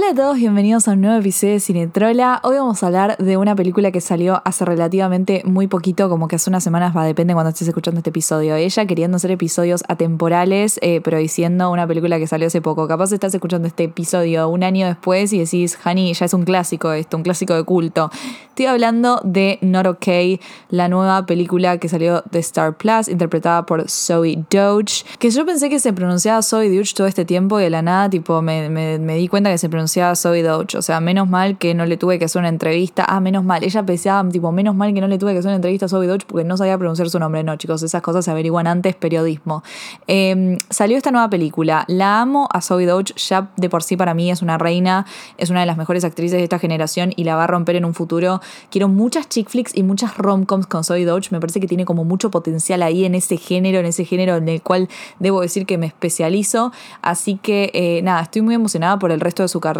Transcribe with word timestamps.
Hola 0.00 0.10
a 0.12 0.14
todos, 0.14 0.36
bienvenidos 0.36 0.86
a 0.86 0.92
un 0.92 1.00
nuevo 1.00 1.18
episodio 1.18 1.54
de 1.54 1.60
Cinetrola. 1.60 2.40
Hoy 2.44 2.56
vamos 2.56 2.80
a 2.84 2.86
hablar 2.86 3.16
de 3.16 3.36
una 3.36 3.56
película 3.56 3.90
que 3.90 4.00
salió 4.00 4.40
hace 4.44 4.64
relativamente 4.64 5.42
muy 5.44 5.66
poquito, 5.66 6.08
como 6.08 6.28
que 6.28 6.36
hace 6.36 6.48
unas 6.48 6.62
semanas, 6.62 6.96
va, 6.96 7.04
depende 7.04 7.34
cuando 7.34 7.48
estés 7.50 7.66
escuchando 7.66 7.98
este 7.98 8.10
episodio. 8.10 8.54
Ella 8.54 8.86
queriendo 8.86 9.16
hacer 9.16 9.32
episodios 9.32 9.82
atemporales, 9.88 10.78
eh, 10.82 11.00
pero 11.02 11.18
diciendo 11.18 11.72
una 11.72 11.84
película 11.88 12.18
que 12.20 12.28
salió 12.28 12.46
hace 12.46 12.62
poco. 12.62 12.86
Capaz 12.86 13.10
estás 13.10 13.34
escuchando 13.34 13.66
este 13.66 13.84
episodio 13.84 14.48
un 14.48 14.62
año 14.62 14.86
después 14.86 15.32
y 15.32 15.40
decís, 15.40 15.76
Hani, 15.82 16.14
ya 16.14 16.26
es 16.26 16.32
un 16.34 16.44
clásico 16.44 16.92
esto, 16.92 17.16
un 17.16 17.24
clásico 17.24 17.54
de 17.54 17.64
culto. 17.64 18.10
Estoy 18.50 18.66
hablando 18.66 19.20
de 19.24 19.58
Not 19.62 19.86
Okay, 19.86 20.40
la 20.68 20.88
nueva 20.88 21.26
película 21.26 21.78
que 21.78 21.88
salió 21.88 22.22
de 22.30 22.38
Star 22.40 22.76
Plus, 22.76 23.08
interpretada 23.08 23.66
por 23.66 23.88
Zoe 23.90 24.44
Doge, 24.50 25.04
que 25.18 25.30
yo 25.30 25.44
pensé 25.44 25.68
que 25.70 25.80
se 25.80 25.92
pronunciaba 25.92 26.42
Zoe 26.42 26.68
Doge 26.68 26.92
todo 26.94 27.06
este 27.08 27.24
tiempo 27.24 27.58
y 27.58 27.64
de 27.64 27.70
la 27.70 27.82
nada, 27.82 28.08
tipo, 28.10 28.40
me, 28.42 28.68
me- 28.68 28.98
me 29.00 29.16
di 29.16 29.26
cuenta 29.28 29.50
que 29.50 29.58
se 29.58 29.68
pronunciaba 29.68 29.87
Zoe 29.88 30.42
Doge. 30.42 30.78
O 30.78 30.82
sea, 30.82 31.00
menos 31.00 31.28
mal 31.28 31.58
que 31.58 31.74
no 31.74 31.86
le 31.86 31.96
tuve 31.96 32.18
que 32.18 32.26
hacer 32.26 32.40
una 32.40 32.48
entrevista. 32.48 33.04
Ah, 33.08 33.20
menos 33.20 33.44
mal. 33.44 33.64
Ella 33.64 33.84
pensaba, 33.84 34.28
tipo, 34.28 34.52
menos 34.52 34.74
mal 34.74 34.94
que 34.94 35.00
no 35.00 35.08
le 35.08 35.18
tuve 35.18 35.32
que 35.32 35.38
hacer 35.38 35.48
una 35.48 35.56
entrevista 35.56 35.86
a 35.86 35.88
Zoe 35.88 36.06
Doge 36.06 36.24
porque 36.26 36.44
no 36.44 36.56
sabía 36.56 36.76
pronunciar 36.78 37.10
su 37.10 37.18
nombre. 37.18 37.42
No, 37.42 37.56
chicos, 37.56 37.82
esas 37.82 38.02
cosas 38.02 38.24
se 38.24 38.30
averiguan 38.30 38.66
antes, 38.66 38.94
periodismo. 38.94 39.62
Eh, 40.06 40.58
salió 40.70 40.96
esta 40.96 41.10
nueva 41.10 41.30
película. 41.30 41.84
La 41.88 42.20
amo 42.20 42.48
a 42.52 42.60
Zoe 42.60 42.86
Doge, 42.86 43.14
ya 43.16 43.50
de 43.56 43.68
por 43.68 43.82
sí 43.82 43.96
para 43.96 44.14
mí 44.14 44.30
es 44.30 44.42
una 44.42 44.58
reina, 44.58 45.06
es 45.36 45.50
una 45.50 45.60
de 45.60 45.66
las 45.66 45.76
mejores 45.76 46.04
actrices 46.04 46.38
de 46.38 46.44
esta 46.44 46.58
generación 46.58 47.12
y 47.16 47.24
la 47.24 47.36
va 47.36 47.44
a 47.44 47.46
romper 47.46 47.76
en 47.76 47.84
un 47.84 47.94
futuro. 47.94 48.40
Quiero 48.70 48.88
muchas 48.88 49.28
chick 49.28 49.48
flicks 49.48 49.76
y 49.76 49.82
muchas 49.82 50.16
rom-coms 50.16 50.66
con 50.66 50.84
Zoe 50.84 51.04
Doge. 51.04 51.28
Me 51.30 51.40
parece 51.40 51.60
que 51.60 51.66
tiene 51.66 51.84
como 51.84 52.04
mucho 52.04 52.30
potencial 52.30 52.82
ahí 52.82 53.04
en 53.04 53.14
ese 53.14 53.36
género, 53.36 53.78
en 53.78 53.86
ese 53.86 54.04
género 54.04 54.36
en 54.36 54.48
el 54.48 54.62
cual 54.62 54.88
debo 55.18 55.40
decir 55.40 55.66
que 55.66 55.78
me 55.78 55.86
especializo. 55.86 56.72
Así 57.02 57.36
que 57.36 57.70
eh, 57.74 58.02
nada, 58.02 58.22
estoy 58.22 58.42
muy 58.42 58.54
emocionada 58.54 58.98
por 58.98 59.10
el 59.10 59.20
resto 59.20 59.42
de 59.42 59.48
su 59.48 59.60
carrera. 59.60 59.77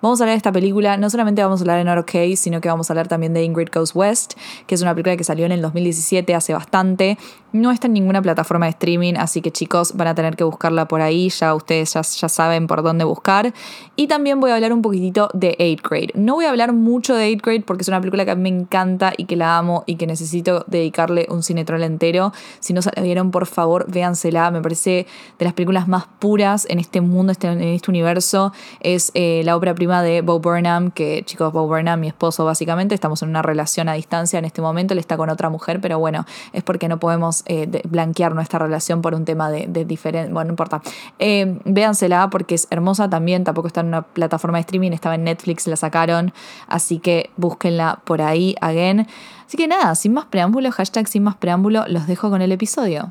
Vamos 0.00 0.20
a 0.20 0.24
hablar 0.24 0.34
de 0.34 0.38
esta 0.38 0.52
película, 0.52 0.96
no 0.96 1.10
solamente 1.10 1.42
vamos 1.42 1.60
a 1.60 1.62
hablar 1.62 1.78
de 1.78 1.84
Not 1.84 1.98
Okay, 1.98 2.36
sino 2.36 2.60
que 2.60 2.68
vamos 2.68 2.88
a 2.88 2.92
hablar 2.92 3.08
también 3.08 3.34
de 3.34 3.42
Ingrid 3.42 3.68
Goes 3.72 3.94
West, 3.94 4.34
que 4.66 4.74
es 4.74 4.82
una 4.82 4.94
película 4.94 5.16
que 5.16 5.24
salió 5.24 5.46
en 5.46 5.52
el 5.52 5.60
2017, 5.62 6.34
hace 6.34 6.52
bastante. 6.52 7.18
No 7.52 7.70
está 7.70 7.86
en 7.86 7.92
ninguna 7.92 8.22
plataforma 8.22 8.64
de 8.66 8.70
streaming, 8.70 9.14
así 9.18 9.42
que 9.42 9.50
chicos 9.50 9.92
van 9.94 10.08
a 10.08 10.14
tener 10.14 10.36
que 10.36 10.44
buscarla 10.44 10.88
por 10.88 11.02
ahí, 11.02 11.28
ya 11.28 11.54
ustedes 11.54 11.92
ya, 11.92 12.02
saben 12.02 12.66
por 12.66 12.82
dónde 12.82 13.04
buscar. 13.04 13.52
Y 13.94 14.06
también 14.06 14.40
voy 14.40 14.50
a 14.50 14.54
hablar 14.54 14.72
un 14.72 14.80
poquitito 14.80 15.28
de 15.34 15.54
8th 15.58 15.82
Grade. 15.88 16.08
No 16.14 16.34
voy 16.34 16.46
a 16.46 16.50
hablar 16.50 16.72
mucho 16.72 17.14
de 17.14 17.30
8th 17.30 17.42
Grade 17.42 17.60
porque 17.66 17.82
es 17.82 17.88
una 17.88 18.00
película 18.00 18.24
que 18.24 18.30
a 18.30 18.34
mí 18.36 18.50
me 18.50 18.58
encanta 18.58 19.12
y 19.16 19.26
que 19.26 19.36
la 19.36 19.58
amo 19.58 19.84
y 19.86 19.96
que 19.96 20.06
necesito 20.06 20.64
dedicarle 20.66 21.26
un 21.28 21.42
cinetrol 21.42 21.82
entero. 21.82 22.32
Si 22.60 22.72
no 22.72 22.80
se 22.80 22.90
la 22.96 23.02
vieron, 23.02 23.30
por 23.30 23.46
favor, 23.46 23.84
véansela. 23.90 24.50
Me 24.50 24.62
parece 24.62 25.06
de 25.38 25.44
las 25.44 25.52
películas 25.52 25.88
más 25.88 26.06
puras 26.20 26.66
en 26.70 26.78
este 26.78 27.02
mundo, 27.02 27.32
este- 27.32 27.48
en 27.48 27.60
este 27.62 27.90
universo. 27.90 28.52
Es 28.80 29.10
eh, 29.14 29.42
la 29.44 29.56
obra 29.56 29.74
prima 29.74 30.02
de 30.02 30.22
Bo 30.22 30.40
Burnham, 30.40 30.90
que 30.90 31.22
chicos, 31.26 31.52
Bo 31.52 31.66
Burnham, 31.66 32.00
mi 32.00 32.06
esposo 32.08 32.46
básicamente, 32.46 32.94
estamos 32.94 33.20
en 33.22 33.28
una 33.28 33.42
relación 33.42 33.90
a 33.90 33.92
distancia 33.92 34.38
en 34.38 34.46
este 34.46 34.62
momento, 34.62 34.94
él 34.94 34.98
está 34.98 35.18
con 35.18 35.28
otra 35.28 35.50
mujer, 35.50 35.80
pero 35.82 35.98
bueno, 35.98 36.24
es 36.54 36.62
porque 36.62 36.88
no 36.88 36.98
podemos 36.98 37.41
eh, 37.46 37.82
blanquear 37.88 38.34
nuestra 38.34 38.58
relación 38.58 39.02
por 39.02 39.14
un 39.14 39.24
tema 39.24 39.50
de, 39.50 39.66
de 39.66 39.84
diferente, 39.84 40.32
bueno, 40.32 40.48
no 40.48 40.52
importa. 40.52 40.82
Eh, 41.18 41.58
véansela 41.64 42.28
porque 42.30 42.54
es 42.54 42.66
hermosa 42.70 43.08
también, 43.08 43.44
tampoco 43.44 43.68
está 43.68 43.80
en 43.80 43.88
una 43.88 44.02
plataforma 44.02 44.58
de 44.58 44.62
streaming, 44.62 44.92
estaba 44.92 45.14
en 45.14 45.24
Netflix, 45.24 45.66
la 45.66 45.76
sacaron, 45.76 46.32
así 46.68 46.98
que 46.98 47.30
búsquenla 47.36 48.00
por 48.04 48.22
ahí, 48.22 48.54
again. 48.60 49.06
Así 49.46 49.56
que 49.56 49.68
nada, 49.68 49.94
sin 49.94 50.12
más 50.14 50.26
preámbulo, 50.26 50.70
hashtag 50.72 51.08
sin 51.08 51.24
más 51.24 51.36
preámbulo, 51.36 51.84
los 51.86 52.06
dejo 52.06 52.30
con 52.30 52.42
el 52.42 52.52
episodio. 52.52 53.10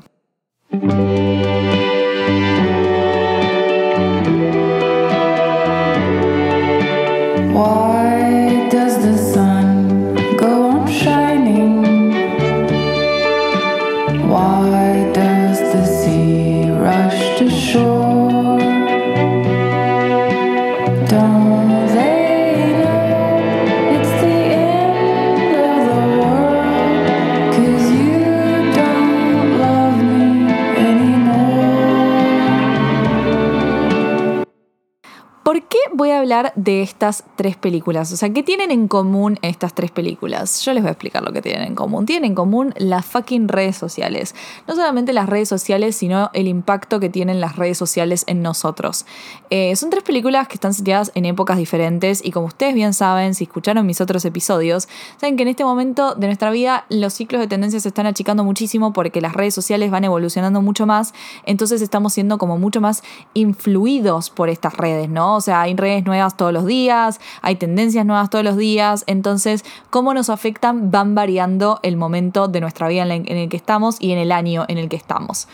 ¿Por 35.52 35.64
qué 35.64 35.76
voy 35.92 36.08
a 36.12 36.18
hablar 36.18 36.54
de 36.56 36.80
estas 36.80 37.24
tres 37.36 37.58
películas? 37.58 38.10
O 38.10 38.16
sea, 38.16 38.32
¿qué 38.32 38.42
tienen 38.42 38.70
en 38.70 38.88
común 38.88 39.38
estas 39.42 39.74
tres 39.74 39.90
películas? 39.90 40.62
Yo 40.62 40.72
les 40.72 40.82
voy 40.82 40.88
a 40.88 40.92
explicar 40.92 41.22
lo 41.22 41.30
que 41.30 41.42
tienen 41.42 41.64
en 41.64 41.74
común. 41.74 42.06
Tienen 42.06 42.30
en 42.30 42.34
común 42.34 42.72
las 42.78 43.04
fucking 43.04 43.48
redes 43.48 43.76
sociales. 43.76 44.34
No 44.66 44.74
solamente 44.74 45.12
las 45.12 45.28
redes 45.28 45.50
sociales, 45.50 45.94
sino 45.94 46.30
el 46.32 46.48
impacto 46.48 47.00
que 47.00 47.10
tienen 47.10 47.38
las 47.38 47.56
redes 47.56 47.76
sociales 47.76 48.24
en 48.28 48.40
nosotros. 48.40 49.04
Eh, 49.50 49.76
son 49.76 49.90
tres 49.90 50.02
películas 50.02 50.48
que 50.48 50.54
están 50.54 50.72
situadas 50.72 51.12
en 51.14 51.26
épocas 51.26 51.58
diferentes 51.58 52.24
y 52.24 52.30
como 52.30 52.46
ustedes 52.46 52.74
bien 52.74 52.94
saben, 52.94 53.34
si 53.34 53.44
escucharon 53.44 53.84
mis 53.84 54.00
otros 54.00 54.24
episodios, 54.24 54.88
saben 55.20 55.36
que 55.36 55.42
en 55.42 55.48
este 55.48 55.66
momento 55.66 56.14
de 56.14 56.28
nuestra 56.28 56.50
vida 56.50 56.86
los 56.88 57.12
ciclos 57.12 57.42
de 57.42 57.46
tendencias 57.46 57.82
se 57.82 57.90
están 57.90 58.06
achicando 58.06 58.42
muchísimo 58.42 58.94
porque 58.94 59.20
las 59.20 59.34
redes 59.34 59.52
sociales 59.52 59.90
van 59.90 60.04
evolucionando 60.04 60.62
mucho 60.62 60.86
más, 60.86 61.12
entonces 61.44 61.82
estamos 61.82 62.14
siendo 62.14 62.38
como 62.38 62.56
mucho 62.56 62.80
más 62.80 63.02
influidos 63.34 64.30
por 64.30 64.48
estas 64.48 64.78
redes, 64.78 65.10
¿no? 65.10 65.41
Sea, 65.42 65.62
hay 65.62 65.74
redes 65.74 66.04
nuevas 66.04 66.36
todos 66.36 66.52
los 66.52 66.66
días, 66.66 67.20
hay 67.42 67.56
tendencias 67.56 68.06
nuevas 68.06 68.30
todos 68.30 68.44
los 68.44 68.56
días, 68.56 69.04
entonces 69.06 69.64
cómo 69.90 70.14
nos 70.14 70.30
afectan 70.30 70.90
van 70.90 71.14
variando 71.14 71.80
el 71.82 71.96
momento 71.96 72.48
de 72.48 72.60
nuestra 72.60 72.88
vida 72.88 73.02
en 73.02 73.26
el 73.26 73.48
que 73.48 73.56
estamos 73.56 73.96
y 74.00 74.12
en 74.12 74.18
el 74.18 74.32
año 74.32 74.64
en 74.68 74.78
el 74.78 74.88
que 74.88 74.96
estamos. 74.96 75.48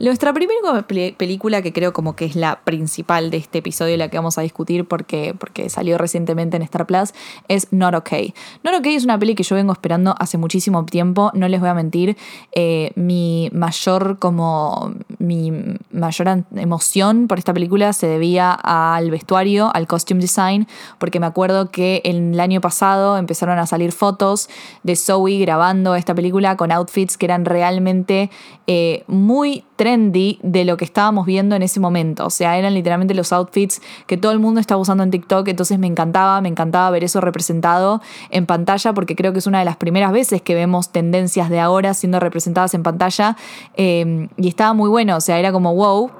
Nuestra 0.00 0.32
primera 0.32 0.82
pe- 0.86 1.14
película, 1.16 1.60
que 1.60 1.72
creo 1.72 1.92
como 1.92 2.14
que 2.14 2.24
es 2.24 2.36
la 2.36 2.60
principal 2.62 3.30
de 3.30 3.38
este 3.38 3.58
episodio, 3.58 3.96
la 3.96 4.08
que 4.08 4.16
vamos 4.16 4.38
a 4.38 4.42
discutir 4.42 4.86
porque, 4.86 5.34
porque 5.38 5.68
salió 5.70 5.98
recientemente 5.98 6.56
en 6.56 6.62
Star 6.62 6.86
Plus, 6.86 7.12
es 7.48 7.72
Not 7.72 7.94
Okay. 7.94 8.32
Not 8.62 8.74
Okay 8.78 8.94
es 8.94 9.04
una 9.04 9.18
peli 9.18 9.34
que 9.34 9.42
yo 9.42 9.56
vengo 9.56 9.72
esperando 9.72 10.14
hace 10.20 10.38
muchísimo 10.38 10.84
tiempo, 10.84 11.30
no 11.34 11.48
les 11.48 11.58
voy 11.60 11.68
a 11.68 11.74
mentir. 11.74 12.16
eh, 12.52 12.92
mi 12.94 13.50
mayor, 13.52 14.18
como, 14.18 14.94
mi 15.18 15.52
mayor 15.90 16.44
emoción 16.54 17.26
por 17.26 17.38
esta 17.38 17.52
película 17.52 17.92
se 17.92 18.06
debía 18.06 18.52
al 18.52 19.10
vestuario, 19.10 19.70
al 19.74 19.86
costume 19.86 20.20
design, 20.20 20.68
porque 20.98 21.18
me 21.18 21.26
acuerdo 21.26 21.70
que 21.70 22.02
el 22.04 22.38
año 22.38 22.60
pasado 22.60 23.16
empezaron 23.16 23.58
a 23.58 23.66
salir 23.66 23.90
fotos 23.92 24.48
de 24.84 24.94
Zoe 24.96 25.38
grabando 25.38 25.94
esta 25.96 26.14
película 26.14 26.56
con 26.56 26.70
outfits 26.70 27.16
que 27.16 27.26
eran 27.26 27.44
realmente 27.44 28.30
eh, 28.66 29.02
muy 29.08 29.64
trendy 29.78 30.40
de 30.42 30.64
lo 30.64 30.76
que 30.76 30.84
estábamos 30.84 31.24
viendo 31.24 31.56
en 31.56 31.62
ese 31.62 31.78
momento. 31.80 32.26
O 32.26 32.30
sea, 32.30 32.58
eran 32.58 32.74
literalmente 32.74 33.14
los 33.14 33.32
outfits 33.32 33.80
que 34.06 34.18
todo 34.18 34.32
el 34.32 34.40
mundo 34.40 34.60
estaba 34.60 34.78
usando 34.78 35.04
en 35.04 35.10
TikTok. 35.10 35.48
Entonces 35.48 35.78
me 35.78 35.86
encantaba, 35.86 36.40
me 36.42 36.48
encantaba 36.48 36.90
ver 36.90 37.04
eso 37.04 37.22
representado 37.22 38.02
en 38.30 38.44
pantalla 38.44 38.92
porque 38.92 39.16
creo 39.16 39.32
que 39.32 39.38
es 39.38 39.46
una 39.46 39.60
de 39.60 39.64
las 39.64 39.76
primeras 39.76 40.12
veces 40.12 40.42
que 40.42 40.54
vemos 40.54 40.90
tendencias 40.90 41.48
de 41.48 41.60
ahora 41.60 41.94
siendo 41.94 42.20
representadas 42.20 42.74
en 42.74 42.82
pantalla. 42.82 43.36
Eh, 43.74 44.28
y 44.36 44.48
estaba 44.48 44.74
muy 44.74 44.90
bueno, 44.90 45.16
o 45.16 45.20
sea, 45.20 45.38
era 45.38 45.52
como 45.52 45.74
wow. 45.74 46.10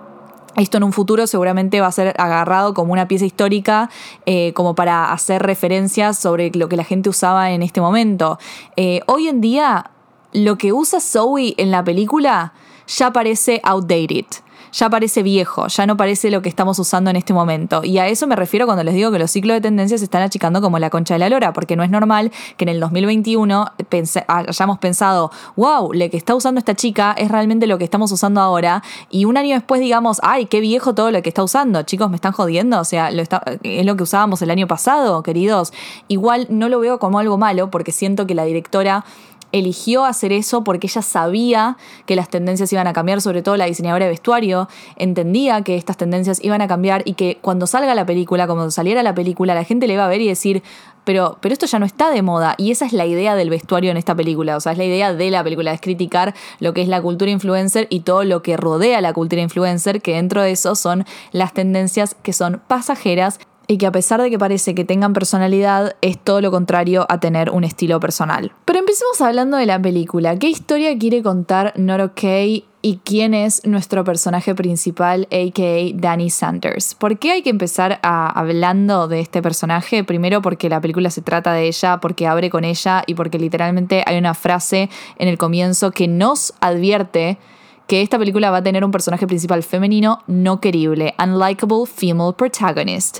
Esto 0.57 0.79
en 0.79 0.85
un 0.85 0.93
futuro 0.93 1.27
seguramente 1.27 1.81
va 1.81 1.89
a 1.89 1.93
ser 1.93 2.15
agarrado 2.19 2.75
como 2.75 2.93
una 2.93 3.07
pieza 3.07 3.25
histórica, 3.25 3.91
eh, 4.25 4.53
como 4.55 4.75
para 4.75 5.13
hacer 5.13 5.43
referencias 5.43 6.19
sobre 6.19 6.51
lo 6.55 6.69
que 6.69 6.77
la 6.77 6.85
gente 6.85 7.11
usaba 7.11 7.51
en 7.51 7.63
este 7.63 7.81
momento. 7.81 8.39
Eh, 8.77 9.01
hoy 9.07 9.29
en 9.29 9.41
día, 9.41 9.91
lo 10.33 10.59
que 10.59 10.73
usa 10.73 11.01
Zoe 11.01 11.55
en 11.59 11.71
la 11.71 11.85
película 11.85 12.55
ya 12.89 13.13
parece 13.13 13.61
outdated. 13.65 14.27
ya 14.71 14.91
parece 14.91 15.23
viejo, 15.23 15.67
ya 15.69 15.87
no 15.87 15.97
parece 15.97 16.31
lo 16.31 16.43
que 16.43 16.51
estamos 16.51 16.79
usando 16.79 17.09
en 17.09 17.17
este 17.17 17.33
momento. 17.33 17.83
Y 17.85 17.97
a 17.97 18.07
eso 18.07 18.27
me 18.27 18.37
refiero 18.37 18.67
cuando 18.67 18.85
les 18.85 18.93
digo 18.95 19.11
que 19.11 19.19
los 19.19 19.31
ciclos 19.31 19.55
de 19.57 19.63
tendencias 19.63 20.01
se 20.01 20.05
están 20.05 20.21
achicando 20.21 20.61
como 20.61 20.79
la 20.79 20.91
concha 20.91 21.15
de 21.15 21.21
la 21.21 21.31
lora, 21.31 21.55
porque 21.55 21.75
no 21.75 21.83
es 21.83 21.89
normal 21.91 22.31
que 22.59 22.65
en 22.67 22.69
el 22.69 22.79
2021 22.81 23.65
pense- 23.89 24.27
hayamos 24.29 24.79
pensado, 24.79 25.31
wow, 25.57 25.91
lo 25.95 26.11
que 26.11 26.19
está 26.19 26.35
usando 26.35 26.59
esta 26.59 26.75
chica 26.75 27.15
es 27.17 27.31
realmente 27.31 27.67
lo 27.67 27.79
que 27.79 27.85
estamos 27.85 28.13
usando 28.13 28.43
ahora, 28.43 28.83
y 29.11 29.25
un 29.25 29.39
año 29.39 29.55
después 29.55 29.81
digamos, 29.81 30.21
ay, 30.23 30.45
qué 30.45 30.61
viejo 30.61 30.95
todo 30.95 31.11
lo 31.13 31.23
que 31.23 31.31
está 31.31 31.43
usando, 31.43 31.83
chicos, 31.85 32.11
me 32.11 32.17
están 32.17 32.33
jodiendo, 32.33 32.79
o 32.79 32.85
sea, 32.85 33.09
es 33.09 33.87
lo 33.87 33.97
que 33.97 34.03
usábamos 34.03 34.43
el 34.43 34.51
año 34.51 34.67
pasado, 34.67 35.23
queridos. 35.23 35.73
Igual 36.09 36.47
no 36.51 36.69
lo 36.69 36.79
veo 36.79 36.99
como 36.99 37.19
algo 37.21 37.39
malo, 37.39 37.71
porque 37.71 37.91
siento 37.91 38.27
que 38.27 38.35
la 38.35 38.45
directora 38.45 39.07
eligió 39.53 40.05
hacer 40.05 40.33
eso 40.33 40.65
porque 40.65 40.87
ella 40.87 41.03
sabía 41.03 41.77
que 42.07 42.17
las 42.17 42.29
tendencias 42.29 42.73
iban 42.73 42.87
a 42.87 42.93
cambiar, 42.93 43.21
sobre 43.21 43.43
todo 43.43 43.57
la 43.57 43.67
diseñadora 43.67 44.05
de 44.05 44.11
vestuario, 44.11 44.69
entendía 44.97 45.63
que 45.63 45.77
estas 45.77 45.97
tendencias 45.97 46.43
iban 46.43 46.61
a 46.61 46.69
cambiar 46.69 47.03
y 47.05 47.15
que 47.15 47.39
cuando 47.41 47.67
salga 47.67 47.95
la 47.95 48.07
película, 48.07 48.47
cuando 48.47 48.71
saliera 48.71 49.03
la 49.03 49.15
película, 49.15 49.55
la 49.55 49.65
gente 49.65 49.87
le 49.87 49.95
iba 49.95 50.05
a 50.05 50.09
ver 50.09 50.21
y 50.21 50.29
decir, 50.29 50.63
pero, 51.05 51.39
pero 51.41 51.55
esto 51.55 51.65
ya 51.65 51.79
no 51.79 51.87
está 51.87 52.11
de 52.11 52.21
moda. 52.21 52.55
Y 52.59 52.71
esa 52.71 52.85
es 52.85 52.93
la 52.93 53.07
idea 53.07 53.35
del 53.35 53.49
vestuario 53.49 53.91
en 53.91 53.97
esta 53.97 54.15
película. 54.15 54.57
O 54.59 54.61
sea, 54.61 54.73
es 54.73 54.79
la 54.79 54.85
idea 54.85 55.15
de 55.15 55.31
la 55.31 55.43
película, 55.43 55.73
es 55.73 55.81
criticar 55.81 56.35
lo 56.61 56.75
que 56.75 56.83
es 56.83 56.89
la 56.89 57.01
cultura 57.01 57.31
influencer 57.31 57.87
y 57.89 58.01
todo 58.01 58.25
lo 58.25 58.43
que 58.43 58.59
rodea 58.59 59.01
la 59.01 59.15
cultura 59.15 59.41
influencer, 59.41 60.03
que 60.03 60.17
dentro 60.17 60.43
de 60.43 60.51
eso 60.51 60.75
son 60.75 61.07
las 61.33 61.55
tendencias 61.55 62.15
que 62.23 62.35
son 62.35 62.61
pasajeras 62.69 63.41
y 63.69 63.77
que 63.77 63.87
a 63.87 63.93
pesar 63.93 64.21
de 64.23 64.31
que 64.31 64.39
parece 64.39 64.75
que 64.75 64.85
tengan 64.85 65.13
personalidad, 65.13 65.95
es 66.01 66.19
todo 66.19 66.41
lo 66.41 66.51
contrario 66.51 67.07
a 67.11 67.21
tener 67.21 67.51
un 67.51 67.65
estilo 67.65 68.01
personal. 68.01 68.51
Pero 68.65 68.79
empecemos 68.79 69.21
hablando 69.21 69.59
de 69.59 69.67
la 69.67 69.81
película. 69.81 70.39
¿Qué 70.39 70.49
historia 70.49 70.97
quiere 70.99 71.23
contar 71.23 71.75
Not 71.77 72.01
Okay 72.01 72.65
y 72.81 73.01
quién 73.05 73.35
es 73.35 73.67
nuestro 73.67 74.05
personaje 74.05 74.55
principal, 74.55 75.29
a.k.a. 75.31 75.93
Danny 75.95 76.31
Sanders. 76.31 76.95
¿Por 76.95 77.19
qué 77.19 77.33
hay 77.33 77.43
que 77.43 77.51
empezar 77.51 78.01
a, 78.03 78.31
hablando 78.31 79.07
de 79.07 79.21
este 79.21 79.43
personaje? 79.43 80.03
Primero 80.03 80.41
porque 80.41 80.71
la 80.71 80.81
película 80.81 81.11
se 81.11 81.21
trata 81.21 81.53
de 81.53 81.67
ella, 81.67 81.99
porque 82.01 82.27
abre 82.27 82.49
con 82.49 82.65
ella 82.65 83.03
y 83.07 83.15
porque 83.15 83.39
literalmente 83.39 84.03
hay 84.07 84.17
una 84.17 84.33
frase 84.33 84.89
en 85.19 85.29
el 85.29 85.37
comienzo 85.37 85.91
que 85.91 86.09
nos 86.09 86.55
advierte 86.61 87.37
que 87.87 88.01
esta 88.01 88.19
película 88.19 88.51
va 88.51 88.59
a 88.59 88.63
tener 88.63 88.85
un 88.85 88.93
personaje 88.93 89.27
principal 89.27 89.63
femenino 89.63 90.23
no 90.27 90.61
querible, 90.61 91.15
unlikable 91.19 91.85
female 91.87 92.33
protagonist. 92.35 93.19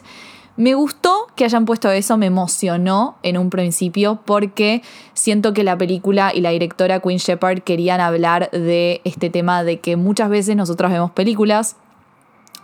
Me 0.59 0.75
gustó 0.75 1.29
que 1.37 1.45
hayan 1.45 1.67
puesto 1.67 1.89
eso, 1.89 2.17
me 2.17 2.27
emocionó 2.27 3.17
en 3.23 3.39
un 3.39 3.49
principio 3.49 4.19
porque 4.25 4.83
siento 5.15 5.53
que 5.53 5.63
la 5.63 5.79
película 5.79 6.33
y 6.35 6.41
la 6.41 6.51
directora 6.51 6.99
Queen 6.99 7.19
Shepard 7.19 7.61
querían 7.61 8.01
hablar 8.01 8.51
de 8.51 9.01
este 9.05 9.31
tema 9.31 9.63
de 9.63 9.79
que 9.79 9.95
muchas 9.95 10.29
veces 10.31 10.57
nosotros 10.57 10.91
vemos 10.91 11.13
películas 11.13 11.77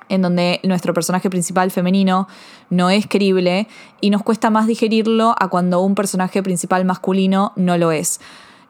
en 0.09 0.23
donde 0.23 0.59
nuestro 0.65 0.93
personaje 0.93 1.31
principal 1.31 1.71
femenino 1.71 2.27
no 2.69 2.91
es 2.91 3.07
creíble 3.07 3.69
y 4.01 4.11
nos 4.11 4.25
cuesta 4.25 4.51
más 4.51 4.67
digerirlo 4.67 5.37
a 5.39 5.47
cuando 5.49 5.81
un 5.81 5.95
personaje 5.95 6.43
principal 6.43 6.85
masculino 6.85 7.53
no 7.55 7.79
lo 7.79 7.93
es. 7.93 8.21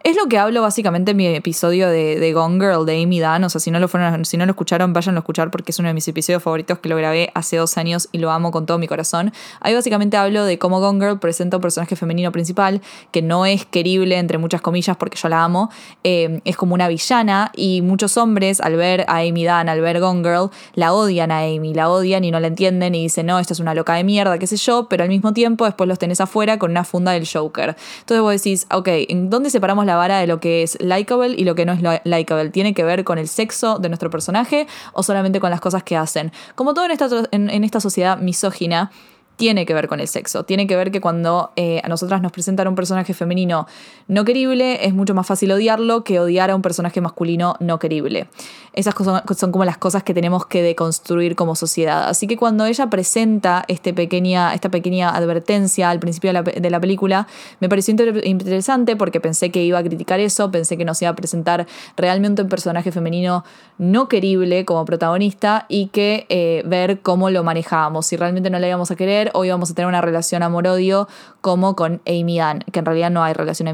Es 0.04 0.16
lo 0.16 0.26
que 0.28 0.36
hablo 0.36 0.60
básicamente 0.60 1.12
en 1.12 1.16
mi 1.16 1.26
episodio 1.28 1.88
de, 1.88 2.30
Gone 2.34 2.60
Girl 2.62 2.84
de 2.84 3.02
Amy 3.02 3.20
Dunn. 3.20 3.42
O 3.44 3.48
sea, 3.48 3.58
si 3.58 3.70
no, 3.70 3.80
lo 3.80 3.88
fueron, 3.88 4.26
si 4.26 4.36
no 4.36 4.44
lo 4.44 4.52
escucharon, 4.52 4.92
vayan 4.92 5.16
a 5.16 5.20
escuchar 5.20 5.50
porque 5.50 5.70
es 5.72 5.78
uno 5.78 5.88
de 5.88 5.94
mis 5.94 6.06
episodios 6.06 6.42
favoritos 6.42 6.78
que 6.78 6.90
lo 6.90 6.96
grabé 6.96 7.30
hace 7.32 7.56
dos 7.56 7.78
años 7.78 8.10
y 8.12 8.18
lo 8.18 8.30
amo 8.30 8.50
con 8.50 8.66
todo 8.66 8.76
mi 8.76 8.86
corazón. 8.86 9.32
Ahí 9.60 9.74
básicamente 9.74 10.18
hablo 10.18 10.44
de 10.44 10.58
cómo 10.58 10.78
Gone 10.78 11.02
Girl 11.02 11.18
presenta 11.18 11.56
un 11.56 11.62
personaje 11.62 11.96
femenino 11.96 12.32
principal 12.32 12.82
que 13.12 13.22
no 13.22 13.46
es 13.46 13.64
querible, 13.64 14.18
entre 14.18 14.36
muchas 14.36 14.60
comillas, 14.60 14.94
porque 14.98 15.16
yo 15.16 15.30
la 15.30 15.42
amo. 15.42 15.70
Eh, 16.02 16.42
es 16.44 16.54
como 16.58 16.74
una 16.74 16.86
villana 16.86 17.50
y 17.56 17.80
muchos 17.80 18.18
hombres, 18.18 18.60
al 18.60 18.76
ver 18.76 19.06
a 19.08 19.20
Amy 19.20 19.46
Dunn, 19.46 19.70
al 19.70 19.80
ver 19.80 20.00
Gone 20.00 20.22
Girl, 20.22 20.50
la 20.74 20.92
odian 20.92 21.30
a 21.30 21.44
Amy, 21.44 21.72
la 21.72 21.88
odian 21.88 22.24
y 22.24 22.30
no 22.30 22.40
la 22.40 22.48
entienden 22.48 22.94
y 22.94 23.04
dicen, 23.04 23.24
no, 23.24 23.38
esta 23.38 23.54
es 23.54 23.60
una 23.60 23.72
loca 23.72 23.94
de 23.94 24.04
mierda, 24.04 24.38
qué 24.38 24.46
sé 24.46 24.58
yo, 24.58 24.86
pero 24.86 25.02
al 25.02 25.08
mismo 25.08 25.32
tiempo 25.32 25.64
después 25.64 25.88
los 25.88 25.98
tenés 25.98 26.20
afuera 26.20 26.58
con 26.58 26.72
una 26.72 26.84
funda 26.84 27.12
del 27.12 27.26
Joker. 27.26 27.74
Entonces 28.00 28.20
vos 28.20 28.32
decís, 28.32 28.66
ok, 28.70 28.88
¿en 29.08 29.30
dónde 29.30 29.48
separamos 29.48 29.86
la 29.86 29.93
vara 29.96 30.18
de 30.18 30.26
lo 30.26 30.40
que 30.40 30.62
es 30.62 30.76
likable 30.80 31.34
y 31.36 31.44
lo 31.44 31.54
que 31.54 31.66
no 31.66 31.72
es 31.72 32.00
likable. 32.04 32.50
¿Tiene 32.50 32.74
que 32.74 32.84
ver 32.84 33.04
con 33.04 33.18
el 33.18 33.28
sexo 33.28 33.78
de 33.78 33.88
nuestro 33.88 34.10
personaje 34.10 34.66
o 34.92 35.02
solamente 35.02 35.40
con 35.40 35.50
las 35.50 35.60
cosas 35.60 35.82
que 35.82 35.96
hacen? 35.96 36.32
Como 36.54 36.74
todo 36.74 36.84
en 36.84 36.90
esta, 36.90 37.08
en 37.30 37.64
esta 37.64 37.80
sociedad 37.80 38.18
misógina, 38.18 38.90
tiene 39.36 39.66
que 39.66 39.74
ver 39.74 39.88
con 39.88 40.00
el 40.00 40.08
sexo. 40.08 40.44
Tiene 40.44 40.66
que 40.66 40.76
ver 40.76 40.90
que 40.90 41.00
cuando 41.00 41.50
eh, 41.56 41.80
a 41.84 41.88
nosotras 41.88 42.22
nos 42.22 42.32
presentan 42.32 42.68
un 42.68 42.74
personaje 42.74 43.14
femenino 43.14 43.66
no 44.08 44.24
querible, 44.24 44.86
es 44.86 44.94
mucho 44.94 45.14
más 45.14 45.26
fácil 45.26 45.52
odiarlo 45.52 46.04
que 46.04 46.20
odiar 46.20 46.50
a 46.50 46.56
un 46.56 46.62
personaje 46.62 47.00
masculino 47.00 47.56
no 47.60 47.78
querible. 47.78 48.28
Esas 48.72 48.94
cosas 48.94 49.22
son 49.36 49.52
como 49.52 49.64
las 49.64 49.78
cosas 49.78 50.02
que 50.02 50.14
tenemos 50.14 50.46
que 50.46 50.62
deconstruir 50.62 51.36
como 51.36 51.54
sociedad. 51.54 52.08
Así 52.08 52.26
que 52.26 52.36
cuando 52.36 52.64
ella 52.66 52.88
presenta 52.90 53.64
este 53.68 53.94
pequeña, 53.94 54.52
esta 54.52 54.68
pequeña 54.68 55.10
advertencia 55.10 55.90
al 55.90 56.00
principio 56.00 56.32
de 56.32 56.60
la, 56.60 56.70
la 56.70 56.80
película, 56.80 57.26
me 57.60 57.68
pareció 57.68 57.94
interesante 58.24 58.96
porque 58.96 59.20
pensé 59.20 59.50
que 59.50 59.62
iba 59.64 59.78
a 59.78 59.82
criticar 59.82 60.20
eso, 60.20 60.50
pensé 60.50 60.76
que 60.76 60.84
nos 60.84 61.00
iba 61.02 61.10
a 61.10 61.14
presentar 61.14 61.66
realmente 61.96 62.42
un 62.42 62.48
personaje 62.48 62.90
femenino 62.90 63.44
no 63.78 64.08
querible 64.08 64.64
como 64.64 64.84
protagonista 64.84 65.66
y 65.68 65.86
que 65.88 66.26
eh, 66.28 66.62
ver 66.66 67.00
cómo 67.00 67.30
lo 67.30 67.44
manejábamos. 67.44 68.06
Si 68.06 68.16
realmente 68.16 68.50
no 68.50 68.58
le 68.58 68.68
íbamos 68.68 68.90
a 68.90 68.96
querer 68.96 69.23
o 69.34 69.44
íbamos 69.44 69.70
a 69.70 69.74
tener 69.74 69.88
una 69.88 70.00
relación 70.00 70.42
amor-odio 70.42 71.08
como 71.40 71.74
con 71.76 72.00
Amy 72.06 72.38
Dunn, 72.38 72.60
que 72.72 72.80
en 72.80 72.84
realidad 72.84 73.10
no 73.10 73.22
hay 73.24 73.32
relación 73.32 73.68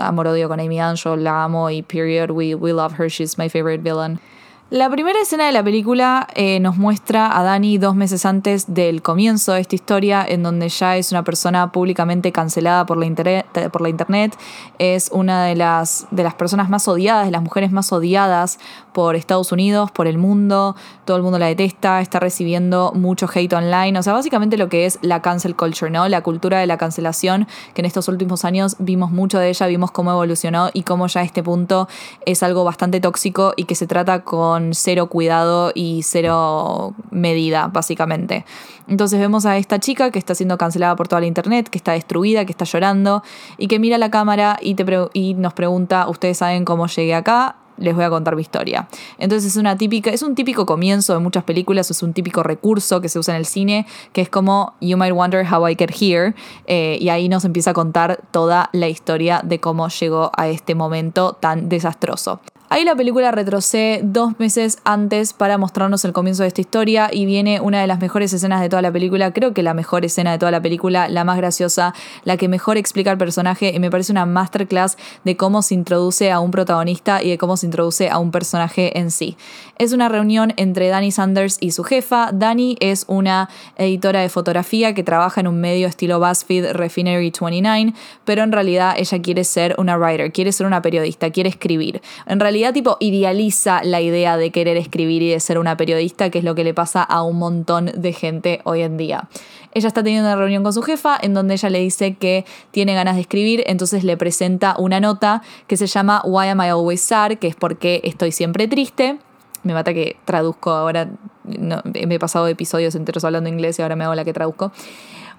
amor-odio 0.00 0.48
con 0.48 0.60
Amy 0.60 0.78
Dunn, 0.78 0.96
yo 0.96 1.16
la 1.16 1.44
amo 1.44 1.70
y 1.70 1.82
period, 1.82 2.30
we, 2.30 2.54
we 2.54 2.72
love 2.72 2.94
her, 2.98 3.08
she's 3.08 3.36
my 3.38 3.48
favorite 3.48 3.82
villain. 3.82 4.20
La 4.70 4.88
primera 4.88 5.20
escena 5.20 5.44
de 5.44 5.52
la 5.52 5.62
película 5.62 6.26
eh, 6.34 6.58
nos 6.58 6.78
muestra 6.78 7.38
a 7.38 7.42
Dani 7.42 7.76
dos 7.76 7.94
meses 7.94 8.24
antes 8.24 8.72
del 8.72 9.02
comienzo 9.02 9.52
de 9.52 9.60
esta 9.60 9.74
historia, 9.74 10.24
en 10.26 10.42
donde 10.42 10.70
ya 10.70 10.96
es 10.96 11.12
una 11.12 11.22
persona 11.22 11.70
públicamente 11.70 12.32
cancelada 12.32 12.86
por 12.86 12.96
la, 12.96 13.04
internet, 13.04 13.46
por 13.70 13.82
la 13.82 13.90
internet. 13.90 14.34
Es 14.78 15.10
una 15.12 15.44
de 15.44 15.54
las, 15.54 16.06
de 16.10 16.22
las 16.22 16.34
personas 16.34 16.70
más 16.70 16.88
odiadas, 16.88 17.26
de 17.26 17.30
las 17.30 17.42
mujeres 17.42 17.72
más 17.72 17.92
odiadas 17.92 18.58
por 18.94 19.16
Estados 19.16 19.52
Unidos, 19.52 19.90
por 19.90 20.06
el 20.06 20.16
mundo. 20.16 20.76
Todo 21.04 21.18
el 21.18 21.22
mundo 21.22 21.38
la 21.38 21.46
detesta, 21.46 22.00
está 22.00 22.18
recibiendo 22.18 22.92
mucho 22.94 23.28
hate 23.32 23.52
online. 23.52 23.98
O 23.98 24.02
sea, 24.02 24.14
básicamente 24.14 24.56
lo 24.56 24.70
que 24.70 24.86
es 24.86 24.98
la 25.02 25.20
cancel 25.20 25.56
culture, 25.56 25.90
¿no? 25.90 26.08
La 26.08 26.22
cultura 26.22 26.58
de 26.58 26.66
la 26.66 26.78
cancelación, 26.78 27.46
que 27.74 27.82
en 27.82 27.86
estos 27.86 28.08
últimos 28.08 28.46
años 28.46 28.76
vimos 28.78 29.10
mucho 29.10 29.38
de 29.38 29.50
ella, 29.50 29.66
vimos 29.66 29.90
cómo 29.90 30.10
evolucionó 30.10 30.70
y 30.72 30.84
cómo 30.84 31.06
ya 31.06 31.20
a 31.20 31.24
este 31.24 31.42
punto 31.42 31.86
es 32.24 32.42
algo 32.42 32.64
bastante 32.64 32.98
tóxico 33.00 33.52
y 33.56 33.64
que 33.64 33.74
se 33.74 33.86
trata 33.86 34.24
con 34.24 34.63
cero 34.72 35.08
cuidado 35.08 35.72
y 35.74 36.02
cero 36.02 36.94
medida, 37.10 37.68
básicamente. 37.68 38.44
Entonces 38.88 39.18
vemos 39.18 39.46
a 39.46 39.56
esta 39.56 39.78
chica 39.80 40.10
que 40.10 40.18
está 40.18 40.34
siendo 40.34 40.58
cancelada 40.58 40.96
por 40.96 41.08
toda 41.08 41.20
la 41.20 41.26
internet, 41.26 41.68
que 41.68 41.78
está 41.78 41.92
destruida, 41.92 42.44
que 42.44 42.52
está 42.52 42.64
llorando 42.64 43.22
y 43.58 43.68
que 43.68 43.78
mira 43.78 43.98
la 43.98 44.10
cámara 44.10 44.58
y, 44.60 44.74
te 44.74 44.84
y 45.12 45.34
nos 45.34 45.54
pregunta, 45.54 46.08
¿ustedes 46.08 46.38
saben 46.38 46.64
cómo 46.64 46.86
llegué 46.86 47.14
acá? 47.14 47.56
les 47.76 47.94
voy 47.94 48.04
a 48.04 48.10
contar 48.10 48.36
mi 48.36 48.42
historia. 48.42 48.88
Entonces 49.18 49.52
es 49.52 49.56
una 49.56 49.76
típica, 49.76 50.10
es 50.10 50.22
un 50.22 50.34
típico 50.34 50.66
comienzo 50.66 51.12
de 51.14 51.18
muchas 51.18 51.44
películas, 51.44 51.90
es 51.90 52.02
un 52.02 52.12
típico 52.12 52.42
recurso 52.42 53.00
que 53.00 53.08
se 53.08 53.18
usa 53.18 53.34
en 53.34 53.38
el 53.38 53.46
cine, 53.46 53.86
que 54.12 54.20
es 54.20 54.28
como 54.28 54.74
You 54.80 54.96
might 54.96 55.12
wonder 55.12 55.46
how 55.50 55.66
I 55.68 55.76
get 55.76 55.90
here, 56.00 56.34
eh, 56.66 56.98
y 57.00 57.08
ahí 57.08 57.28
nos 57.28 57.44
empieza 57.44 57.70
a 57.70 57.74
contar 57.74 58.20
toda 58.30 58.70
la 58.72 58.88
historia 58.88 59.40
de 59.44 59.60
cómo 59.60 59.88
llegó 59.88 60.30
a 60.36 60.48
este 60.48 60.74
momento 60.74 61.34
tan 61.34 61.68
desastroso. 61.68 62.40
Ahí 62.74 62.82
la 62.82 62.96
película 62.96 63.30
retrocede 63.30 64.00
dos 64.02 64.32
meses 64.40 64.78
antes 64.82 65.32
para 65.32 65.58
mostrarnos 65.58 66.04
el 66.04 66.12
comienzo 66.12 66.42
de 66.42 66.48
esta 66.48 66.60
historia 66.60 67.08
y 67.12 67.24
viene 67.24 67.60
una 67.60 67.80
de 67.80 67.86
las 67.86 68.00
mejores 68.00 68.32
escenas 68.32 68.60
de 68.60 68.68
toda 68.68 68.82
la 68.82 68.90
película, 68.90 69.32
creo 69.32 69.54
que 69.54 69.62
la 69.62 69.74
mejor 69.74 70.04
escena 70.04 70.32
de 70.32 70.38
toda 70.38 70.50
la 70.50 70.60
película, 70.60 71.08
la 71.08 71.22
más 71.22 71.36
graciosa, 71.36 71.94
la 72.24 72.36
que 72.36 72.48
mejor 72.48 72.76
explica 72.76 73.12
el 73.12 73.16
personaje 73.16 73.70
y 73.72 73.78
me 73.78 73.92
parece 73.92 74.10
una 74.10 74.26
masterclass 74.26 74.96
de 75.22 75.36
cómo 75.36 75.62
se 75.62 75.74
introduce 75.74 76.32
a 76.32 76.40
un 76.40 76.50
protagonista 76.50 77.22
y 77.22 77.30
de 77.30 77.38
cómo 77.38 77.56
se 77.56 77.66
introduce 77.66 78.10
a 78.10 78.18
un 78.18 78.32
personaje 78.32 78.98
en 78.98 79.12
sí. 79.12 79.36
Es 79.78 79.92
una 79.92 80.08
reunión 80.08 80.52
entre 80.56 80.88
Dani 80.88 81.12
Sanders 81.12 81.58
y 81.60 81.70
su 81.70 81.84
jefa. 81.84 82.30
Dani 82.32 82.76
es 82.80 83.04
una 83.06 83.50
editora 83.76 84.20
de 84.20 84.28
fotografía 84.28 84.94
que 84.94 85.04
trabaja 85.04 85.40
en 85.40 85.46
un 85.46 85.60
medio 85.60 85.86
estilo 85.86 86.18
BuzzFeed 86.18 86.72
Refinery 86.72 87.30
29, 87.40 87.94
pero 88.24 88.42
en 88.42 88.50
realidad 88.50 88.96
ella 88.98 89.22
quiere 89.22 89.44
ser 89.44 89.76
una 89.78 89.96
writer, 89.96 90.32
quiere 90.32 90.50
ser 90.50 90.66
una 90.66 90.82
periodista, 90.82 91.30
quiere 91.30 91.50
escribir. 91.50 92.02
En 92.26 92.40
realidad 92.40 92.63
tipo 92.72 92.96
idealiza 93.00 93.82
la 93.84 94.00
idea 94.00 94.36
de 94.36 94.50
querer 94.50 94.76
escribir 94.76 95.22
y 95.22 95.30
de 95.30 95.40
ser 95.40 95.58
una 95.58 95.76
periodista, 95.76 96.30
que 96.30 96.38
es 96.38 96.44
lo 96.44 96.54
que 96.54 96.64
le 96.64 96.74
pasa 96.74 97.02
a 97.02 97.22
un 97.22 97.38
montón 97.38 97.90
de 97.94 98.12
gente 98.12 98.60
hoy 98.64 98.82
en 98.82 98.96
día. 98.96 99.28
Ella 99.72 99.88
está 99.88 100.02
teniendo 100.02 100.28
una 100.28 100.36
reunión 100.36 100.62
con 100.62 100.72
su 100.72 100.82
jefa 100.82 101.18
en 101.20 101.34
donde 101.34 101.54
ella 101.54 101.68
le 101.68 101.80
dice 101.80 102.14
que 102.14 102.44
tiene 102.70 102.94
ganas 102.94 103.16
de 103.16 103.22
escribir, 103.22 103.64
entonces 103.66 104.04
le 104.04 104.16
presenta 104.16 104.76
una 104.78 105.00
nota 105.00 105.42
que 105.66 105.76
se 105.76 105.86
llama 105.86 106.22
Why 106.24 106.48
Am 106.48 106.60
I 106.60 106.68
Always 106.68 107.00
Sad, 107.00 107.32
que 107.38 107.48
es 107.48 107.56
porque 107.56 108.00
estoy 108.04 108.30
siempre 108.30 108.68
triste. 108.68 109.18
Me 109.64 109.72
mata 109.72 109.92
que 109.92 110.16
traduzco 110.24 110.70
ahora, 110.70 111.10
me 111.44 112.14
he 112.14 112.18
pasado 112.18 112.46
episodios 112.48 112.94
enteros 112.94 113.24
hablando 113.24 113.48
inglés 113.48 113.78
y 113.78 113.82
ahora 113.82 113.96
me 113.96 114.04
hago 114.04 114.14
la 114.14 114.24
que 114.24 114.32
traduzco. 114.32 114.72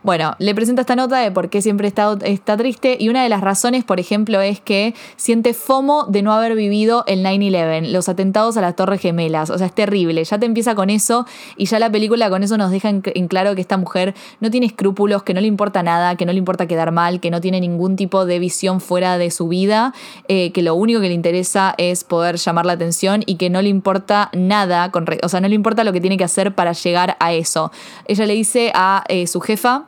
Bueno, 0.05 0.35
le 0.37 0.53
presenta 0.53 0.81
esta 0.81 0.95
nota 0.95 1.17
de 1.17 1.31
por 1.31 1.49
qué 1.49 1.63
siempre 1.63 1.87
está, 1.87 2.15
triste 2.57 2.95
y 2.99 3.09
una 3.09 3.23
de 3.23 3.29
las 3.29 3.41
razones, 3.41 3.83
por 3.83 3.99
ejemplo, 3.99 4.39
es 4.39 4.59
que 4.59 4.93
siente 5.15 5.55
FOMO 5.55 6.05
de 6.07 6.21
no 6.21 6.31
haber 6.31 6.53
vivido 6.53 7.03
el 7.07 7.25
9-11, 7.25 7.89
los 7.89 8.07
atentados 8.07 8.55
a 8.55 8.61
las 8.61 8.75
Torres 8.75 9.01
Gemelas. 9.01 9.49
O 9.49 9.57
sea, 9.57 9.65
es 9.65 9.73
terrible. 9.73 10.23
Ya 10.23 10.37
te 10.37 10.45
empieza 10.45 10.75
con 10.75 10.91
eso 10.91 11.25
y 11.57 11.65
ya 11.65 11.79
la 11.79 11.89
película 11.89 12.29
con 12.29 12.43
eso 12.43 12.55
nos 12.55 12.69
deja 12.69 12.89
en, 12.89 13.01
claro 13.01 13.55
que 13.55 13.61
esta 13.61 13.77
mujer 13.77 14.13
no 14.41 14.51
tiene 14.51 14.67
escrúpulos, 14.67 15.23
que 15.23 15.33
no 15.33 15.41
le 15.41 15.47
importa 15.47 15.81
nada, 15.81 16.15
que 16.17 16.27
no 16.27 16.33
le 16.33 16.37
importa 16.37 16.67
quedar 16.67 16.91
mal, 16.91 17.19
que 17.19 17.31
no 17.31 17.41
tiene 17.41 17.59
ningún 17.59 17.95
tipo 17.95 18.27
de 18.27 18.37
visión 18.37 18.81
fuera 18.81 19.17
de 19.17 19.31
su 19.31 19.47
vida, 19.47 19.91
eh, 20.27 20.51
que 20.51 20.61
lo 20.61 20.75
único 20.75 21.01
que 21.01 21.07
le 21.07 21.15
interesa 21.15 21.73
es 21.79 22.03
poder 22.03 22.35
llamar 22.35 22.67
la 22.67 22.73
atención 22.73 23.23
y 23.25 23.37
que 23.37 23.49
no 23.49 23.59
le 23.63 23.69
importa 23.69 24.29
nada, 24.33 24.91
con 24.91 25.07
o 25.23 25.29
sea, 25.29 25.41
no 25.41 25.47
le 25.47 25.55
importa 25.55 25.83
lo 25.83 25.91
que 25.93 25.99
tiene 25.99 26.17
que 26.17 26.25
hacer 26.25 26.53
para 26.53 26.73
llegar 26.73 27.17
a 27.19 27.33
eso. 27.33 27.71
Ella 28.07 28.27
le 28.27 28.35
dice 28.35 28.71
a 28.75 29.03
eh, 29.07 29.25
su 29.25 29.41
jefa, 29.41 29.85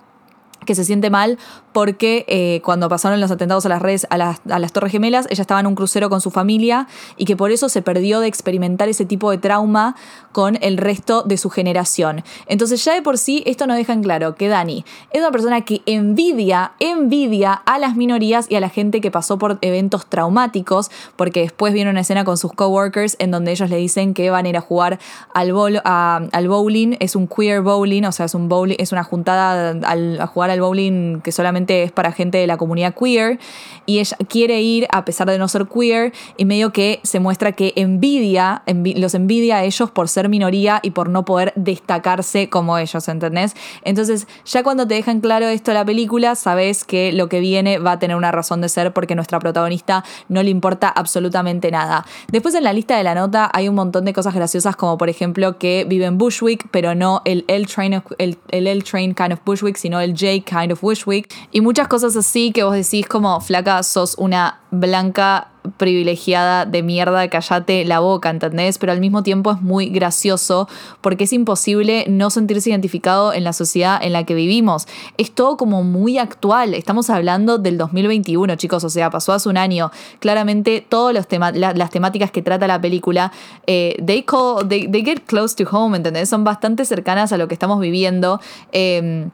que 0.66 0.76
se 0.76 0.84
siente 0.84 1.10
mal 1.10 1.38
porque 1.72 2.26
eh, 2.28 2.62
cuando 2.66 2.90
pasaron 2.90 3.22
los 3.22 3.32
atentados 3.32 3.66
a 3.66 3.70
las 3.70 3.82
redes, 3.82 4.08
a 4.10 4.18
las, 4.18 4.42
a 4.50 4.60
las 4.60 4.74
Torres 4.74 4.92
Gemelas, 4.92 5.28
ella 5.30 5.42
estaba 5.42 5.60
en 5.60 5.68
un 5.68 5.76
crucero 5.76 6.10
con 6.10 6.20
su 6.22 6.32
familia 6.32 6.88
y 7.16 7.26
que 7.26 7.38
por 7.38 7.52
eso 7.52 7.70
se 7.70 7.82
perdió 7.82 8.20
de 8.20 8.28
experimentar 8.28 8.90
ese 8.90 9.06
tipo 9.06 9.30
de 9.32 9.38
trauma 9.38 9.96
con 10.32 10.58
el 10.62 10.78
resto 10.78 11.24
de 11.24 11.38
su 11.38 11.50
generación. 11.50 12.24
Entonces 12.48 12.84
ya 12.84 12.94
de 12.96 13.02
por 13.02 13.18
sí 13.18 13.44
esto 13.46 13.66
nos 13.68 13.78
deja 13.78 13.94
en 13.94 14.02
claro 14.04 14.36
que 14.36 14.48
Dani 14.48 14.84
es 15.12 15.20
una 15.22 15.32
persona 15.32 15.62
que 15.62 15.82
envidia, 15.86 16.74
envidia 16.80 17.54
a 17.54 17.80
las 17.80 17.96
minorías 17.96 18.48
y 18.50 18.56
a 18.56 18.60
la 18.60 18.70
gente 18.70 19.00
que 19.02 19.12
pasó 19.12 19.38
por 19.38 19.60
eventos 19.62 20.06
traumáticos, 20.08 20.90
porque 21.16 21.42
después 21.42 21.74
viene 21.74 21.90
una 21.92 22.02
escena 22.02 22.24
con 22.26 22.38
sus 22.38 22.54
coworkers 22.54 23.16
en 23.20 23.32
donde 23.32 23.52
ellos 23.52 23.70
le 23.70 23.78
dicen 23.78 24.14
que 24.14 24.30
van 24.32 24.46
a 24.46 24.50
ir 24.50 24.58
a 24.58 24.62
jugar 24.62 25.00
al, 25.34 25.54
bol- 25.54 25.82
a- 25.86 26.22
al 26.32 26.48
bowling, 26.48 26.96
es 27.00 27.16
un 27.16 27.28
queer 27.28 27.62
bowling, 27.62 28.04
o 28.04 28.12
sea, 28.12 28.26
es 28.26 28.34
un 28.36 28.50
bowling, 28.50 28.76
es 28.80 28.92
una 28.92 29.04
juntada 29.04 29.76
a 30.20 30.28
jugar 30.28 30.47
al 30.50 30.62
bowling 30.62 31.22
que 31.22 31.32
solamente 31.32 31.84
es 31.84 31.92
para 31.92 32.12
gente 32.12 32.38
de 32.38 32.48
la 32.48 32.58
comunidad 32.58 32.94
queer 32.94 33.40
y 33.86 34.00
ella 34.00 34.18
quiere 34.28 34.62
ir 34.62 34.88
a 34.92 35.06
pesar 35.06 35.30
de 35.30 35.38
no 35.38 35.48
ser 35.48 35.66
queer 35.68 36.14
y 36.38 36.46
medio 36.46 36.72
que 36.74 37.00
se 37.04 37.20
muestra 37.20 37.52
que 37.54 37.74
envidia, 37.76 38.62
envi- 38.66 38.96
los 38.98 39.14
envidia 39.14 39.58
a 39.58 39.64
ellos 39.64 39.90
por 39.92 40.10
ser 40.10 40.30
minoría 40.30 40.80
y 40.84 40.92
por 40.92 41.10
no 41.10 41.26
poder 41.26 41.54
destacarse 41.56 42.50
como 42.50 42.78
ellos, 42.78 43.08
¿entendés? 43.08 43.56
Entonces 43.84 44.28
ya 44.46 44.64
cuando 44.64 44.88
te 44.88 44.96
dejan 44.96 45.22
claro 45.22 45.48
esto 45.48 45.74
la 45.74 45.86
película, 45.86 46.36
sabes 46.36 46.84
que 46.84 47.12
lo 47.14 47.30
que 47.30 47.40
viene 47.40 47.78
va 47.80 47.94
a 47.94 48.00
tener 48.00 48.16
una 48.18 48.32
razón 48.32 48.62
de 48.62 48.70
ser 48.70 48.94
porque 48.94 49.16
nuestra 49.16 49.40
protagonista 49.40 50.04
no 50.28 50.44
le 50.44 50.50
importa 50.50 50.90
absolutamente 50.90 51.72
nada. 51.72 52.06
Después 52.32 52.56
en 52.56 52.64
la 52.64 52.74
lista 52.74 52.98
de 52.98 53.04
la 53.04 53.16
nota 53.16 53.50
hay 53.54 53.70
un 53.70 53.76
montón 53.76 54.06
de 54.06 54.14
cosas 54.14 54.34
graciosas 54.36 54.76
como 54.76 54.98
por 54.98 55.10
ejemplo 55.10 55.58
que 55.58 55.86
vive 55.88 56.06
en 56.06 56.18
Bushwick, 56.18 56.68
pero 56.72 56.94
no 56.96 57.22
el 57.26 57.46
L-Train 57.48 57.96
of- 57.96 58.12
el, 58.18 58.38
el 58.50 58.68
L-Train 58.68 59.14
kind 59.14 59.34
of 59.34 59.40
Bushwick, 59.46 59.78
sino 59.78 60.00
el 60.02 60.12
J 60.12 60.37
kind 60.42 60.72
of 60.72 60.82
Bushwick. 60.82 61.34
Y 61.52 61.62
muchas 61.62 61.88
cosas 61.88 62.16
así 62.16 62.52
que 62.52 62.64
vos 62.64 62.74
decís 62.74 63.08
como, 63.08 63.40
flaca, 63.42 63.84
sos 63.84 64.16
una 64.18 64.60
blanca 64.72 65.50
privilegiada 65.78 66.66
de 66.66 66.84
mierda, 66.84 67.28
callate 67.30 67.84
la 67.86 68.00
boca, 68.00 68.30
¿entendés? 68.30 68.78
Pero 68.78 68.92
al 68.92 69.00
mismo 69.00 69.24
tiempo 69.24 69.52
es 69.52 69.62
muy 69.62 69.90
gracioso 69.90 70.68
porque 71.02 71.26
es 71.26 71.34
imposible 71.34 72.06
no 72.08 72.30
sentirse 72.30 72.70
identificado 72.70 73.34
en 73.34 73.44
la 73.44 73.54
sociedad 73.54 74.00
en 74.02 74.14
la 74.14 74.24
que 74.24 74.34
vivimos. 74.34 74.88
Es 75.18 75.32
todo 75.32 75.58
como 75.58 75.84
muy 75.84 76.18
actual. 76.18 76.74
Estamos 76.74 77.10
hablando 77.10 77.58
del 77.58 77.78
2021, 77.78 78.56
chicos, 78.56 78.84
o 78.84 78.90
sea, 78.90 79.10
pasó 79.10 79.34
hace 79.34 79.50
un 79.50 79.58
año. 79.58 79.92
Claramente, 80.20 80.86
todas 80.88 81.14
las 81.14 81.90
temáticas 81.90 82.32
que 82.32 82.42
trata 82.42 82.68
la 82.68 82.80
película, 82.80 83.32
eh, 83.66 84.02
they, 84.06 84.24
call, 84.24 84.68
they, 84.68 84.88
they 84.88 85.04
get 85.04 85.24
close 85.26 85.56
to 85.56 85.70
home, 85.70 85.98
¿entendés? 85.98 86.30
Son 86.30 86.44
bastante 86.44 86.86
cercanas 86.86 87.32
a 87.34 87.38
lo 87.38 87.48
que 87.48 87.54
estamos 87.54 87.80
viviendo. 87.80 88.40
Em, 88.72 89.32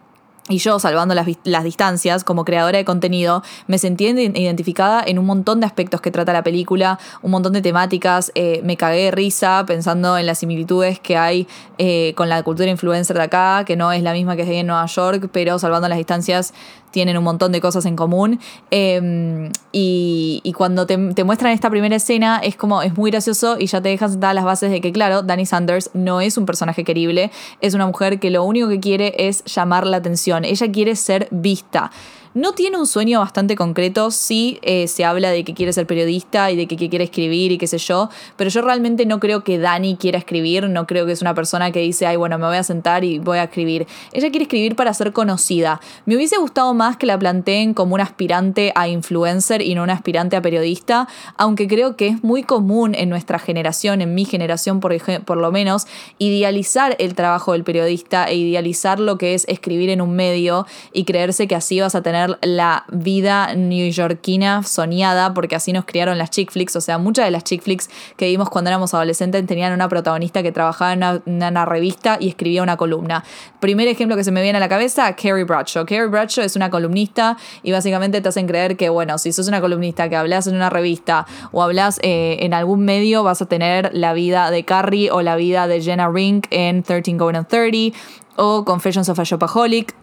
y 0.50 0.58
yo, 0.58 0.78
salvando 0.78 1.16
las, 1.16 1.26
las 1.46 1.64
distancias, 1.64 2.26
como 2.26 2.44
creadora 2.44 2.78
de 2.78 2.84
contenido, 2.84 3.44
me 3.68 3.78
sentí 3.78 4.08
iden- 4.08 4.38
identificada 4.38 5.02
en 5.06 5.18
un 5.18 5.26
montón 5.26 5.62
de 5.62 5.66
aspectos 5.66 6.02
que 6.02 6.12
trata 6.12 6.34
la 6.34 6.44
película, 6.44 7.00
un 7.22 7.32
montón 7.32 7.54
de 7.54 7.62
temáticas. 7.62 8.32
eh, 8.36 8.60
me 8.64 8.76
cagué 8.76 9.06
de 9.06 9.12
risa 9.12 9.64
pensando 9.66 10.18
en 10.18 10.26
las 10.26 10.40
similitudes 10.40 11.00
que 11.00 11.16
hay 11.18 11.48
eh, 11.78 12.14
con 12.16 12.28
la 12.28 12.44
cultura 12.44 12.70
influencer 12.70 13.16
de 13.16 13.24
acá, 13.24 13.64
que 13.66 13.78
no 13.78 13.94
es 13.94 14.04
la 14.04 14.12
misma 14.12 14.36
que 14.36 14.42
hay 14.42 14.58
en 14.58 14.68
Nueva 14.68 14.86
York, 14.86 15.30
pero 15.32 15.60
salvando 15.60 15.88
las 15.88 15.98
distancias 15.98 16.54
tienen 16.94 17.18
un 17.18 17.24
montón 17.26 17.52
de 17.52 17.60
cosas 17.60 17.86
en 17.86 17.98
común. 17.98 18.40
Eh, 18.72 19.52
y, 19.74 20.40
y 20.44 20.54
cuando 20.54 20.86
te, 20.86 20.98
muestran 20.98 21.52
esta 21.52 21.70
primera 21.70 21.96
escena, 21.96 22.40
es 22.42 22.56
como, 22.56 22.84
es 22.84 22.96
muy 22.96 23.12
gracioso 23.12 23.58
y 23.60 23.66
ya 23.66 23.82
te 23.82 23.90
dejan 23.90 24.12
sentadas 24.12 24.36
las 24.36 24.46
bases 24.46 24.72
de 24.72 24.80
que, 24.80 24.94
claro, 24.94 25.24
Dani 25.24 25.46
Sanders 25.46 25.90
no 25.94 26.22
es 26.22 26.38
un 26.38 26.46
personaje 26.46 26.84
querible, 26.84 27.32
es 27.60 27.74
una 27.74 27.88
mujer 27.88 28.20
que 28.20 28.30
lo 28.30 28.44
único 28.44 28.70
que 28.70 28.80
quiere 28.80 29.16
es 29.18 29.44
llamar 29.46 29.88
la 29.88 29.98
atención, 29.98 30.46
ella 30.46 30.72
quiere 30.72 30.96
ser 30.96 31.28
vista. 31.32 31.92
No 32.36 32.54
tiene 32.54 32.78
un 32.78 32.88
sueño 32.88 33.20
bastante 33.20 33.56
concreto, 33.56 34.10
sí 34.10 34.58
eh, 34.64 34.88
se 34.88 35.06
habla 35.06 35.30
de 35.30 35.44
que 35.44 35.54
quiere 35.54 35.72
ser 35.72 35.86
periodista 35.86 36.50
y 36.50 36.56
de 36.56 36.66
que, 36.66 36.78
quiere 36.78 37.04
escribir 37.04 37.52
y 37.52 37.60
qué 37.60 37.68
sé 37.68 37.78
yo, 37.78 38.10
pero 38.38 38.50
yo 38.50 38.64
realmente 38.64 39.06
no 39.06 39.20
creo 39.20 39.44
que 39.44 39.60
Dani 39.60 39.98
quiera 39.98 40.18
escribir, 40.18 40.68
no 40.68 40.88
creo 40.88 41.06
que 41.06 41.12
es 41.12 41.22
una 41.22 41.36
persona 41.36 41.72
que 41.72 41.82
dice, 41.82 42.08
ay, 42.08 42.16
bueno, 42.16 42.40
me 42.40 42.48
voy 42.48 42.58
a 42.58 42.64
sentar 42.64 43.04
y 43.04 43.20
voy 43.20 43.38
a 43.38 43.44
escribir. 43.44 43.86
Ella 44.14 44.32
quiere 44.32 44.46
escribir 44.46 44.76
para 44.76 44.96
ser 44.96 45.14
conocida. 45.14 45.80
Me 46.08 46.16
hubiese 46.16 46.38
gustado 46.38 46.74
más 46.74 46.98
que 46.98 47.06
la 47.06 47.20
planteen 47.20 47.76
como 47.76 47.94
un 47.94 48.02
aspirante 48.02 48.72
a 48.74 48.88
influencer 48.88 49.62
y 49.62 49.76
no 49.76 49.84
un 49.84 49.92
aspirante 49.92 50.36
a 50.36 50.42
periodista, 50.42 51.08
aunque 51.38 51.68
creo 51.68 51.96
que 51.96 52.08
es 52.08 52.24
muy 52.24 52.42
común 52.42 52.96
en 52.96 53.10
nuestra 53.10 53.38
generación, 53.38 54.02
en 54.02 54.16
mi 54.16 54.26
generación 54.26 54.80
por, 54.80 54.92
por 55.24 55.38
lo 55.38 55.52
menos, 55.52 55.86
idealizar 56.18 56.96
el 56.98 57.14
trabajo 57.14 57.52
del 57.52 57.64
periodista 57.64 58.26
e 58.26 58.38
idealizar 58.38 59.00
lo 59.00 59.20
que 59.20 59.36
es 59.36 59.46
escribir 59.48 59.92
en 59.92 60.02
un 60.02 60.16
medio 60.16 60.66
y 60.94 61.04
creerse 61.04 61.48
que 61.48 61.54
así 61.54 61.80
vas 61.80 61.94
a 61.94 62.02
tener 62.02 62.23
la 62.42 62.86
vida 62.92 63.56
neoyorquina 63.56 64.64
soñada, 64.64 65.34
porque 65.34 65.56
así 65.56 65.74
nos 65.74 65.86
criaron 65.86 66.18
las 66.18 66.30
chick 66.30 66.52
flicks, 66.52 66.76
o 66.76 66.82
sea, 66.82 66.98
muchas 66.98 67.26
de 67.26 67.32
las 67.32 67.44
chick 67.44 67.62
flicks 67.62 67.90
que 68.18 68.28
vimos 68.28 68.50
cuando 68.50 68.70
éramos 68.70 68.94
adolescentes 68.94 69.46
tenían 69.46 69.74
una 69.74 69.90
protagonista 69.90 70.44
que 70.44 70.52
trabajaba 70.52 70.94
en 70.94 71.00
una, 71.00 71.22
en 71.26 71.36
una 71.36 71.66
revista 71.66 72.18
y 72.20 72.30
escribía 72.30 72.64
una 72.64 72.78
columna. 72.78 73.24
Primer 73.60 73.88
ejemplo 73.88 74.16
que 74.16 74.24
se 74.24 74.32
me 74.32 74.42
viene 74.42 74.58
a 74.58 74.60
la 74.60 74.70
cabeza, 74.70 75.16
Carrie 75.16 75.44
Bradshaw. 75.44 75.86
Carrie 75.86 76.08
Bradshaw 76.08 76.44
es 76.44 76.56
una 76.56 76.70
columnista 76.70 77.38
y 77.62 77.72
básicamente 77.72 78.22
te 78.22 78.30
hacen 78.30 78.48
creer 78.48 78.78
que, 78.78 78.90
bueno, 78.90 79.18
si 79.18 79.32
sos 79.32 79.48
una 79.48 79.62
columnista 79.62 80.10
que 80.10 80.16
hablas 80.16 80.48
en 80.48 80.56
una 80.56 80.70
revista 80.70 81.26
o 81.52 81.64
hablas 81.64 82.00
eh, 82.04 82.38
en 82.42 82.54
algún 82.54 82.86
medio, 82.86 83.24
vas 83.24 83.42
a 83.42 83.46
tener 83.46 83.92
la 83.94 84.14
vida 84.14 84.52
de 84.52 84.64
Carrie 84.66 85.12
o 85.12 85.22
la 85.22 85.36
vida 85.36 85.68
de 85.68 85.82
Jenna 85.82 86.10
Rink 86.10 86.48
en 86.50 86.84
13 86.84 87.14
Going 87.14 87.36
on 87.36 87.46
30 87.46 87.98
o 88.36 88.66
Confessions 88.66 89.10
of 89.10 89.20
a 89.20 89.24
Shopaholic. 89.24 90.03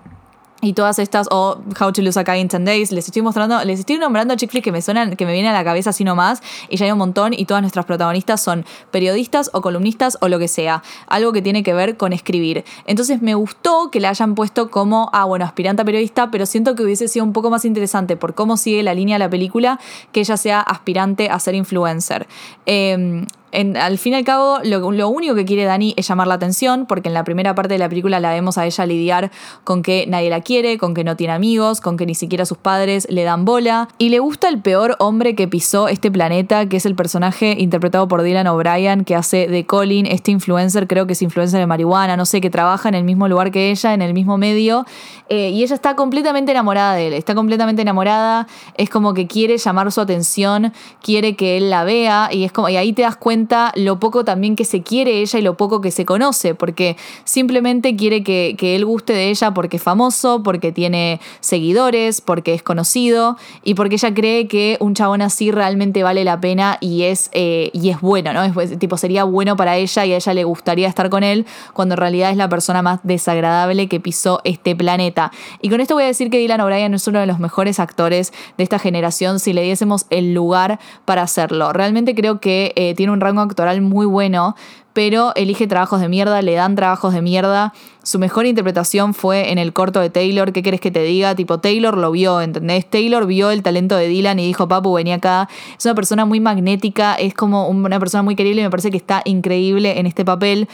Y 0.60 0.74
todas 0.74 0.98
estas, 0.98 1.26
o 1.30 1.58
How 1.80 1.92
to 1.92 2.02
Lose 2.02 2.20
a 2.20 2.24
Guy 2.24 2.40
in 2.40 2.48
10 2.48 2.64
Days, 2.64 2.92
les 2.92 3.06
estoy 3.06 3.22
mostrando, 3.22 3.62
les 3.64 3.80
estoy 3.80 3.98
nombrando 3.98 4.34
chick 4.36 4.50
flicks 4.50 4.64
que 4.64 4.72
me 4.72 4.82
suenan, 4.82 5.16
que 5.16 5.24
me 5.24 5.32
vienen 5.32 5.52
a 5.52 5.54
la 5.54 5.64
cabeza 5.64 5.90
así 5.90 6.04
nomás, 6.04 6.42
y 6.68 6.76
ya 6.76 6.84
hay 6.84 6.92
un 6.92 6.98
montón, 6.98 7.32
y 7.32 7.46
todas 7.46 7.62
nuestras 7.62 7.86
protagonistas 7.86 8.42
son 8.42 8.66
periodistas 8.90 9.50
o 9.54 9.62
columnistas 9.62 10.18
o 10.20 10.28
lo 10.28 10.38
que 10.38 10.48
sea, 10.48 10.82
algo 11.06 11.32
que 11.32 11.40
tiene 11.40 11.62
que 11.62 11.72
ver 11.72 11.96
con 11.96 12.12
escribir. 12.12 12.64
Entonces 12.86 13.22
me 13.22 13.34
gustó 13.34 13.90
que 13.90 14.00
la 14.00 14.10
hayan 14.10 14.34
puesto 14.34 14.70
como, 14.70 15.08
ah, 15.12 15.24
bueno, 15.24 15.44
aspirante 15.46 15.82
a 15.82 15.84
periodista, 15.84 16.30
pero 16.30 16.44
siento 16.44 16.74
que 16.74 16.82
hubiese 16.82 17.08
sido 17.08 17.24
un 17.24 17.32
poco 17.32 17.50
más 17.50 17.64
interesante 17.64 18.16
por 18.16 18.34
cómo 18.34 18.56
sigue 18.56 18.82
la 18.82 18.92
línea 18.92 19.14
de 19.14 19.20
la 19.20 19.30
película, 19.30 19.80
que 20.12 20.20
ella 20.20 20.36
sea 20.36 20.60
aspirante 20.60 21.30
a 21.30 21.38
ser 21.38 21.54
influencer. 21.54 22.26
Eh, 22.66 23.24
al 23.52 23.98
fin 23.98 24.12
y 24.12 24.16
al 24.16 24.24
cabo, 24.24 24.58
lo, 24.62 24.92
lo 24.92 25.08
único 25.08 25.34
que 25.34 25.44
quiere 25.44 25.64
Dani 25.64 25.94
es 25.96 26.06
llamar 26.06 26.26
la 26.28 26.34
atención, 26.34 26.86
porque 26.86 27.08
en 27.08 27.14
la 27.14 27.24
primera 27.24 27.54
parte 27.54 27.74
de 27.74 27.78
la 27.78 27.88
película 27.88 28.20
la 28.20 28.30
vemos 28.30 28.58
a 28.58 28.66
ella 28.66 28.86
lidiar 28.86 29.30
con 29.64 29.82
que 29.82 30.06
nadie 30.06 30.30
la 30.30 30.40
quiere, 30.40 30.78
con 30.78 30.94
que 30.94 31.04
no 31.04 31.16
tiene 31.16 31.32
amigos, 31.32 31.80
con 31.80 31.96
que 31.96 32.06
ni 32.06 32.14
siquiera 32.14 32.46
sus 32.46 32.58
padres 32.58 33.08
le 33.10 33.24
dan 33.24 33.44
bola, 33.44 33.88
y 33.98 34.10
le 34.10 34.20
gusta 34.20 34.48
el 34.48 34.60
peor 34.60 34.96
hombre 35.00 35.34
que 35.34 35.48
pisó 35.48 35.88
este 35.88 36.10
planeta, 36.10 36.66
que 36.66 36.76
es 36.76 36.86
el 36.86 36.94
personaje 36.94 37.56
interpretado 37.58 38.06
por 38.06 38.22
Dylan 38.22 38.46
O'Brien, 38.46 39.04
que 39.04 39.16
hace 39.16 39.48
de 39.48 39.66
Colin, 39.66 40.06
este 40.06 40.30
influencer, 40.30 40.86
creo 40.86 41.06
que 41.06 41.14
es 41.14 41.22
influencer 41.22 41.58
de 41.58 41.66
marihuana, 41.66 42.16
no 42.16 42.26
sé, 42.26 42.40
que 42.40 42.50
trabaja 42.50 42.88
en 42.88 42.94
el 42.94 43.04
mismo 43.04 43.26
lugar 43.26 43.50
que 43.50 43.70
ella, 43.70 43.94
en 43.94 44.02
el 44.02 44.14
mismo 44.14 44.38
medio, 44.38 44.86
eh, 45.28 45.50
y 45.50 45.62
ella 45.62 45.74
está 45.74 45.96
completamente 45.96 46.52
enamorada 46.52 46.94
de 46.94 47.08
él, 47.08 47.12
está 47.14 47.34
completamente 47.34 47.82
enamorada, 47.82 48.46
es 48.76 48.90
como 48.90 49.14
que 49.14 49.26
quiere 49.26 49.58
llamar 49.58 49.90
su 49.90 50.00
atención, 50.00 50.72
quiere 51.02 51.34
que 51.34 51.56
él 51.56 51.70
la 51.70 51.84
vea, 51.84 52.28
y 52.32 52.44
es 52.44 52.52
como, 52.52 52.68
y 52.68 52.76
ahí 52.76 52.92
te 52.92 53.02
das 53.02 53.16
cuenta 53.16 53.39
lo 53.74 54.00
poco 54.00 54.24
también 54.24 54.56
que 54.56 54.64
se 54.64 54.82
quiere 54.82 55.20
ella 55.20 55.38
y 55.38 55.42
lo 55.42 55.56
poco 55.56 55.80
que 55.80 55.90
se 55.90 56.04
conoce, 56.04 56.54
porque 56.54 56.96
simplemente 57.24 57.96
quiere 57.96 58.22
que, 58.22 58.54
que 58.58 58.76
él 58.76 58.84
guste 58.84 59.12
de 59.12 59.30
ella 59.30 59.52
porque 59.54 59.76
es 59.76 59.82
famoso, 59.82 60.42
porque 60.42 60.72
tiene 60.72 61.20
seguidores, 61.40 62.20
porque 62.20 62.54
es 62.54 62.62
conocido, 62.62 63.36
y 63.62 63.74
porque 63.74 63.96
ella 63.96 64.14
cree 64.14 64.48
que 64.48 64.76
un 64.80 64.94
chabón 64.94 65.22
así 65.22 65.50
realmente 65.50 66.02
vale 66.02 66.24
la 66.24 66.40
pena 66.40 66.78
y 66.80 67.02
es, 67.02 67.30
eh, 67.32 67.70
y 67.72 67.90
es 67.90 68.00
bueno, 68.00 68.32
¿no? 68.32 68.42
Es, 68.44 68.78
tipo, 68.78 68.96
sería 68.96 69.24
bueno 69.24 69.56
para 69.56 69.76
ella 69.76 70.04
y 70.06 70.12
a 70.12 70.16
ella 70.16 70.34
le 70.34 70.44
gustaría 70.44 70.88
estar 70.88 71.10
con 71.10 71.22
él, 71.22 71.46
cuando 71.72 71.94
en 71.94 71.98
realidad 71.98 72.30
es 72.30 72.36
la 72.36 72.48
persona 72.48 72.82
más 72.82 73.00
desagradable 73.02 73.88
que 73.88 74.00
pisó 74.00 74.40
este 74.44 74.74
planeta. 74.76 75.30
Y 75.60 75.70
con 75.70 75.80
esto 75.80 75.94
voy 75.94 76.04
a 76.04 76.06
decir 76.06 76.30
que 76.30 76.38
Dylan 76.38 76.60
O'Brien 76.60 76.94
es 76.94 77.06
uno 77.06 77.20
de 77.20 77.26
los 77.26 77.38
mejores 77.38 77.80
actores 77.80 78.32
de 78.56 78.64
esta 78.64 78.78
generación 78.78 79.38
si 79.40 79.52
le 79.52 79.62
diésemos 79.62 80.06
el 80.10 80.34
lugar 80.34 80.78
para 81.04 81.22
hacerlo. 81.22 81.72
Realmente 81.72 82.14
creo 82.14 82.40
que 82.40 82.72
eh, 82.76 82.94
tiene 82.94 83.12
un 83.12 83.20
rango 83.30 83.42
actoral 83.42 83.80
muy 83.80 84.06
bueno, 84.06 84.56
pero 84.92 85.32
elige 85.36 85.66
trabajos 85.66 86.00
de 86.00 86.08
mierda, 86.08 86.42
le 86.42 86.54
dan 86.54 86.74
trabajos 86.74 87.14
de 87.14 87.22
mierda. 87.22 87.72
Su 88.02 88.18
mejor 88.18 88.46
interpretación 88.46 89.14
fue 89.14 89.52
en 89.52 89.58
el 89.58 89.72
corto 89.72 90.00
de 90.00 90.10
Taylor. 90.10 90.52
¿Qué 90.52 90.62
querés 90.62 90.80
que 90.80 90.90
te 90.90 91.02
diga? 91.02 91.34
Tipo, 91.34 91.58
Taylor 91.58 91.96
lo 91.96 92.10
vio, 92.10 92.40
¿entendés? 92.40 92.88
Taylor 92.88 93.26
vio 93.26 93.50
el 93.50 93.62
talento 93.62 93.96
de 93.96 94.08
Dylan 94.08 94.38
y 94.38 94.46
dijo, 94.46 94.66
Papu, 94.68 94.92
vení 94.94 95.12
acá. 95.12 95.48
Es 95.78 95.84
una 95.84 95.94
persona 95.94 96.24
muy 96.24 96.40
magnética, 96.40 97.14
es 97.14 97.34
como 97.34 97.68
una 97.68 98.00
persona 98.00 98.22
muy 98.22 98.34
querible 98.36 98.62
y 98.62 98.64
me 98.64 98.70
parece 98.70 98.90
que 98.90 98.96
está 98.96 99.22
increíble 99.24 99.98
en 99.98 100.06
este 100.06 100.24
papel. 100.24 100.68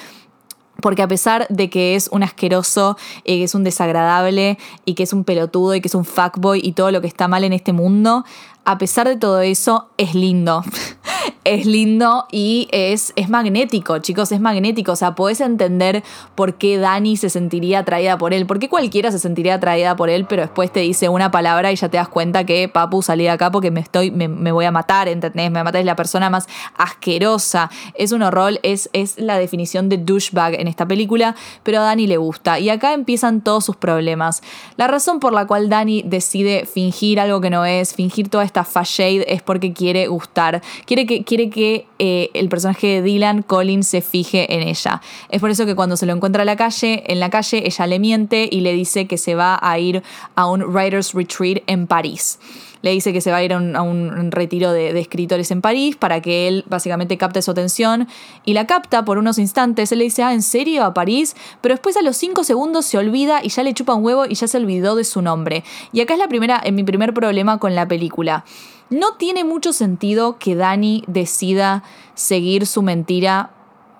Porque 0.80 1.02
a 1.02 1.08
pesar 1.08 1.46
de 1.48 1.70
que 1.70 1.94
es 1.94 2.08
un 2.12 2.22
asqueroso, 2.22 2.96
eh, 3.24 3.38
que 3.38 3.44
es 3.44 3.54
un 3.54 3.64
desagradable 3.64 4.58
y 4.84 4.94
que 4.94 5.04
es 5.04 5.12
un 5.12 5.24
pelotudo 5.24 5.74
y 5.74 5.80
que 5.80 5.88
es 5.88 5.94
un 5.94 6.04
fuckboy 6.04 6.60
y 6.62 6.72
todo 6.72 6.90
lo 6.90 7.00
que 7.00 7.06
está 7.06 7.28
mal 7.28 7.44
en 7.44 7.54
este 7.54 7.72
mundo, 7.72 8.24
a 8.66 8.78
pesar 8.78 9.06
de 9.06 9.16
todo 9.16 9.40
eso, 9.40 9.88
es 9.96 10.14
lindo. 10.14 10.64
es 11.44 11.66
lindo 11.66 12.26
y 12.32 12.66
es, 12.72 13.12
es 13.14 13.28
magnético, 13.28 13.98
chicos, 13.98 14.32
es 14.32 14.40
magnético. 14.40 14.92
O 14.92 14.96
sea, 14.96 15.14
podés 15.14 15.40
entender 15.40 16.02
por 16.34 16.54
qué 16.54 16.76
Dani 16.76 17.16
se 17.16 17.30
sentiría 17.30 17.78
atraída 17.80 18.18
por 18.18 18.34
él, 18.34 18.44
por 18.44 18.58
qué 18.58 18.68
cualquiera 18.68 19.12
se 19.12 19.20
sentiría 19.20 19.54
atraída 19.54 19.94
por 19.94 20.10
él, 20.10 20.26
pero 20.26 20.42
después 20.42 20.72
te 20.72 20.80
dice 20.80 21.08
una 21.08 21.30
palabra 21.30 21.70
y 21.70 21.76
ya 21.76 21.88
te 21.88 21.96
das 21.96 22.08
cuenta 22.08 22.44
que, 22.44 22.68
papu, 22.68 23.02
salí 23.02 23.22
de 23.22 23.30
acá 23.30 23.52
porque 23.52 23.70
me 23.70 23.78
estoy, 23.78 24.10
me, 24.10 24.26
voy 24.50 24.64
a 24.64 24.72
matar, 24.72 25.06
¿entendés? 25.06 25.50
Me 25.52 25.62
matar, 25.62 25.80
es 25.80 25.86
la 25.86 25.94
persona 25.94 26.28
más 26.28 26.48
asquerosa. 26.76 27.70
Es 27.94 28.10
un 28.10 28.22
horror, 28.22 28.58
es, 28.64 28.90
es 28.92 29.16
la 29.16 29.38
definición 29.38 29.88
de 29.88 29.98
douchebag 29.98 30.54
en 30.54 30.66
esta 30.66 30.86
película, 30.86 31.36
pero 31.62 31.78
a 31.78 31.82
Dani 31.82 32.08
le 32.08 32.16
gusta. 32.16 32.58
Y 32.58 32.70
acá 32.70 32.94
empiezan 32.94 33.42
todos 33.42 33.64
sus 33.64 33.76
problemas. 33.76 34.42
La 34.76 34.88
razón 34.88 35.20
por 35.20 35.32
la 35.32 35.46
cual 35.46 35.68
Dani 35.68 36.02
decide 36.02 36.66
fingir 36.66 37.20
algo 37.20 37.40
que 37.40 37.50
no 37.50 37.64
es, 37.64 37.94
fingir 37.94 38.28
toda 38.28 38.42
esta 38.42 38.55
fashade, 38.64 39.24
es 39.32 39.42
porque 39.42 39.72
quiere 39.72 40.06
gustar. 40.08 40.62
Quiere 40.86 41.06
que 41.06 41.24
quiere 41.24 41.50
que 41.50 41.86
eh, 41.98 42.30
el 42.34 42.48
personaje 42.48 42.86
de 42.86 43.02
Dylan 43.02 43.42
Collins 43.42 43.86
se 43.86 44.00
fije 44.00 44.54
en 44.54 44.62
ella. 44.62 45.00
Es 45.28 45.40
por 45.40 45.50
eso 45.50 45.66
que 45.66 45.74
cuando 45.74 45.96
se 45.96 46.06
lo 46.06 46.12
encuentra 46.12 46.42
en 46.42 46.46
la 46.46 46.56
calle, 46.56 47.04
en 47.06 47.20
la 47.20 47.30
calle 47.30 47.62
ella 47.66 47.86
le 47.86 47.98
miente 47.98 48.48
y 48.50 48.60
le 48.60 48.72
dice 48.72 49.06
que 49.06 49.18
se 49.18 49.34
va 49.34 49.58
a 49.60 49.78
ir 49.78 50.02
a 50.34 50.46
un 50.46 50.62
writers 50.62 51.14
retreat 51.14 51.62
en 51.66 51.86
París 51.86 52.38
le 52.86 52.92
dice 52.92 53.12
que 53.12 53.20
se 53.20 53.32
va 53.32 53.38
a 53.38 53.42
ir 53.42 53.52
a 53.52 53.58
un, 53.58 54.30
retiro 54.30 54.70
de, 54.70 54.96
escritores 55.00 55.50
en 55.50 55.60
París 55.60 55.96
para 55.96 56.22
que 56.22 56.46
él 56.46 56.64
básicamente 56.68 57.18
capte 57.18 57.42
su 57.42 57.50
atención 57.50 58.06
y 58.44 58.52
la 58.52 58.68
capta 58.68 59.04
por 59.04 59.18
unos 59.18 59.38
instantes. 59.38 59.90
Él 59.90 59.98
le 59.98 60.04
dice, 60.04 60.22
ah, 60.22 60.32
¿en 60.32 60.42
serio? 60.42 60.84
¿A 60.84 60.94
París? 60.94 61.34
Pero 61.62 61.74
después 61.74 61.96
a 61.96 62.02
los 62.02 62.16
cinco 62.16 62.44
segundos 62.44 62.86
se 62.86 62.96
olvida 62.96 63.40
y 63.42 63.48
ya 63.48 63.64
le 63.64 63.74
chupa 63.74 63.94
un 63.94 64.04
huevo 64.04 64.26
y 64.26 64.34
ya 64.34 64.46
se 64.46 64.56
olvidó 64.56 64.94
de 64.94 65.02
su 65.02 65.20
nombre. 65.20 65.64
Y 65.92 66.00
acá 66.00 66.14
es 66.14 66.20
la 66.20 66.28
primera, 66.28 66.60
en 66.62 66.76
mi 66.76 66.84
primer 66.84 67.12
problema 67.12 67.58
con 67.58 67.74
la 67.74 67.88
película. 67.88 68.44
No 68.88 69.14
tiene 69.14 69.42
mucho 69.42 69.72
sentido 69.72 70.38
que 70.38 70.54
Dani 70.54 71.02
decida 71.08 71.82
seguir 72.14 72.66
su 72.66 72.82
mentira 72.82 73.50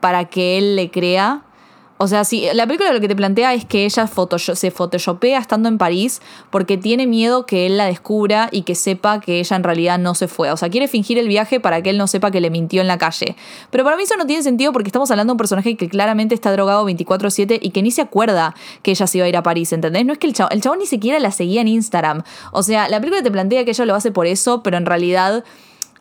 para 0.01 0.27
que 0.27 0.59
él 0.59 0.77
le 0.77 0.93
crea 0.93 1.43
o 1.99 2.09
sea, 2.09 2.25
si 2.25 2.47
la 2.53 2.67
película 2.67 2.93
lo 2.93 3.01
que 3.01 3.09
te 3.09 3.17
plantea 3.17 3.55
es 3.55 3.65
que 3.65 3.87
ella 3.87 4.07
se 4.07 4.71
photoshopea 4.71 5.39
estando 5.39 5.69
en 5.69 5.79
París 5.79 6.21
porque 6.51 6.77
tiene 6.77 7.07
miedo 7.07 7.47
que 7.47 7.67
él 7.67 7.79
la 7.79 7.87
descubra 7.87 8.49
y 8.53 8.63
que 8.63 8.75
sepa 8.75 9.21
que 9.21 9.41
ella 9.41 9.57
en 9.57 9.65
realidad 9.65 9.99
no 9.99 10.15
se 10.15 10.29
fue. 10.29 10.51
O 10.51 10.57
sea, 10.57 10.69
quiere 10.69 10.89
fingir 10.89 11.19
el 11.19 11.29
viaje 11.29 11.59
para 11.59 11.83
que 11.83 11.91
él 11.91 11.99
no 11.99 12.07
sepa 12.07 12.31
que 12.31 12.41
le 12.41 12.51
mintió 12.51 12.83
en 12.83 12.89
la 12.89 12.99
calle. 12.99 13.37
Pero 13.71 13.85
para 13.85 13.97
mí 13.97 14.03
eso 14.03 14.17
no 14.17 14.27
tiene 14.27 14.43
sentido 14.43 14.73
porque 14.73 14.89
estamos 14.89 15.11
hablando 15.11 15.33
de 15.33 15.35
un 15.35 15.39
personaje 15.39 15.77
que 15.77 15.89
claramente 15.89 16.35
está 16.35 16.53
drogado 16.53 16.85
24/7 16.85 17.59
y 17.63 17.71
que 17.71 17.83
ni 17.83 17.91
se 17.91 18.03
acuerda 18.03 18.55
que 18.83 18.91
ella 18.91 19.07
se 19.07 19.19
iba 19.19 19.25
a 19.25 19.29
ir 19.29 19.37
a 19.37 19.43
París, 19.43 19.73
¿entendés? 19.73 20.05
No 20.05 20.13
es 20.13 20.19
que 20.19 20.27
el 20.27 20.35
chavo, 20.35 20.51
el 20.51 20.61
chavo 20.61 20.77
ni 20.77 20.87
siquiera 20.87 21.19
la 21.19 21.31
seguía 21.31 21.63
en 21.63 21.69
Instagram. 21.69 22.23
O 22.53 22.63
sea, 22.63 22.89
la 22.89 23.01
película 23.01 23.23
te 23.23 23.31
plantea 23.31 23.65
que 23.65 23.71
ella 23.71 23.87
lo 23.87 23.95
hace 23.95 24.13
por 24.13 24.27
eso, 24.27 24.63
pero 24.63 24.77
en 24.77 24.85
realidad 24.85 25.45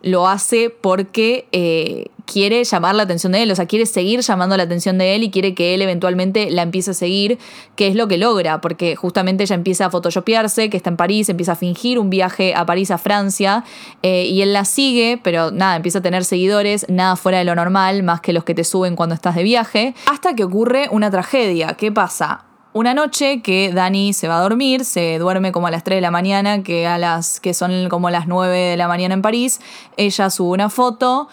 lo 0.06 0.28
hace 0.28 0.70
porque 0.70 1.48
eh, 1.50 2.06
quiere 2.26 2.62
llamar 2.62 2.94
la 2.94 3.02
atención 3.02 3.32
de 3.32 3.42
él, 3.42 3.50
o 3.50 3.56
sea, 3.56 3.66
quiere 3.66 3.86
seguir 3.86 4.20
llamando 4.20 4.56
la 4.56 4.62
atención 4.62 4.98
de 4.98 5.16
él 5.16 5.24
y 5.24 5.30
quiere 5.32 5.52
que 5.52 5.74
él 5.74 5.82
eventualmente 5.82 6.48
la 6.48 6.62
empiece 6.62 6.92
a 6.92 6.94
seguir, 6.94 7.38
que 7.74 7.88
es 7.88 7.96
lo 7.96 8.06
que 8.06 8.16
logra, 8.16 8.60
porque 8.60 8.94
justamente 8.94 9.42
ella 9.42 9.56
empieza 9.56 9.86
a 9.86 9.90
photoshopearse, 9.90 10.70
que 10.70 10.76
está 10.76 10.90
en 10.90 10.96
París, 10.96 11.28
empieza 11.28 11.52
a 11.52 11.56
fingir 11.56 11.98
un 11.98 12.08
viaje 12.08 12.54
a 12.54 12.64
París, 12.64 12.92
a 12.92 12.98
Francia, 12.98 13.64
eh, 14.04 14.26
y 14.26 14.42
él 14.42 14.52
la 14.52 14.64
sigue, 14.64 15.18
pero 15.20 15.50
nada, 15.50 15.74
empieza 15.74 15.98
a 15.98 16.02
tener 16.02 16.24
seguidores, 16.24 16.86
nada 16.88 17.16
fuera 17.16 17.38
de 17.38 17.44
lo 17.44 17.56
normal, 17.56 18.04
más 18.04 18.20
que 18.20 18.32
los 18.32 18.44
que 18.44 18.54
te 18.54 18.62
suben 18.62 18.94
cuando 18.94 19.16
estás 19.16 19.34
de 19.34 19.42
viaje, 19.42 19.94
hasta 20.06 20.36
que 20.36 20.44
ocurre 20.44 20.88
una 20.92 21.10
tragedia. 21.10 21.74
¿Qué 21.74 21.90
pasa? 21.90 22.45
Una 22.76 22.92
noche 22.92 23.40
que 23.40 23.72
Dani 23.72 24.12
se 24.12 24.28
va 24.28 24.36
a 24.36 24.42
dormir, 24.42 24.84
se 24.84 25.18
duerme 25.18 25.50
como 25.50 25.66
a 25.66 25.70
las 25.70 25.82
3 25.82 25.96
de 25.96 26.00
la 26.02 26.10
mañana, 26.10 26.62
que, 26.62 26.86
a 26.86 26.98
las, 26.98 27.40
que 27.40 27.54
son 27.54 27.88
como 27.88 28.10
las 28.10 28.28
9 28.28 28.54
de 28.54 28.76
la 28.76 28.86
mañana 28.86 29.14
en 29.14 29.22
París, 29.22 29.62
ella 29.96 30.28
sube 30.28 30.52
una 30.52 30.68
foto 30.68 31.26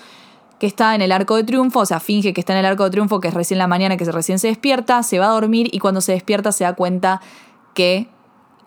que 0.58 0.68
está 0.68 0.96
en 0.96 1.02
el 1.02 1.12
arco 1.12 1.36
de 1.36 1.44
triunfo, 1.44 1.82
o 1.82 1.86
sea, 1.86 2.00
finge 2.00 2.32
que 2.32 2.40
está 2.40 2.54
en 2.54 2.60
el 2.60 2.66
arco 2.66 2.86
de 2.86 2.92
triunfo, 2.92 3.20
que 3.20 3.28
es 3.28 3.34
recién 3.34 3.58
la 3.58 3.68
mañana, 3.68 3.98
que 3.98 4.06
recién 4.06 4.40
se 4.40 4.48
despierta, 4.48 5.04
se 5.04 5.20
va 5.20 5.26
a 5.26 5.32
dormir 5.32 5.68
y 5.74 5.80
cuando 5.80 6.00
se 6.00 6.14
despierta 6.14 6.54
se 6.54 6.64
da 6.64 6.76
cuenta 6.76 7.20
que 7.74 8.08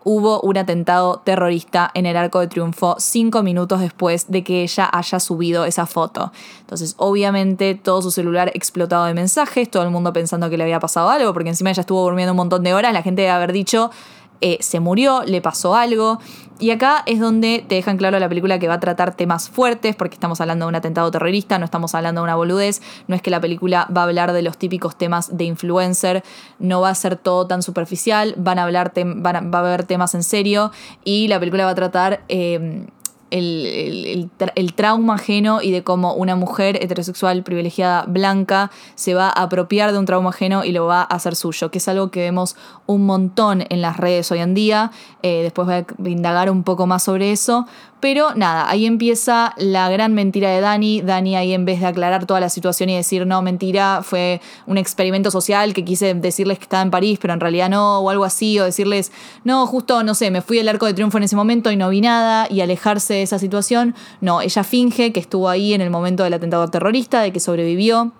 hubo 0.09 0.41
un 0.43 0.57
atentado 0.57 1.21
terrorista 1.25 1.91
en 1.93 2.07
el 2.07 2.17
Arco 2.17 2.39
de 2.39 2.47
Triunfo 2.47 2.95
cinco 3.01 3.43
minutos 3.43 3.81
después 3.81 4.31
de 4.31 4.45
que 4.45 4.63
ella 4.63 4.89
haya 4.93 5.19
subido 5.19 5.65
esa 5.65 5.85
foto. 5.85 6.31
Entonces, 6.61 6.95
obviamente, 6.97 7.75
todo 7.75 8.01
su 8.03 8.13
celular 8.13 8.53
explotado 8.55 9.07
de 9.07 9.15
mensajes, 9.15 9.69
todo 9.69 9.83
el 9.83 9.91
mundo 9.91 10.13
pensando 10.13 10.49
que 10.49 10.57
le 10.57 10.63
había 10.63 10.79
pasado 10.79 11.11
algo, 11.11 11.33
porque 11.33 11.49
encima 11.49 11.71
ella 11.71 11.81
estuvo 11.81 12.05
durmiendo 12.05 12.35
un 12.35 12.37
montón 12.37 12.63
de 12.63 12.73
horas, 12.73 12.93
la 12.93 13.03
gente 13.03 13.23
debe 13.23 13.33
haber 13.33 13.51
dicho, 13.51 13.91
eh, 14.41 14.59
se 14.61 14.81
murió, 14.81 15.23
le 15.25 15.41
pasó 15.41 15.75
algo. 15.75 16.19
Y 16.59 16.71
acá 16.71 17.03
es 17.05 17.21
donde 17.21 17.65
te 17.69 17.75
dejan 17.75 17.99
claro 17.99 18.19
la 18.19 18.31
película 18.31 18.59
que 18.59 18.67
va 18.67 18.75
a 18.75 18.81
tratar 18.81 19.15
temas 19.15 19.51
fuertes, 19.51 19.95
porque 19.95 20.15
estamos 20.15 20.41
hablando 20.41 20.65
de 20.65 20.71
un 20.71 20.75
atentado 20.75 21.11
terrorista, 21.11 21.59
no 21.59 21.67
estamos 21.67 21.95
hablando 21.95 22.23
de 22.23 22.25
una 22.25 22.37
boludez, 22.37 22.81
no 23.09 23.15
es 23.15 23.21
que 23.21 23.31
la 23.31 23.41
película 23.41 23.87
va 23.95 24.01
a 24.01 24.05
hablar 24.05 24.33
de 24.33 24.41
los 24.41 24.57
típicos 24.57 24.97
temas 24.97 25.37
de 25.37 25.45
influencer, 25.45 26.25
no 26.59 26.81
va 26.81 26.89
a 26.89 26.95
ser 26.95 27.17
todo 27.17 27.47
tan 27.47 27.63
superficial, 27.63 28.35
van 28.39 28.59
a 28.59 28.63
hablar 28.63 28.93
va 28.97 29.59
a 29.59 29.61
haber 29.61 29.85
temas 29.85 30.15
en 30.15 30.23
serio 30.23 30.73
y 31.05 31.29
la 31.29 31.39
película 31.39 31.67
va 31.67 31.73
a 31.73 31.75
tratar... 31.75 32.25
Eh, 32.29 32.87
el, 33.31 34.31
trauma 34.75 35.15
ajeno 35.15 35.63
y 35.63 35.71
de 35.71 35.83
cómo 35.83 36.15
una 36.15 36.37
mujer 36.37 36.83
heterosexual 36.83 37.43
privilegiada 37.43 38.05
blanca 38.07 38.71
se 38.95 39.15
va 39.15 39.29
a 39.29 39.43
apropiar 39.43 39.93
de 39.93 39.99
un 39.99 40.07
trauma 40.07 40.31
ajeno 40.31 40.65
y 40.65 40.73
lo 40.73 40.87
va 40.87 41.01
a 41.01 41.05
hacer 41.05 41.35
suyo, 41.37 41.71
que 41.71 41.79
es 41.79 41.89
algo 41.89 42.11
que 42.11 42.21
vemos 42.21 42.57
un 42.87 43.07
montón 43.07 43.65
en 43.69 43.83
las 43.83 43.97
redes 43.97 44.31
hoy 44.31 44.41
en 44.41 44.55
día. 44.55 44.91
Eh, 45.23 45.43
después 45.43 45.67
voy 45.67 46.11
a 46.11 46.15
indagar 46.15 46.51
un 46.51 46.63
poco 46.63 46.87
más 46.87 47.03
sobre 47.03 47.33
eso, 47.33 47.67
pero 48.07 48.37
nada, 48.37 48.71
ahí 48.71 48.87
empieza 48.87 49.53
la 49.57 49.91
gran 49.91 50.15
mentira 50.15 50.49
de 50.51 50.61
Dani. 50.61 51.01
Dani 51.01 51.35
ahí 51.35 51.53
en 51.53 51.65
vez 51.65 51.81
de 51.81 51.87
aclarar 51.87 52.25
toda 52.25 52.39
la 52.39 52.49
situación 52.49 52.89
y 52.89 52.95
decir, 52.95 53.27
no, 53.27 53.43
mentira, 53.43 54.03
fue 54.05 54.41
un 54.69 54.79
experimento 54.79 55.33
social 55.33 55.75
que 55.75 55.85
quise 55.85 56.15
decirles 56.15 56.59
que 56.59 56.63
estaba 56.63 56.85
en 56.85 56.93
París, 56.93 57.19
pero 57.21 57.35
en 57.35 57.41
realidad 57.41 57.69
no, 57.69 57.99
o 57.99 58.09
algo 58.09 58.23
así, 58.23 58.61
o 58.61 58.65
decirles, 58.65 59.11
no, 59.43 59.67
justo, 59.67 60.05
no 60.05 60.15
sé, 60.15 60.31
me 60.31 60.41
fui 60.41 60.61
al 60.61 60.69
arco 60.69 60.87
de 60.87 60.95
triunfo 60.95 61.19
en 61.19 61.25
ese 61.25 61.35
momento 61.35 61.73
y 61.73 61.77
no 61.77 61.89
vi 61.89 62.01
nada, 62.01 62.47
y 62.49 62.61
alejarse 62.61 63.15
de 63.15 63.23
esa 63.23 63.41
situación. 63.41 63.97
No, 64.21 64.41
ella 64.41 64.63
finge 64.63 65.13
que 65.13 65.19
estuvo 65.19 65.49
ahí 65.49 65.75
en 65.75 65.81
el 65.81 65.91
momento 65.91 66.23
del 66.23 66.35
atentado 66.35 66.69
terrorista, 66.69 67.23
de 67.23 67.33
que 67.33 67.41
sobrevivió 67.41 68.13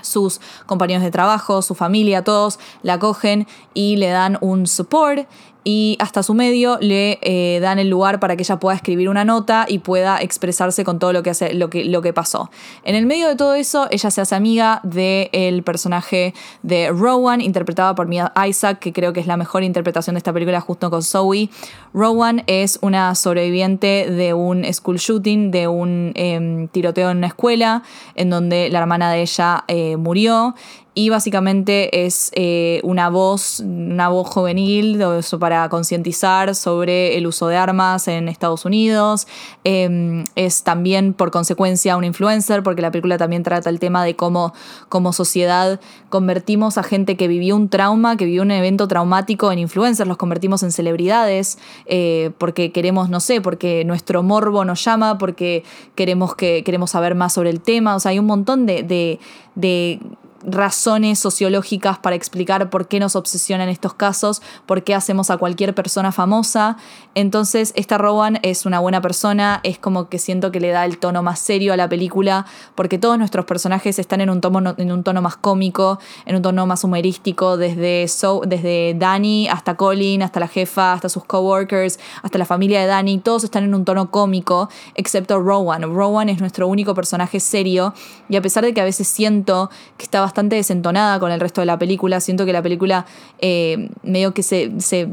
sus 0.00 0.40
compañeros 0.66 1.04
de 1.04 1.12
trabajo, 1.12 1.62
su 1.62 1.76
familia, 1.76 2.24
todos 2.24 2.58
la 2.82 2.98
cogen 2.98 3.46
y 3.72 3.96
le 3.96 4.08
dan 4.08 4.36
un 4.40 4.66
support 4.66 5.28
y 5.64 5.96
hasta 6.00 6.22
su 6.22 6.34
medio 6.34 6.78
le 6.80 7.18
eh, 7.22 7.60
dan 7.60 7.78
el 7.78 7.88
lugar 7.88 8.20
para 8.20 8.36
que 8.36 8.42
ella 8.42 8.58
pueda 8.58 8.76
escribir 8.76 9.08
una 9.08 9.24
nota 9.24 9.66
y 9.68 9.78
pueda 9.78 10.20
expresarse 10.20 10.84
con 10.84 10.98
todo 10.98 11.12
lo 11.12 11.22
que, 11.22 11.30
hace, 11.30 11.54
lo 11.54 11.70
que, 11.70 11.84
lo 11.84 12.02
que 12.02 12.12
pasó. 12.12 12.50
En 12.84 12.94
el 12.94 13.06
medio 13.06 13.28
de 13.28 13.36
todo 13.36 13.54
eso, 13.54 13.86
ella 13.90 14.10
se 14.10 14.20
hace 14.20 14.34
amiga 14.34 14.80
del 14.82 15.62
personaje 15.62 16.34
de 16.62 16.90
Rowan, 16.90 17.40
interpretada 17.40 17.94
por 17.94 18.06
Mia 18.06 18.32
Isaac, 18.46 18.78
que 18.78 18.92
creo 18.92 19.12
que 19.12 19.20
es 19.20 19.26
la 19.26 19.36
mejor 19.36 19.62
interpretación 19.62 20.14
de 20.14 20.18
esta 20.18 20.32
película 20.32 20.60
junto 20.60 20.90
con 20.90 21.02
Zoe. 21.02 21.50
Rowan 21.94 22.42
es 22.46 22.78
una 22.82 23.14
sobreviviente 23.14 24.10
de 24.10 24.34
un 24.34 24.64
school 24.72 24.96
shooting, 24.96 25.50
de 25.50 25.68
un 25.68 26.12
em, 26.14 26.68
tiroteo 26.68 27.10
en 27.10 27.18
una 27.18 27.28
escuela, 27.28 27.82
en 28.14 28.30
donde 28.30 28.68
la 28.70 28.80
hermana 28.80 29.12
de 29.12 29.22
ella 29.22 29.64
eh, 29.68 29.96
murió 29.96 30.54
y 30.94 31.08
básicamente 31.08 32.04
es 32.04 32.30
eh, 32.34 32.80
una 32.84 33.08
voz, 33.08 33.60
una 33.60 34.10
voz 34.10 34.28
juvenil 34.28 35.02
para 35.40 35.68
concientizar 35.70 36.54
sobre 36.54 37.16
el 37.16 37.26
uso 37.26 37.48
de 37.48 37.56
armas 37.56 38.08
en 38.08 38.28
Estados 38.28 38.66
Unidos. 38.66 39.26
Em, 39.64 40.24
es 40.36 40.64
también 40.64 41.14
por 41.14 41.30
consecuencia 41.30 41.96
un 41.96 42.04
influencer, 42.04 42.62
porque 42.62 42.82
la 42.82 42.90
película 42.90 43.16
también 43.16 43.42
trata 43.42 43.70
el 43.70 43.78
tema 43.78 44.04
de 44.04 44.16
cómo 44.16 44.52
como 44.90 45.14
sociedad 45.14 45.80
convertimos 46.10 46.76
a 46.76 46.82
gente 46.82 47.16
que 47.16 47.26
vivió 47.26 47.56
un 47.56 47.70
trauma, 47.70 48.18
que 48.18 48.26
vivió 48.26 48.42
un 48.42 48.50
evento 48.50 48.86
traumático 48.86 49.50
en 49.50 49.60
influencers, 49.60 50.06
los 50.06 50.18
convertimos 50.18 50.62
en 50.62 50.72
celebridades, 50.72 51.58
eh, 51.86 52.32
porque 52.36 52.70
queremos, 52.70 53.08
no 53.08 53.20
sé, 53.20 53.40
porque 53.40 53.84
nuestro 53.86 54.22
morbo 54.22 54.66
nos 54.66 54.84
llama, 54.84 55.16
porque 55.16 55.64
queremos, 55.94 56.34
que, 56.34 56.62
queremos 56.64 56.90
saber 56.90 57.14
más 57.14 57.32
sobre 57.32 57.48
el 57.48 57.62
tema. 57.62 57.96
O 57.96 58.00
sea, 58.00 58.10
hay 58.10 58.18
un 58.18 58.26
montón 58.26 58.66
de, 58.66 58.82
de, 58.82 59.18
de 59.54 60.00
razones 60.44 61.18
sociológicas 61.18 61.98
para 61.98 62.16
explicar 62.16 62.70
por 62.70 62.88
qué 62.88 63.00
nos 63.00 63.16
obsesionan 63.16 63.68
estos 63.68 63.94
casos, 63.94 64.42
por 64.66 64.82
qué 64.82 64.94
hacemos 64.94 65.30
a 65.30 65.36
cualquier 65.36 65.74
persona 65.74 66.12
famosa. 66.12 66.76
Entonces, 67.14 67.72
esta 67.76 67.98
Rowan 67.98 68.38
es 68.42 68.66
una 68.66 68.80
buena 68.80 69.00
persona, 69.00 69.60
es 69.62 69.78
como 69.78 70.08
que 70.08 70.18
siento 70.18 70.50
que 70.50 70.60
le 70.60 70.70
da 70.70 70.84
el 70.84 70.98
tono 70.98 71.22
más 71.22 71.38
serio 71.38 71.72
a 71.72 71.76
la 71.76 71.88
película, 71.88 72.46
porque 72.74 72.98
todos 72.98 73.18
nuestros 73.18 73.44
personajes 73.44 73.98
están 73.98 74.20
en 74.20 74.30
un 74.30 74.40
tono, 74.40 74.74
en 74.76 74.92
un 74.92 75.02
tono 75.02 75.22
más 75.22 75.36
cómico, 75.36 75.98
en 76.26 76.36
un 76.36 76.42
tono 76.42 76.66
más 76.66 76.84
humorístico, 76.84 77.56
desde, 77.56 78.08
so, 78.08 78.42
desde 78.46 78.94
Dani 78.94 79.48
hasta 79.48 79.76
Colin, 79.76 80.22
hasta 80.22 80.40
la 80.40 80.48
jefa, 80.48 80.92
hasta 80.92 81.08
sus 81.08 81.24
coworkers, 81.24 81.98
hasta 82.22 82.38
la 82.38 82.44
familia 82.44 82.80
de 82.80 82.86
Dani, 82.86 83.18
todos 83.18 83.44
están 83.44 83.64
en 83.64 83.74
un 83.74 83.84
tono 83.84 84.10
cómico, 84.10 84.68
excepto 84.94 85.38
Rowan. 85.38 85.82
Rowan 85.82 86.28
es 86.28 86.40
nuestro 86.40 86.66
único 86.66 86.94
personaje 86.94 87.40
serio, 87.40 87.94
y 88.28 88.36
a 88.36 88.42
pesar 88.42 88.64
de 88.64 88.74
que 88.74 88.80
a 88.80 88.84
veces 88.84 89.06
siento 89.06 89.70
que 89.96 90.04
está 90.04 90.20
bastante 90.20 90.31
desentonada 90.34 91.18
con 91.20 91.30
el 91.30 91.40
resto 91.40 91.60
de 91.60 91.66
la 91.66 91.78
película. 91.78 92.20
Siento 92.20 92.44
que 92.44 92.52
la 92.52 92.62
película 92.62 93.06
eh, 93.38 93.90
medio 94.02 94.34
que 94.34 94.42
se, 94.42 94.72
se, 94.80 95.08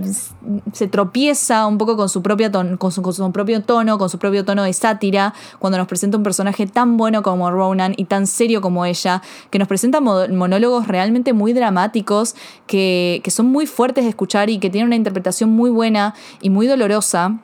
tropieza 0.87 1.65
un 1.67 1.77
poco 1.77 1.97
con 1.97 2.09
su, 2.09 2.21
propia 2.21 2.51
con, 2.51 2.77
su, 2.91 3.01
con 3.01 3.13
su 3.13 3.31
propio 3.31 3.61
tono, 3.63 3.97
con 3.97 4.09
su 4.09 4.17
propio 4.17 4.45
tono 4.45 4.63
de 4.63 4.73
sátira, 4.73 5.33
cuando 5.59 5.77
nos 5.77 5.87
presenta 5.87 6.17
un 6.17 6.23
personaje 6.23 6.67
tan 6.67 6.97
bueno 6.97 7.21
como 7.23 7.51
Ronan 7.51 7.93
y 7.97 8.05
tan 8.05 8.27
serio 8.27 8.61
como 8.61 8.85
ella, 8.85 9.21
que 9.49 9.59
nos 9.59 9.67
presenta 9.67 9.99
mo- 10.01 10.27
monólogos 10.29 10.87
realmente 10.87 11.33
muy 11.33 11.53
dramáticos, 11.53 12.35
que, 12.67 13.21
que 13.23 13.31
son 13.31 13.47
muy 13.47 13.65
fuertes 13.65 14.03
de 14.03 14.09
escuchar 14.09 14.49
y 14.49 14.59
que 14.59 14.69
tienen 14.69 14.87
una 14.87 14.95
interpretación 14.95 15.49
muy 15.49 15.69
buena 15.69 16.15
y 16.41 16.49
muy 16.49 16.67
dolorosa. 16.67 17.39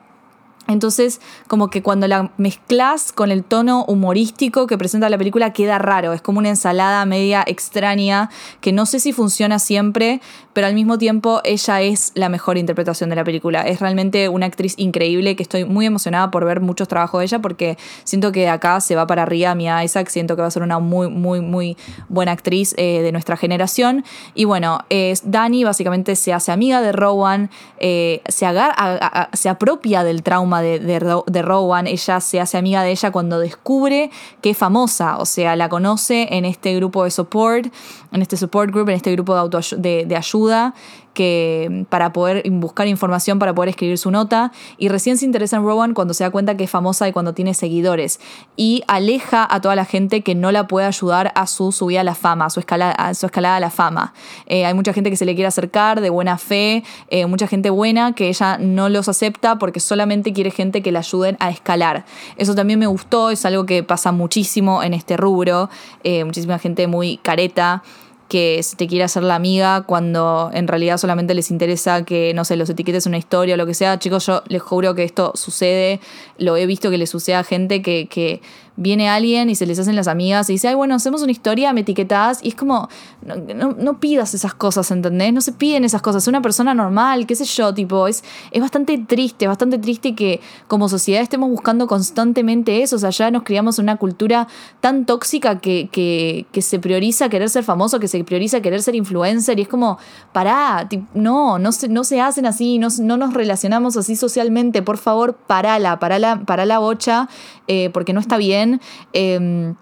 Entonces, 0.68 1.20
como 1.46 1.68
que 1.70 1.82
cuando 1.82 2.08
la 2.08 2.32
mezclas 2.36 3.12
con 3.12 3.30
el 3.30 3.44
tono 3.44 3.84
humorístico 3.86 4.66
que 4.66 4.76
presenta 4.76 5.08
la 5.08 5.18
película, 5.18 5.52
queda 5.52 5.78
raro. 5.78 6.12
Es 6.12 6.22
como 6.22 6.38
una 6.38 6.48
ensalada 6.48 7.04
media 7.06 7.44
extraña 7.46 8.30
que 8.60 8.72
no 8.72 8.86
sé 8.86 9.00
si 9.00 9.12
funciona 9.12 9.58
siempre, 9.58 10.20
pero 10.52 10.66
al 10.66 10.74
mismo 10.74 10.98
tiempo 10.98 11.40
ella 11.44 11.80
es 11.82 12.12
la 12.14 12.28
mejor 12.28 12.58
interpretación 12.58 13.10
de 13.10 13.16
la 13.16 13.24
película. 13.24 13.62
Es 13.62 13.80
realmente 13.80 14.28
una 14.28 14.46
actriz 14.46 14.74
increíble 14.76 15.36
que 15.36 15.42
estoy 15.42 15.64
muy 15.64 15.86
emocionada 15.86 16.30
por 16.30 16.44
ver 16.44 16.60
muchos 16.60 16.88
trabajos 16.88 17.20
de 17.20 17.24
ella 17.26 17.38
porque 17.40 17.76
siento 18.04 18.32
que 18.32 18.48
acá 18.48 18.80
se 18.80 18.96
va 18.96 19.06
para 19.06 19.22
arriba 19.22 19.54
Mia 19.54 19.84
Isaac. 19.84 20.08
Siento 20.08 20.34
que 20.34 20.42
va 20.42 20.48
a 20.48 20.50
ser 20.50 20.62
una 20.62 20.78
muy, 20.78 21.08
muy, 21.10 21.40
muy 21.40 21.76
buena 22.08 22.32
actriz 22.32 22.74
eh, 22.78 23.02
de 23.02 23.12
nuestra 23.12 23.36
generación. 23.36 24.04
Y 24.34 24.44
bueno, 24.46 24.78
es 24.88 25.30
Dani 25.30 25.64
básicamente 25.64 26.16
se 26.16 26.32
hace 26.32 26.52
amiga 26.52 26.80
de 26.80 26.92
Rowan, 26.92 27.50
eh, 27.78 28.22
se, 28.28 28.46
agar- 28.46 29.28
se 29.32 29.48
apropia 29.48 30.04
del 30.04 30.22
trauma 30.22 30.55
de, 30.62 30.78
de, 30.78 30.98
Ro- 30.98 31.24
de 31.26 31.42
Rowan. 31.42 31.86
Ella 31.86 32.20
se 32.20 32.40
hace 32.40 32.58
amiga 32.58 32.82
de 32.82 32.90
ella 32.90 33.10
cuando 33.10 33.38
descubre 33.38 34.10
que 34.40 34.50
es 34.50 34.56
famosa. 34.58 35.18
O 35.18 35.26
sea, 35.26 35.56
la 35.56 35.68
conoce 35.68 36.28
en 36.30 36.44
este 36.44 36.74
grupo 36.76 37.04
de 37.04 37.10
support, 37.10 37.66
en 38.12 38.22
este 38.22 38.36
support 38.36 38.72
group, 38.72 38.88
en 38.88 38.96
este 38.96 39.12
grupo 39.12 39.48
de, 39.48 39.64
de, 39.78 40.06
de 40.06 40.16
ayuda 40.16 40.74
que 41.16 41.86
para 41.88 42.12
poder 42.12 42.48
buscar 42.50 42.86
información 42.86 43.38
para 43.38 43.54
poder 43.54 43.70
escribir 43.70 43.96
su 43.96 44.10
nota 44.10 44.52
y 44.76 44.88
recién 44.88 45.16
se 45.16 45.24
interesa 45.24 45.56
en 45.56 45.62
Rowan 45.62 45.94
cuando 45.94 46.12
se 46.12 46.24
da 46.24 46.30
cuenta 46.30 46.58
que 46.58 46.64
es 46.64 46.70
famosa 46.70 47.08
y 47.08 47.12
cuando 47.12 47.32
tiene 47.32 47.54
seguidores 47.54 48.20
y 48.54 48.84
aleja 48.86 49.48
a 49.50 49.62
toda 49.62 49.74
la 49.74 49.86
gente 49.86 50.20
que 50.20 50.34
no 50.34 50.52
la 50.52 50.66
puede 50.66 50.86
ayudar 50.86 51.32
a 51.34 51.46
su 51.46 51.72
subida 51.72 52.02
a 52.02 52.04
la 52.04 52.14
fama, 52.14 52.44
a 52.44 52.50
su 52.50 52.60
escalada 52.60 52.92
a, 52.92 53.14
su 53.14 53.24
escalada 53.24 53.56
a 53.56 53.60
la 53.60 53.70
fama. 53.70 54.12
Eh, 54.44 54.66
hay 54.66 54.74
mucha 54.74 54.92
gente 54.92 55.08
que 55.08 55.16
se 55.16 55.24
le 55.24 55.34
quiere 55.34 55.48
acercar 55.48 56.02
de 56.02 56.10
buena 56.10 56.36
fe, 56.36 56.84
eh, 57.08 57.24
mucha 57.24 57.46
gente 57.46 57.70
buena 57.70 58.12
que 58.12 58.28
ella 58.28 58.58
no 58.58 58.90
los 58.90 59.08
acepta 59.08 59.58
porque 59.58 59.80
solamente 59.80 60.34
quiere 60.34 60.50
gente 60.50 60.82
que 60.82 60.92
la 60.92 60.98
ayuden 60.98 61.38
a 61.40 61.48
escalar. 61.48 62.04
Eso 62.36 62.54
también 62.54 62.78
me 62.78 62.86
gustó, 62.86 63.30
es 63.30 63.46
algo 63.46 63.64
que 63.64 63.82
pasa 63.82 64.12
muchísimo 64.12 64.82
en 64.82 64.92
este 64.92 65.16
rubro, 65.16 65.70
eh, 66.04 66.24
muchísima 66.24 66.58
gente 66.58 66.86
muy 66.86 67.16
careta 67.16 67.82
que 68.28 68.62
se 68.62 68.76
te 68.76 68.86
quiere 68.86 69.04
hacer 69.04 69.22
la 69.22 69.36
amiga 69.36 69.82
cuando 69.82 70.50
en 70.52 70.66
realidad 70.66 70.98
solamente 70.98 71.34
les 71.34 71.50
interesa 71.50 72.04
que, 72.04 72.32
no 72.34 72.44
sé, 72.44 72.56
los 72.56 72.68
etiquetes 72.68 73.06
una 73.06 73.18
historia 73.18 73.54
o 73.54 73.56
lo 73.56 73.66
que 73.66 73.74
sea. 73.74 73.98
Chicos, 73.98 74.26
yo 74.26 74.42
les 74.48 74.62
juro 74.62 74.94
que 74.94 75.04
esto 75.04 75.32
sucede, 75.34 76.00
lo 76.38 76.56
he 76.56 76.66
visto 76.66 76.90
que 76.90 76.98
le 76.98 77.06
sucede 77.06 77.36
a 77.36 77.44
gente 77.44 77.82
que, 77.82 78.08
que 78.08 78.40
viene 78.76 79.08
alguien 79.08 79.48
y 79.50 79.54
se 79.54 79.66
les 79.66 79.78
hacen 79.78 79.96
las 79.96 80.08
amigas 80.08 80.48
y 80.50 80.54
dice, 80.54 80.68
ay, 80.68 80.74
bueno, 80.74 80.94
hacemos 80.94 81.22
una 81.22 81.32
historia, 81.32 81.72
me 81.72 81.80
etiquetás. 81.80 82.40
Y 82.42 82.48
es 82.48 82.54
como, 82.54 82.88
no, 83.22 83.72
no- 83.72 84.00
pidas 84.00 84.34
esas 84.34 84.54
cosas, 84.54 84.90
¿entendés? 84.90 85.32
No 85.32 85.40
se 85.40 85.52
piden 85.52 85.84
esas 85.84 86.02
cosas. 86.02 86.28
Una 86.28 86.42
persona 86.42 86.74
normal, 86.74 87.26
qué 87.26 87.34
sé 87.34 87.44
yo, 87.46 87.72
tipo, 87.72 88.06
es, 88.06 88.22
es 88.50 88.60
bastante 88.60 88.98
triste, 88.98 89.46
bastante 89.46 89.78
triste 89.78 90.14
que 90.14 90.40
como 90.68 90.88
sociedad 90.88 91.22
estemos 91.22 91.48
buscando 91.48 91.86
constantemente 91.86 92.82
eso. 92.82 92.96
O 92.96 92.98
sea, 92.98 93.10
ya 93.10 93.30
nos 93.30 93.42
criamos 93.42 93.78
una 93.78 93.96
cultura 93.96 94.48
tan 94.80 95.06
tóxica 95.06 95.58
que, 95.60 95.88
que, 95.90 96.46
que 96.52 96.60
se 96.62 96.78
prioriza 96.78 97.28
querer 97.30 97.48
ser 97.48 97.64
famoso, 97.64 97.98
que 98.00 98.08
se 98.08 98.22
prioriza 98.24 98.60
querer 98.60 98.82
ser 98.82 98.94
influencer. 98.94 99.58
Y 99.58 99.62
es 99.62 99.68
como, 99.68 99.98
pará, 100.32 100.88
no, 101.14 101.58
no 101.58 101.72
se, 101.72 101.88
no 101.88 102.04
se 102.04 102.20
hacen 102.20 102.44
así, 102.46 102.78
no, 102.78 102.88
no 103.00 103.16
nos 103.16 103.32
relacionamos 103.32 103.96
así 103.96 104.16
socialmente. 104.16 104.82
Por 104.82 104.98
favor, 104.98 105.34
parala, 105.46 105.98
parala, 105.98 106.42
pará 106.44 106.66
la 106.66 106.78
bocha, 106.78 107.28
eh, 107.68 107.90
porque 107.94 108.12
no 108.12 108.20
está 108.20 108.36
bien. 108.36 108.65
Em, 109.12 109.76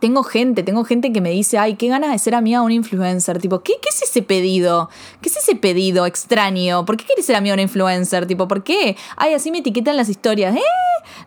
tengo 0.00 0.22
gente, 0.22 0.62
tengo 0.62 0.84
gente 0.84 1.12
que 1.12 1.20
me 1.20 1.30
dice, 1.30 1.58
ay, 1.58 1.74
qué 1.74 1.88
ganas 1.88 2.12
de 2.12 2.18
ser 2.18 2.34
amiga 2.34 2.60
de 2.60 2.66
un 2.66 2.72
influencer. 2.72 3.38
Tipo, 3.40 3.62
¿qué, 3.62 3.74
qué 3.80 3.88
es 3.88 4.02
ese 4.02 4.22
pedido? 4.22 4.88
¿Qué 5.20 5.28
es 5.28 5.36
ese 5.36 5.56
pedido 5.56 6.06
extraño? 6.06 6.84
¿Por 6.84 6.96
qué 6.96 7.04
quieres 7.04 7.26
ser 7.26 7.36
amiga 7.36 7.54
de 7.54 7.62
un 7.62 7.68
influencer? 7.68 8.26
Tipo, 8.26 8.48
¿por 8.48 8.62
qué? 8.62 8.96
Ay, 9.16 9.34
así 9.34 9.50
me 9.50 9.58
etiquetan 9.58 9.96
las 9.96 10.08
historias. 10.08 10.56
¿Eh? 10.56 10.60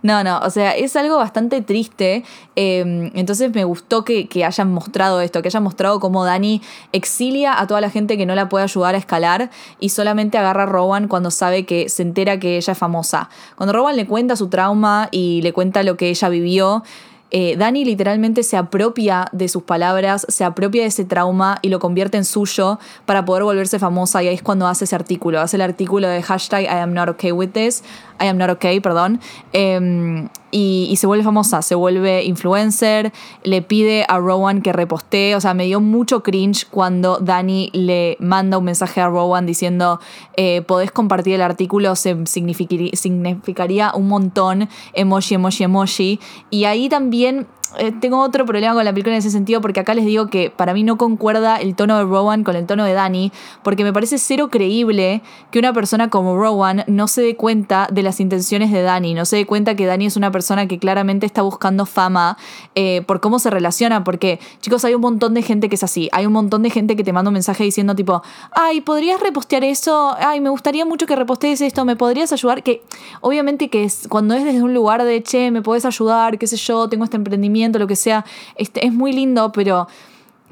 No, 0.01 0.23
no, 0.23 0.39
o 0.39 0.49
sea, 0.49 0.75
es 0.75 0.95
algo 0.95 1.17
bastante 1.17 1.61
triste. 1.61 2.23
Eh, 2.55 3.11
entonces 3.13 3.53
me 3.53 3.63
gustó 3.63 4.03
que, 4.03 4.27
que 4.27 4.43
hayan 4.45 4.71
mostrado 4.71 5.21
esto, 5.21 5.41
que 5.41 5.47
hayan 5.47 5.63
mostrado 5.63 5.99
cómo 5.99 6.25
Dani 6.25 6.61
exilia 6.91 7.59
a 7.59 7.67
toda 7.67 7.81
la 7.81 7.89
gente 7.89 8.17
que 8.17 8.25
no 8.25 8.35
la 8.35 8.49
puede 8.49 8.63
ayudar 8.63 8.95
a 8.95 8.97
escalar 8.97 9.49
y 9.79 9.89
solamente 9.89 10.37
agarra 10.37 10.63
a 10.63 10.65
Rowan 10.65 11.07
cuando 11.07 11.31
sabe 11.31 11.65
que 11.65 11.89
se 11.89 12.03
entera 12.03 12.39
que 12.39 12.57
ella 12.57 12.73
es 12.73 12.79
famosa. 12.79 13.29
Cuando 13.55 13.73
Rowan 13.73 13.95
le 13.95 14.05
cuenta 14.05 14.35
su 14.35 14.47
trauma 14.47 15.09
y 15.11 15.41
le 15.41 15.53
cuenta 15.53 15.83
lo 15.83 15.97
que 15.97 16.09
ella 16.09 16.29
vivió, 16.29 16.83
eh, 17.31 17.55
Dani 17.57 17.83
literalmente 17.83 18.43
se 18.43 18.57
apropia 18.57 19.25
de 19.31 19.47
sus 19.49 19.63
palabras, 19.63 20.25
se 20.29 20.43
apropia 20.43 20.83
de 20.83 20.87
ese 20.87 21.05
trauma 21.05 21.59
y 21.61 21.69
lo 21.69 21.79
convierte 21.79 22.17
en 22.17 22.25
suyo 22.25 22.79
para 23.05 23.25
poder 23.25 23.43
volverse 23.43 23.79
famosa. 23.79 24.23
Y 24.23 24.27
ahí 24.27 24.35
es 24.35 24.41
cuando 24.41 24.67
hace 24.67 24.85
ese 24.85 24.95
artículo. 24.95 25.39
Hace 25.39 25.57
el 25.57 25.61
artículo 25.61 26.07
de 26.07 26.21
hashtag 26.21 26.63
I 26.63 26.79
am 26.79 26.93
not 26.93 27.09
okay 27.09 27.31
with 27.31 27.49
this. 27.49 27.83
I 28.19 28.27
am 28.27 28.37
not 28.37 28.49
okay, 28.49 28.79
perdón. 28.79 29.19
Eh, 29.53 30.27
y, 30.51 30.95
se 30.97 31.07
vuelve 31.07 31.23
famosa, 31.23 31.61
se 31.61 31.75
vuelve 31.75 32.23
influencer. 32.23 33.11
Le 33.43 33.61
pide 33.61 34.05
a 34.07 34.17
Rowan 34.17 34.61
que 34.61 34.73
repostee. 34.73 35.35
O 35.35 35.41
sea, 35.41 35.53
me 35.53 35.65
dio 35.65 35.81
mucho 35.81 36.23
cringe 36.23 36.65
cuando 36.69 37.19
Dani 37.19 37.69
le 37.73 38.17
manda 38.19 38.57
un 38.57 38.63
mensaje 38.63 39.01
a 39.01 39.09
Rowan 39.09 39.45
diciendo: 39.45 39.99
eh, 40.35 40.61
Podés 40.61 40.91
compartir 40.91 41.35
el 41.35 41.41
artículo, 41.41 41.95
se 41.95 42.25
significaría, 42.25 42.91
significaría 42.93 43.91
un 43.93 44.07
montón. 44.07 44.69
Emoji, 44.93 45.35
emoji, 45.35 45.63
emoji. 45.63 46.19
Y 46.49 46.65
ahí 46.65 46.89
también 46.89 47.47
eh, 47.77 47.91
tengo 47.91 48.21
otro 48.21 48.45
problema 48.45 48.73
con 48.73 48.85
la 48.85 48.93
película 48.93 49.13
en 49.13 49.19
ese 49.19 49.29
sentido 49.29 49.59
porque 49.59 49.81
acá 49.81 49.93
les 49.93 50.05
digo 50.05 50.27
que 50.27 50.49
para 50.49 50.73
mí 50.73 50.83
no 50.83 50.97
concuerda 50.97 51.57
el 51.57 51.75
tono 51.75 51.97
de 51.97 52.05
Rowan 52.05 52.45
con 52.45 52.55
el 52.55 52.65
tono 52.65 52.85
de 52.85 52.93
Dani 52.93 53.33
porque 53.61 53.83
me 53.83 53.91
parece 53.91 54.17
cero 54.17 54.49
creíble 54.49 55.21
que 55.51 55.59
una 55.59 55.73
persona 55.73 56.09
como 56.09 56.37
Rowan 56.37 56.85
no 56.87 57.09
se 57.09 57.21
dé 57.21 57.35
cuenta 57.35 57.89
de 57.91 58.03
las 58.03 58.21
intenciones 58.21 58.71
de 58.71 58.81
Dani, 58.81 59.13
no 59.13 59.25
se 59.25 59.35
dé 59.35 59.45
cuenta 59.45 59.75
que 59.75 59.85
Dani 59.85 60.05
es 60.05 60.15
una 60.15 60.31
persona 60.31 60.36
que 60.67 60.79
claramente 60.79 61.25
está 61.25 61.41
buscando 61.41 61.85
fama 61.85 62.37
eh, 62.75 63.01
por 63.05 63.19
cómo 63.19 63.39
se 63.39 63.49
relaciona, 63.49 64.03
porque 64.03 64.39
chicos 64.61 64.85
hay 64.85 64.95
un 64.95 65.01
montón 65.01 65.33
de 65.33 65.41
gente 65.41 65.69
que 65.69 65.75
es 65.75 65.83
así, 65.83 66.09
hay 66.11 66.25
un 66.25 66.33
montón 66.33 66.63
de 66.63 66.69
gente 66.69 66.95
que 66.95 67.03
te 67.03 67.13
manda 67.13 67.29
un 67.29 67.33
mensaje 67.33 67.63
diciendo 67.63 67.95
tipo, 67.95 68.21
ay, 68.51 68.81
¿podrías 68.81 69.19
repostear 69.19 69.63
eso? 69.63 70.15
Ay, 70.19 70.41
me 70.41 70.49
gustaría 70.49 70.85
mucho 70.85 71.05
que 71.05 71.15
repostees 71.15 71.61
esto, 71.61 71.85
¿me 71.85 71.95
podrías 71.95 72.31
ayudar? 72.33 72.63
Que 72.63 72.83
obviamente 73.21 73.69
que 73.69 73.83
es, 73.83 74.07
cuando 74.09 74.33
es 74.33 74.43
desde 74.43 74.61
un 74.61 74.73
lugar 74.73 75.03
de, 75.03 75.23
che, 75.23 75.51
me 75.51 75.61
podés 75.61 75.85
ayudar, 75.85 76.37
qué 76.37 76.47
sé 76.47 76.57
yo, 76.57 76.89
tengo 76.89 77.03
este 77.03 77.17
emprendimiento, 77.17 77.79
lo 77.79 77.87
que 77.87 77.95
sea, 77.95 78.25
este, 78.55 78.85
es 78.85 78.93
muy 78.93 79.13
lindo, 79.13 79.51
pero 79.51 79.87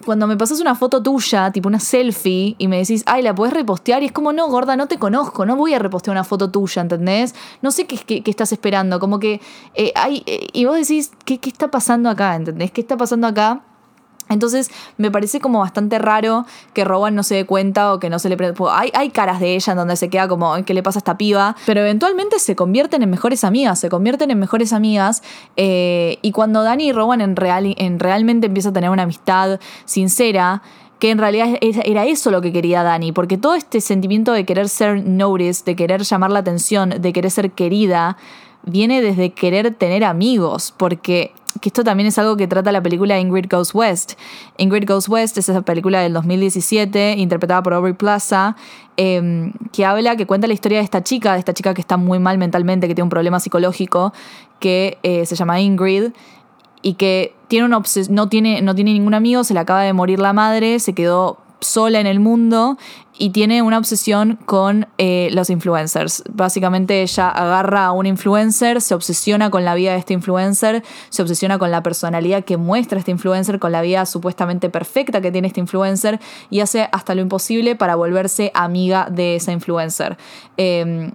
cuando 0.03 0.27
me 0.27 0.35
pasas 0.37 0.59
una 0.59 0.75
foto 0.75 1.01
tuya, 1.01 1.51
tipo 1.51 1.67
una 1.69 1.79
selfie, 1.79 2.55
y 2.57 2.67
me 2.67 2.77
decís, 2.77 3.03
ay, 3.05 3.21
la 3.23 3.33
podés 3.33 3.53
repostear, 3.53 4.03
y 4.03 4.07
es 4.07 4.11
como, 4.11 4.33
no, 4.33 4.47
gorda, 4.49 4.75
no 4.75 4.87
te 4.87 4.97
conozco, 4.99 5.45
no 5.45 5.55
voy 5.55 5.73
a 5.73 5.79
repostear 5.79 6.13
una 6.13 6.23
foto 6.23 6.49
tuya, 6.51 6.81
¿entendés? 6.81 7.33
No 7.61 7.71
sé 7.71 7.85
qué, 7.87 7.97
qué- 7.97 8.21
qué 8.21 8.29
estás 8.31 8.51
esperando, 8.51 8.99
como 8.99 9.19
que 9.19 9.39
eh, 9.73 9.91
hay, 9.95 10.23
eh, 10.25 10.47
y 10.53 10.65
vos 10.65 10.75
decís, 10.75 11.11
¿qué, 11.23 11.37
¿qué 11.39 11.49
está 11.49 11.69
pasando 11.71 12.09
acá? 12.09 12.35
¿Entendés? 12.35 12.71
¿Qué 12.71 12.81
está 12.81 12.97
pasando 12.97 13.27
acá? 13.27 13.61
Entonces 14.27 14.71
me 14.97 15.11
parece 15.11 15.39
como 15.39 15.59
bastante 15.59 15.99
raro 15.99 16.45
que 16.73 16.83
Rowan 16.83 17.13
no 17.13 17.23
se 17.23 17.35
dé 17.35 17.45
cuenta 17.45 17.93
o 17.93 17.99
que 17.99 18.09
no 18.09 18.17
se 18.19 18.29
le... 18.29 18.37
pre- 18.37 18.53
Hay, 18.71 18.91
hay 18.93 19.09
caras 19.09 19.39
de 19.39 19.55
ella 19.55 19.73
en 19.73 19.77
donde 19.77 19.95
se 19.95 20.09
queda 20.09 20.27
como, 20.27 20.55
¿qué 20.65 20.73
le 20.73 20.81
pasa 20.81 20.97
a 20.97 21.01
esta 21.01 21.17
piba? 21.17 21.55
Pero 21.65 21.81
eventualmente 21.81 22.39
se 22.39 22.55
convierten 22.55 23.03
en 23.03 23.09
mejores 23.09 23.43
amigas, 23.43 23.79
se 23.79 23.89
convierten 23.89 24.31
en 24.31 24.39
mejores 24.39 24.73
amigas 24.73 25.21
eh, 25.57 26.17
y 26.21 26.31
cuando 26.31 26.63
Dani 26.63 26.87
y 26.87 26.91
Rowan 26.91 27.21
en, 27.21 27.35
real, 27.35 27.75
en 27.77 27.99
realmente 27.99 28.47
empieza 28.47 28.69
a 28.69 28.73
tener 28.73 28.89
una 28.89 29.03
amistad 29.03 29.59
sincera, 29.85 30.61
que 30.97 31.11
en 31.11 31.17
realidad 31.17 31.49
era 31.61 32.05
eso 32.05 32.31
lo 32.31 32.41
que 32.41 32.51
quería 32.53 32.81
Dani, 32.81 33.11
porque 33.11 33.37
todo 33.37 33.53
este 33.53 33.81
sentimiento 33.81 34.31
de 34.31 34.45
querer 34.45 34.69
ser 34.69 35.05
noticed, 35.05 35.65
de 35.65 35.75
querer 35.75 36.01
llamar 36.03 36.31
la 36.31 36.39
atención, 36.39 36.89
de 36.99 37.13
querer 37.13 37.29
ser 37.31 37.51
querida, 37.51 38.17
viene 38.63 39.01
desde 39.01 39.33
querer 39.33 39.75
tener 39.75 40.03
amigos, 40.03 40.73
porque 40.75 41.33
que 41.61 41.69
esto 41.69 41.83
también 41.83 42.07
es 42.07 42.17
algo 42.17 42.35
que 42.37 42.47
trata 42.47 42.71
la 42.71 42.81
película 42.81 43.19
Ingrid 43.19 43.47
Goes 43.49 43.73
West. 43.73 44.13
Ingrid 44.57 44.87
Goes 44.87 45.07
West 45.07 45.37
es 45.37 45.49
esa 45.49 45.61
película 45.61 46.01
del 46.01 46.13
2017, 46.13 47.15
interpretada 47.17 47.63
por 47.63 47.73
Aubrey 47.73 47.93
Plaza, 47.93 48.55
eh, 48.97 49.51
que 49.71 49.85
habla, 49.85 50.15
que 50.15 50.25
cuenta 50.25 50.47
la 50.47 50.53
historia 50.53 50.79
de 50.79 50.83
esta 50.83 51.03
chica, 51.03 51.33
de 51.33 51.39
esta 51.39 51.53
chica 51.53 51.73
que 51.73 51.81
está 51.81 51.97
muy 51.97 52.19
mal 52.19 52.37
mentalmente, 52.37 52.87
que 52.87 52.95
tiene 52.95 53.05
un 53.05 53.09
problema 53.09 53.39
psicológico, 53.39 54.13
que 54.59 54.97
eh, 55.03 55.25
se 55.25 55.35
llama 55.35 55.59
Ingrid 55.61 56.11
y 56.81 56.93
que 56.93 57.33
tiene 57.47 57.65
una 57.65 57.81
no, 58.09 58.29
tiene, 58.29 58.61
no 58.61 58.75
tiene 58.75 58.93
ningún 58.93 59.13
amigo, 59.13 59.43
se 59.43 59.53
le 59.53 59.59
acaba 59.59 59.81
de 59.81 59.93
morir 59.93 60.19
la 60.19 60.33
madre, 60.33 60.79
se 60.79 60.93
quedó 60.93 61.39
sola 61.59 61.99
en 61.99 62.07
el 62.07 62.19
mundo 62.19 62.77
y 63.17 63.29
tiene 63.29 63.61
una 63.61 63.77
obsesión 63.77 64.37
con 64.45 64.87
eh, 64.97 65.29
los 65.31 65.49
influencers. 65.49 66.23
Básicamente 66.29 67.01
ella 67.01 67.29
agarra 67.29 67.85
a 67.85 67.91
un 67.91 68.05
influencer, 68.05 68.81
se 68.81 68.93
obsesiona 68.93 69.49
con 69.49 69.63
la 69.63 69.73
vida 69.75 69.93
de 69.93 69.99
este 69.99 70.13
influencer, 70.13 70.83
se 71.09 71.21
obsesiona 71.21 71.57
con 71.57 71.71
la 71.71 71.81
personalidad 71.81 72.43
que 72.43 72.57
muestra 72.57 72.99
este 72.99 73.11
influencer, 73.11 73.59
con 73.59 73.71
la 73.71 73.81
vida 73.81 74.05
supuestamente 74.05 74.69
perfecta 74.69 75.21
que 75.21 75.31
tiene 75.31 75.47
este 75.47 75.61
influencer 75.61 76.19
y 76.49 76.59
hace 76.59 76.89
hasta 76.91 77.15
lo 77.15 77.21
imposible 77.21 77.75
para 77.75 77.95
volverse 77.95 78.51
amiga 78.53 79.07
de 79.09 79.37
esa 79.37 79.51
influencer. 79.51 80.17
Eh, 80.57 81.11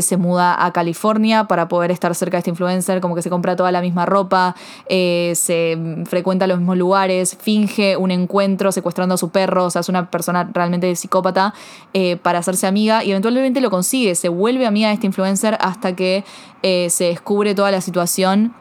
se 0.00 0.16
muda 0.16 0.64
a 0.64 0.72
California 0.72 1.44
para 1.44 1.68
poder 1.68 1.90
estar 1.90 2.14
cerca 2.14 2.36
de 2.36 2.40
este 2.40 2.50
influencer, 2.50 3.00
como 3.00 3.14
que 3.14 3.22
se 3.22 3.30
compra 3.30 3.56
toda 3.56 3.72
la 3.72 3.80
misma 3.80 4.06
ropa, 4.06 4.54
eh, 4.88 5.32
se 5.34 5.78
frecuenta 6.06 6.46
los 6.46 6.58
mismos 6.58 6.76
lugares, 6.76 7.36
finge 7.40 7.96
un 7.96 8.10
encuentro 8.10 8.72
secuestrando 8.72 9.14
a 9.14 9.18
su 9.18 9.30
perro, 9.30 9.70
sea, 9.76 9.80
es 9.80 9.88
una 9.88 10.10
persona 10.10 10.48
realmente 10.52 10.94
psicópata 10.96 11.54
eh, 11.94 12.16
para 12.16 12.38
hacerse 12.38 12.66
amiga 12.66 13.04
y 13.04 13.10
eventualmente 13.10 13.60
lo 13.60 13.70
consigue, 13.70 14.14
se 14.14 14.28
vuelve 14.28 14.66
amiga 14.66 14.88
de 14.88 14.94
este 14.94 15.06
influencer 15.06 15.56
hasta 15.60 15.94
que 15.94 16.24
eh, 16.62 16.88
se 16.90 17.04
descubre 17.04 17.54
toda 17.54 17.70
la 17.70 17.80
situación. 17.80 18.54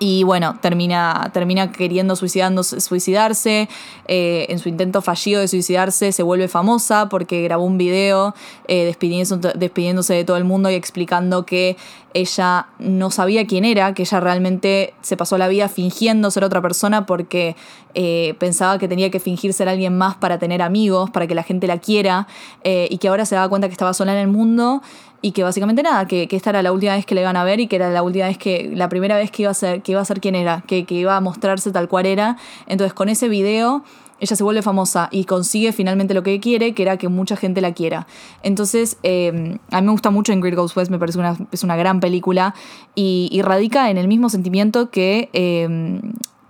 Y 0.00 0.22
bueno, 0.22 0.56
termina, 0.60 1.30
termina 1.32 1.70
queriendo 1.70 2.16
suicidarse. 2.16 3.68
Eh, 4.08 4.46
en 4.48 4.58
su 4.58 4.68
intento 4.68 5.02
fallido 5.02 5.40
de 5.40 5.48
suicidarse, 5.48 6.12
se 6.12 6.22
vuelve 6.22 6.48
famosa 6.48 7.08
porque 7.08 7.42
grabó 7.42 7.64
un 7.64 7.78
video 7.78 8.34
despidiéndose, 8.66 9.52
despidiéndose 9.56 10.14
de 10.14 10.24
todo 10.24 10.36
el 10.36 10.44
mundo 10.44 10.70
y 10.70 10.74
explicando 10.74 11.44
que 11.44 11.76
ella 12.14 12.66
no 12.78 13.10
sabía 13.10 13.46
quién 13.46 13.64
era, 13.64 13.94
que 13.94 14.02
ella 14.02 14.20
realmente 14.20 14.94
se 15.02 15.16
pasó 15.16 15.38
la 15.38 15.48
vida 15.48 15.68
fingiendo 15.68 16.30
ser 16.30 16.44
otra 16.44 16.60
persona 16.60 17.06
porque 17.06 17.56
eh, 17.94 18.34
pensaba 18.38 18.78
que 18.78 18.88
tenía 18.88 19.10
que 19.10 19.20
fingir 19.20 19.52
ser 19.52 19.68
alguien 19.68 19.96
más 19.96 20.14
para 20.16 20.38
tener 20.38 20.62
amigos, 20.62 21.10
para 21.10 21.26
que 21.26 21.34
la 21.34 21.42
gente 21.42 21.66
la 21.66 21.78
quiera, 21.78 22.26
eh, 22.64 22.88
y 22.90 22.98
que 22.98 23.08
ahora 23.08 23.26
se 23.26 23.34
daba 23.34 23.48
cuenta 23.48 23.68
que 23.68 23.72
estaba 23.72 23.94
sola 23.94 24.12
en 24.12 24.18
el 24.18 24.28
mundo 24.28 24.82
y 25.22 25.32
que 25.32 25.44
básicamente 25.44 25.82
nada, 25.82 26.06
que, 26.06 26.28
esta 26.30 26.50
era 26.50 26.62
la 26.62 26.72
última 26.72 26.96
vez 26.96 27.06
que 27.06 27.14
le 27.14 27.22
iban 27.22 27.36
a 27.36 27.44
ver 27.44 27.60
y 27.60 27.68
que 27.68 27.76
era 27.76 27.90
la 27.90 28.02
última 28.02 28.26
vez 28.26 28.36
que, 28.36 28.70
la 28.74 28.88
primera 28.88 29.16
vez 29.16 29.30
que 29.30 29.42
iba 29.42 29.50
a 29.52 29.54
ser, 29.54 29.80
que 29.82 29.92
iba 29.92 30.00
a 30.00 30.04
ser 30.04 30.20
quién 30.20 30.34
era, 30.34 30.62
que, 30.66 30.84
que 30.84 30.94
iba 30.96 31.16
a 31.16 31.20
mostrarse 31.20 31.70
tal 31.70 31.88
cual 31.88 32.06
era. 32.06 32.36
Entonces 32.66 32.92
con 32.92 33.08
ese 33.08 33.28
video 33.28 33.84
ella 34.22 34.36
se 34.36 34.44
vuelve 34.44 34.62
famosa 34.62 35.08
y 35.10 35.24
consigue 35.24 35.72
finalmente 35.72 36.14
lo 36.14 36.22
que 36.22 36.38
quiere, 36.38 36.74
que 36.74 36.82
era 36.82 36.96
que 36.96 37.08
mucha 37.08 37.36
gente 37.36 37.60
la 37.60 37.72
quiera. 37.72 38.06
Entonces, 38.44 38.96
em, 39.02 39.58
a 39.72 39.80
mí 39.80 39.86
me 39.86 39.92
gusta 39.92 40.10
mucho 40.10 40.32
Ingrid 40.32 40.54
Goes 40.54 40.76
West, 40.76 40.92
me 40.92 40.98
parece 41.00 41.18
una, 41.18 41.36
es 41.50 41.64
una 41.64 41.74
gran 41.74 41.98
película 41.98 42.54
y, 42.94 43.40
radica 43.42 43.90
en 43.90 43.98
el 43.98 44.06
mismo 44.06 44.28
sentimiento 44.28 44.90
que, 44.90 45.28
eh, 45.32 46.00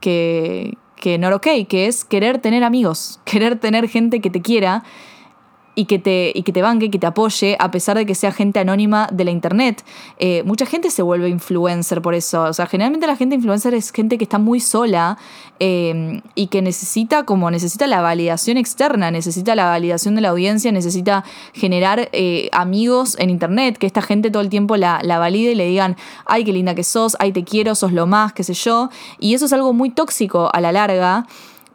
que, 0.00 0.76
que 0.96 1.16
Not 1.16 1.42
que 1.42 1.86
es 1.86 2.04
querer 2.04 2.38
tener 2.38 2.62
amigos, 2.62 3.20
querer 3.24 3.58
tener 3.58 3.88
gente 3.88 4.20
que 4.20 4.28
te 4.28 4.42
quiera 4.42 4.84
y 5.74 5.86
que, 5.86 5.98
te, 5.98 6.32
y 6.34 6.42
que 6.42 6.52
te 6.52 6.60
banque, 6.60 6.90
que 6.90 6.98
te 6.98 7.06
apoye, 7.06 7.56
a 7.58 7.70
pesar 7.70 7.96
de 7.96 8.04
que 8.04 8.14
sea 8.14 8.30
gente 8.30 8.60
anónima 8.60 9.08
de 9.10 9.24
la 9.24 9.30
internet. 9.30 9.84
Eh, 10.18 10.42
mucha 10.44 10.66
gente 10.66 10.90
se 10.90 11.02
vuelve 11.02 11.28
influencer 11.28 12.02
por 12.02 12.14
eso. 12.14 12.42
O 12.42 12.52
sea, 12.52 12.66
generalmente 12.66 13.06
la 13.06 13.16
gente 13.16 13.34
influencer 13.36 13.72
es 13.74 13.90
gente 13.90 14.18
que 14.18 14.24
está 14.24 14.38
muy 14.38 14.60
sola 14.60 15.16
eh, 15.60 16.20
y 16.34 16.48
que 16.48 16.60
necesita, 16.60 17.24
como 17.24 17.50
necesita 17.50 17.86
la 17.86 18.02
validación 18.02 18.58
externa, 18.58 19.10
necesita 19.10 19.54
la 19.54 19.66
validación 19.66 20.14
de 20.14 20.20
la 20.20 20.28
audiencia, 20.28 20.70
necesita 20.72 21.24
generar 21.54 22.10
eh, 22.12 22.50
amigos 22.52 23.16
en 23.18 23.30
internet, 23.30 23.78
que 23.78 23.86
esta 23.86 24.02
gente 24.02 24.30
todo 24.30 24.42
el 24.42 24.50
tiempo 24.50 24.76
la, 24.76 25.00
la 25.02 25.18
valide 25.18 25.52
y 25.52 25.54
le 25.54 25.66
digan, 25.66 25.96
ay, 26.26 26.44
qué 26.44 26.52
linda 26.52 26.74
que 26.74 26.84
sos, 26.84 27.16
ay, 27.18 27.32
te 27.32 27.44
quiero, 27.44 27.74
sos 27.74 27.92
lo 27.92 28.06
más, 28.06 28.34
qué 28.34 28.44
sé 28.44 28.52
yo. 28.52 28.90
Y 29.18 29.34
eso 29.34 29.46
es 29.46 29.52
algo 29.54 29.72
muy 29.72 29.88
tóxico 29.88 30.50
a 30.52 30.60
la 30.60 30.72
larga 30.72 31.26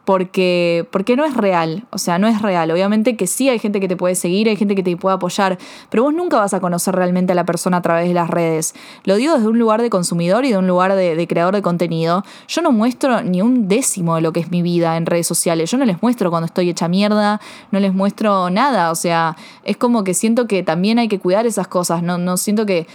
porque, 0.08 0.88
porque 0.90 1.16
no 1.16 1.26
es 1.26 1.36
real, 1.36 1.84
o 1.90 1.98
sea, 1.98 2.18
no 2.18 2.28
es 2.28 2.40
real. 2.40 2.70
Obviamente 2.70 3.14
que 3.14 3.26
sí 3.26 3.50
hay 3.50 3.58
gente 3.58 3.78
que 3.78 3.88
te 3.88 3.94
puede 3.94 4.14
seguir, 4.14 4.48
hay 4.48 4.56
gente 4.56 4.74
que 4.74 4.82
te 4.82 4.96
puede 4.96 5.16
apoyar, 5.16 5.58
pero 5.90 6.04
vos 6.04 6.14
nunca 6.14 6.38
vas 6.38 6.54
a 6.54 6.60
conocer 6.60 6.94
realmente 6.94 7.32
a 7.32 7.34
la 7.34 7.44
persona 7.44 7.76
a 7.76 7.82
través 7.82 8.08
de 8.08 8.14
las 8.14 8.30
redes. 8.30 8.74
Lo 9.04 9.16
digo 9.16 9.34
desde 9.34 9.48
un 9.48 9.58
lugar 9.58 9.82
de 9.82 9.90
consumidor 9.90 10.46
y 10.46 10.50
de 10.50 10.56
un 10.56 10.66
lugar 10.66 10.94
de, 10.94 11.26
creador 11.28 11.54
de 11.56 11.60
contenido. 11.60 12.24
Yo 12.48 12.62
no 12.62 12.72
muestro 12.72 13.20
ni 13.20 13.42
un 13.42 13.68
décimo 13.68 14.14
de 14.14 14.22
lo 14.22 14.32
que 14.32 14.40
es 14.40 14.50
mi 14.50 14.62
vida 14.62 14.96
en 14.96 15.04
redes 15.04 15.26
sociales. 15.26 15.70
Yo 15.70 15.76
no 15.76 15.84
les 15.84 16.00
muestro 16.00 16.30
cuando 16.30 16.46
estoy 16.46 16.70
hecha 16.70 16.88
mierda, 16.88 17.38
no 17.70 17.78
les 17.78 17.92
muestro 17.92 18.48
nada. 18.48 18.90
O 18.90 18.94
sea, 18.94 19.36
es 19.62 19.76
como 19.76 20.04
que 20.04 20.14
siento 20.14 20.48
que 20.48 20.62
también 20.62 20.98
hay 20.98 21.08
que 21.08 21.18
cuidar 21.18 21.44
esas 21.44 21.68
cosas. 21.68 22.02
No, 22.02 22.16
no 22.16 22.38
siento 22.38 22.64
que 22.64 22.86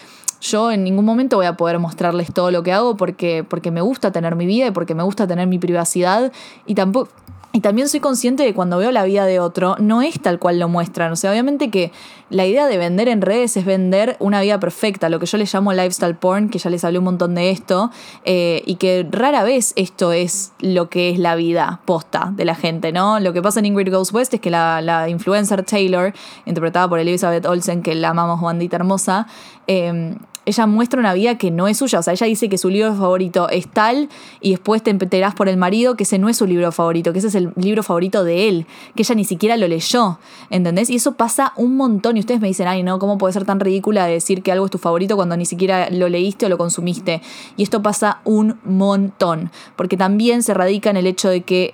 yo 0.44 0.72
en 0.72 0.84
ningún 0.84 1.06
momento 1.06 1.38
voy 1.38 1.46
a 1.46 1.56
poder 1.56 1.80
mostrarles 1.80 2.34
todo 2.34 2.52
lo 2.52 2.64
que 2.64 2.74
hago 2.74 2.98
porque, 2.98 3.46
porque 3.48 3.72
me 3.72 3.82
gusta 3.82 4.12
tener 4.12 4.36
mi 4.36 4.46
vida 4.46 4.68
y 4.68 4.72
porque 4.72 4.94
me 4.94 5.04
gusta 5.04 5.26
tener 5.26 5.48
mi 5.48 5.58
privacidad 5.58 6.32
y 6.66 6.76
tampoco... 6.76 7.10
Y 7.56 7.60
también 7.60 7.88
soy 7.88 8.00
consciente 8.00 8.42
de 8.42 8.50
que 8.50 8.56
cuando 8.56 8.80
veo 8.80 8.92
la 8.92 9.04
vida 9.04 9.28
de 9.28 9.40
otro, 9.40 9.76
no 9.78 10.02
es 10.02 10.20
tal 10.20 10.40
cual 10.40 10.58
lo 10.58 10.68
muestran. 10.68 11.12
O 11.12 11.16
sea, 11.16 11.30
obviamente 11.30 11.70
que 11.70 11.92
la 12.32 12.48
idea 12.48 12.66
de 12.66 12.80
vender 12.80 13.08
en 13.08 13.22
redes 13.22 13.56
es 13.56 13.64
vender 13.64 14.18
una 14.20 14.42
vida 14.42 14.60
perfecta, 14.60 15.08
lo 15.08 15.20
que 15.20 15.28
yo 15.28 15.38
le 15.38 15.46
llamo 15.46 15.72
lifestyle 15.72 16.16
porn, 16.16 16.50
que 16.50 16.58
ya 16.58 16.72
les 16.72 16.84
hablé 16.84 16.98
un 16.98 17.04
montón 17.04 17.36
de 17.36 17.52
esto, 17.52 17.92
eh, 18.26 18.64
y 18.66 18.78
que 18.78 19.08
rara 19.08 19.44
vez 19.44 19.74
esto 19.76 20.14
es 20.14 20.54
lo 20.62 20.90
que 20.90 21.12
es 21.12 21.20
la 21.20 21.36
vida 21.36 21.82
posta 21.86 22.34
de 22.36 22.44
la 22.44 22.56
gente, 22.56 22.92
¿no? 22.92 23.20
Lo 23.20 23.34
que 23.34 23.44
pasa 23.44 23.60
en 23.60 23.68
Ingrid 23.68 23.94
Goes 23.94 24.12
West 24.12 24.34
es 24.34 24.42
que 24.42 24.50
la, 24.50 24.82
la 24.82 25.08
influencer 25.08 25.62
Taylor, 25.62 26.12
interpretada 26.48 26.90
por 26.90 26.98
Elizabeth 26.98 27.46
Olsen, 27.46 27.84
que 27.84 27.94
la 27.94 28.10
amamos 28.10 28.42
bandita 28.42 28.78
hermosa, 28.78 29.28
eh, 29.68 30.16
ella 30.46 30.68
muestra 30.68 31.00
una 31.00 31.14
vida 31.14 31.38
que 31.38 31.52
no 31.52 31.68
es 31.68 31.78
suya. 31.78 32.00
O 32.00 32.04
sea, 32.04 32.14
ella 32.14 32.28
dice 32.28 32.50
que 32.50 32.58
su 32.58 32.70
libro 32.70 32.94
favorito 32.94 33.50
es 33.50 33.68
tal 33.68 34.10
y 34.42 34.52
después 34.52 34.84
te 34.84 34.90
enterás 34.90 35.36
por 35.36 35.48
el 35.48 35.58
marido 35.58 35.96
que 35.96 36.04
ese 36.04 36.20
no 36.20 36.30
es 36.30 36.38
su 36.38 36.46
libro 36.46 36.72
favorito, 36.72 37.14
que 37.14 37.20
ese 37.20 37.30
es 37.30 37.36
el 37.36 37.54
libro 37.56 37.84
favorito 37.84 38.24
de 38.24 38.50
él, 38.50 38.68
que 38.96 39.04
ella 39.04 39.16
ni 39.16 39.26
siquiera 39.26 39.58
lo 39.58 39.68
leyó. 39.68 40.20
¿Entendés? 40.50 40.90
Y 40.90 40.96
eso 40.96 41.14
pasa 41.14 41.54
un 41.56 41.76
montón. 41.78 42.18
Y 42.18 42.20
ustedes 42.20 42.42
me 42.42 42.48
dicen, 42.48 42.68
ay, 42.68 42.84
no, 42.84 43.00
¿cómo 43.00 43.18
puede 43.18 43.34
ser 43.34 43.46
tan 43.46 43.60
ridícula 43.60 44.06
de 44.06 44.14
decir 44.14 44.44
que 44.44 44.52
algo 44.52 44.66
es 44.66 44.72
tu 44.72 44.78
favorito 44.78 45.16
cuando 45.16 45.38
ni 45.38 45.46
siquiera 45.46 45.90
lo 45.90 46.10
leíste 46.10 46.46
o 46.46 46.50
lo 46.50 46.58
consumiste? 46.58 47.22
Y 47.58 47.64
esto 47.64 47.82
pasa 47.82 48.22
un 48.26 48.60
montón. 48.64 49.52
Porque 49.76 49.98
también 49.98 50.44
se 50.44 50.54
radica 50.54 50.90
en 50.90 50.98
el 50.98 51.08
hecho 51.08 51.30
de 51.30 51.42
que 51.42 51.74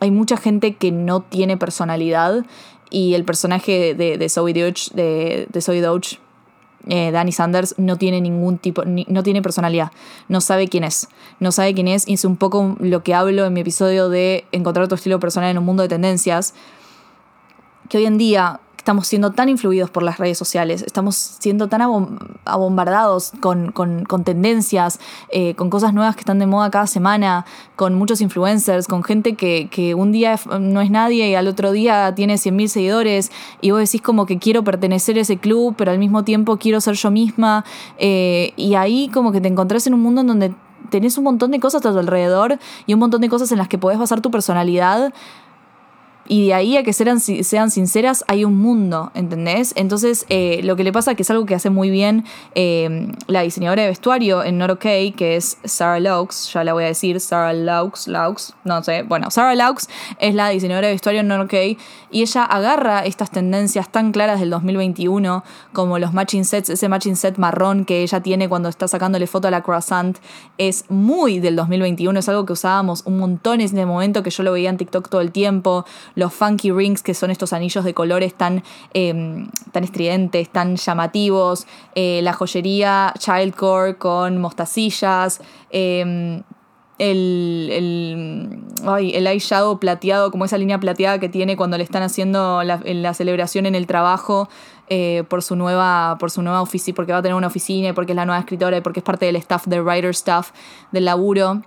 hay 0.00 0.10
mucha 0.10 0.36
gente 0.36 0.74
que 0.74 0.90
no 0.90 1.20
tiene 1.20 1.56
personalidad 1.56 2.44
y 2.90 3.14
el 3.14 3.24
personaje 3.24 3.94
de, 3.94 4.28
Zoe 4.28 4.52
Deutsch, 4.52 4.90
de, 4.92 5.46
de 5.50 5.60
Zoe 5.62 5.80
Deutsch 5.80 6.18
eh, 6.88 7.10
Danny 7.12 7.32
Sanders 7.32 7.74
no 7.78 7.96
tiene 7.96 8.20
ningún 8.20 8.58
tipo, 8.58 8.82
no 8.84 9.22
tiene 9.22 9.42
personalidad, 9.42 9.92
no 10.28 10.40
sabe 10.40 10.68
quién 10.68 10.84
es, 10.84 11.08
no 11.40 11.52
sabe 11.52 11.74
quién 11.74 11.88
es 11.88 12.08
y 12.08 12.14
es 12.14 12.24
un 12.24 12.36
poco 12.36 12.76
lo 12.80 13.02
que 13.02 13.14
hablo 13.14 13.44
en 13.44 13.52
mi 13.52 13.60
episodio 13.60 14.08
de 14.08 14.44
encontrar 14.52 14.88
tu 14.88 14.94
estilo 14.94 15.20
personal 15.20 15.50
en 15.50 15.58
un 15.58 15.64
mundo 15.64 15.82
de 15.82 15.88
tendencias, 15.88 16.54
que 17.88 17.98
hoy 17.98 18.06
en 18.06 18.18
día 18.18 18.60
estamos 18.82 19.06
siendo 19.06 19.30
tan 19.30 19.48
influidos 19.48 19.90
por 19.90 20.02
las 20.02 20.18
redes 20.18 20.36
sociales, 20.36 20.82
estamos 20.82 21.14
siendo 21.14 21.68
tan 21.68 21.82
abombardados 22.44 23.30
con, 23.38 23.70
con, 23.70 24.24
tendencias, 24.24 24.98
eh, 25.28 25.54
con 25.54 25.70
cosas 25.70 25.94
nuevas 25.94 26.16
que 26.16 26.22
están 26.22 26.40
de 26.40 26.46
moda 26.46 26.68
cada 26.68 26.88
semana, 26.88 27.46
con 27.76 27.94
muchos 27.94 28.20
influencers, 28.20 28.88
con 28.88 29.04
gente 29.04 29.36
que, 29.36 29.68
que 29.70 29.94
un 29.94 30.10
día 30.10 30.34
no 30.58 30.80
es 30.80 30.90
nadie 30.90 31.28
y 31.30 31.36
al 31.36 31.46
otro 31.46 31.70
día 31.70 32.12
tiene 32.16 32.34
100.000 32.34 32.66
seguidores 32.66 33.30
y 33.60 33.70
vos 33.70 33.78
decís 33.78 34.02
como 34.02 34.26
que 34.26 34.40
quiero 34.40 34.64
pertenecer 34.64 35.16
a 35.16 35.20
ese 35.20 35.36
club, 35.36 35.76
pero 35.78 35.92
al 35.92 36.00
mismo 36.00 36.24
tiempo 36.24 36.56
quiero 36.56 36.80
ser 36.80 36.96
yo 36.96 37.12
misma 37.12 37.64
eh, 37.98 38.52
y 38.56 38.74
ahí 38.74 39.08
como 39.14 39.30
que 39.30 39.40
te 39.40 39.46
encontrás 39.46 39.86
en 39.86 39.94
un 39.94 40.00
mundo 40.00 40.22
en 40.22 40.26
donde 40.26 40.54
tenés 40.90 41.18
un 41.18 41.24
montón 41.24 41.50
de 41.50 41.60
cosas 41.60 41.86
a 41.86 41.92
tu 41.92 41.98
alrededor 41.98 42.58
y 42.86 42.94
un 42.94 43.00
montón 43.00 43.20
de 43.20 43.28
cosas 43.28 43.52
en 43.52 43.58
las 43.58 43.68
que 43.68 43.78
podés 43.78 43.98
basar 43.98 44.20
tu 44.20 44.30
personalidad 44.30 45.12
y 46.28 46.46
de 46.46 46.54
ahí 46.54 46.76
a 46.76 46.82
que 46.82 46.92
sean, 46.92 47.20
sean 47.20 47.70
sinceras 47.70 48.24
hay 48.28 48.44
un 48.44 48.56
mundo, 48.56 49.10
¿entendés? 49.14 49.72
Entonces, 49.76 50.24
eh, 50.28 50.60
lo 50.62 50.76
que 50.76 50.84
le 50.84 50.92
pasa 50.92 51.14
que 51.14 51.22
es 51.22 51.30
algo 51.30 51.46
que 51.46 51.54
hace 51.54 51.70
muy 51.70 51.90
bien 51.90 52.24
eh, 52.54 53.12
la 53.26 53.42
diseñadora 53.42 53.82
de 53.82 53.88
vestuario 53.88 54.44
en 54.44 54.58
Not 54.58 54.70
OK, 54.70 54.82
que 55.16 55.36
es 55.36 55.58
Sarah 55.64 56.00
Laux, 56.00 56.52
ya 56.52 56.64
la 56.64 56.72
voy 56.72 56.84
a 56.84 56.86
decir, 56.86 57.20
Sarah 57.20 57.52
Laux, 57.52 58.06
Laux, 58.06 58.54
no 58.64 58.82
sé, 58.82 59.02
bueno, 59.02 59.30
Sarah 59.30 59.54
Laux 59.54 59.88
es 60.18 60.34
la 60.34 60.48
diseñadora 60.48 60.86
de 60.88 60.94
vestuario 60.94 61.20
en 61.20 61.28
Not 61.28 61.46
OK, 61.46 61.54
y 62.10 62.22
ella 62.22 62.44
agarra 62.44 63.04
estas 63.04 63.30
tendencias 63.30 63.90
tan 63.90 64.12
claras 64.12 64.38
del 64.38 64.50
2021, 64.50 65.42
como 65.72 65.98
los 65.98 66.12
matching 66.12 66.44
sets, 66.44 66.70
ese 66.70 66.88
matching 66.88 67.16
set 67.16 67.36
marrón 67.38 67.84
que 67.84 68.02
ella 68.02 68.20
tiene 68.20 68.48
cuando 68.48 68.68
está 68.68 68.86
sacándole 68.86 69.26
foto 69.26 69.48
a 69.48 69.50
la 69.50 69.62
croissant, 69.62 70.18
es 70.58 70.84
muy 70.88 71.40
del 71.40 71.56
2021, 71.56 72.18
es 72.18 72.28
algo 72.28 72.46
que 72.46 72.52
usábamos 72.52 73.02
un 73.06 73.18
montón 73.18 73.54
en 73.54 73.66
ese 73.66 73.86
momento, 73.86 74.22
que 74.22 74.30
yo 74.30 74.42
lo 74.42 74.52
veía 74.52 74.70
en 74.70 74.76
TikTok 74.76 75.08
todo 75.08 75.20
el 75.20 75.32
tiempo, 75.32 75.84
los 76.14 76.32
funky 76.32 76.70
rings, 76.70 77.02
que 77.02 77.14
son 77.14 77.30
estos 77.30 77.52
anillos 77.52 77.84
de 77.84 77.94
colores 77.94 78.34
tan, 78.34 78.62
em, 78.94 79.48
tan 79.72 79.84
estridentes, 79.84 80.48
tan 80.50 80.76
llamativos, 80.76 81.66
eh, 81.94 82.20
la 82.22 82.32
joyería 82.32 83.14
childcore 83.18 83.96
con 83.96 84.38
mostacillas, 84.38 85.40
em, 85.70 86.42
el, 86.98 87.68
el, 87.72 88.58
ay, 88.86 89.12
el 89.14 89.26
eyeshadow 89.26 89.78
plateado, 89.80 90.30
como 90.30 90.44
esa 90.44 90.58
línea 90.58 90.78
plateada 90.78 91.18
que 91.18 91.28
tiene 91.28 91.56
cuando 91.56 91.76
le 91.76 91.84
están 91.84 92.02
haciendo 92.02 92.62
la, 92.62 92.80
la 92.84 93.14
celebración 93.14 93.66
en 93.66 93.74
el 93.74 93.86
trabajo 93.86 94.48
eh, 94.88 95.24
por 95.28 95.42
su 95.42 95.56
nueva, 95.56 96.16
por 96.20 96.30
su 96.30 96.42
nueva 96.42 96.60
oficina, 96.60 96.94
porque 96.94 97.12
va 97.12 97.18
a 97.18 97.22
tener 97.22 97.34
una 97.34 97.46
oficina, 97.46 97.94
porque 97.94 98.12
es 98.12 98.16
la 98.16 98.26
nueva 98.26 98.40
escritora 98.40 98.76
y 98.76 98.82
porque 98.82 99.00
es 99.00 99.04
parte 99.04 99.26
del 99.26 99.36
staff, 99.36 99.66
del 99.66 99.82
writer 99.82 100.10
staff, 100.10 100.50
del 100.90 101.06
laburo. 101.06 101.62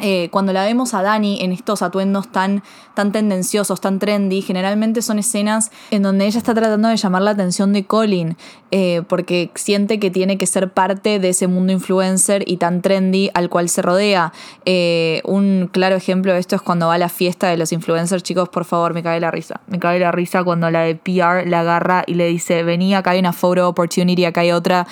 Eh, 0.00 0.28
cuando 0.32 0.52
la 0.52 0.64
vemos 0.64 0.92
a 0.92 1.02
Dani 1.02 1.38
en 1.40 1.52
estos 1.52 1.80
atuendos 1.80 2.30
tan, 2.32 2.64
tan 2.94 3.12
tendenciosos, 3.12 3.80
tan 3.80 4.00
trendy, 4.00 4.42
generalmente 4.42 5.02
son 5.02 5.20
escenas 5.20 5.70
en 5.92 6.02
donde 6.02 6.26
ella 6.26 6.38
está 6.38 6.52
tratando 6.52 6.88
de 6.88 6.96
llamar 6.96 7.22
la 7.22 7.30
atención 7.30 7.72
de 7.72 7.84
Colin, 7.84 8.36
eh, 8.72 9.02
porque 9.08 9.52
siente 9.54 10.00
que 10.00 10.10
tiene 10.10 10.36
que 10.36 10.46
ser 10.46 10.72
parte 10.72 11.20
de 11.20 11.28
ese 11.28 11.46
mundo 11.46 11.72
influencer 11.72 12.42
y 12.46 12.56
tan 12.56 12.82
trendy 12.82 13.30
al 13.34 13.48
cual 13.48 13.68
se 13.68 13.82
rodea. 13.82 14.32
Eh, 14.64 15.22
un 15.24 15.70
claro 15.70 15.94
ejemplo 15.94 16.32
de 16.32 16.40
esto 16.40 16.56
es 16.56 16.62
cuando 16.62 16.88
va 16.88 16.94
a 16.94 16.98
la 16.98 17.08
fiesta 17.08 17.46
de 17.46 17.56
los 17.56 17.70
influencers, 17.70 18.24
chicos, 18.24 18.48
por 18.48 18.64
favor, 18.64 18.94
me 18.94 19.02
cae 19.02 19.20
la 19.20 19.30
risa. 19.30 19.60
Me 19.68 19.78
cae 19.78 20.00
la 20.00 20.10
risa 20.10 20.42
cuando 20.42 20.70
la 20.72 20.80
de 20.80 20.96
PR 20.96 21.46
la 21.46 21.60
agarra 21.60 22.02
y 22.08 22.14
le 22.14 22.26
dice, 22.26 22.64
vení, 22.64 22.96
acá 22.96 23.12
hay 23.12 23.20
una 23.20 23.32
photo 23.32 23.68
opportunity, 23.68 24.24
acá 24.24 24.40
hay 24.40 24.50
otra. 24.50 24.88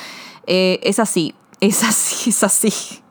es 0.47 1.01
así, 1.01 1.35
es 1.61 1.83
así, 1.83 2.31
es 2.31 2.45
así. 2.45 3.02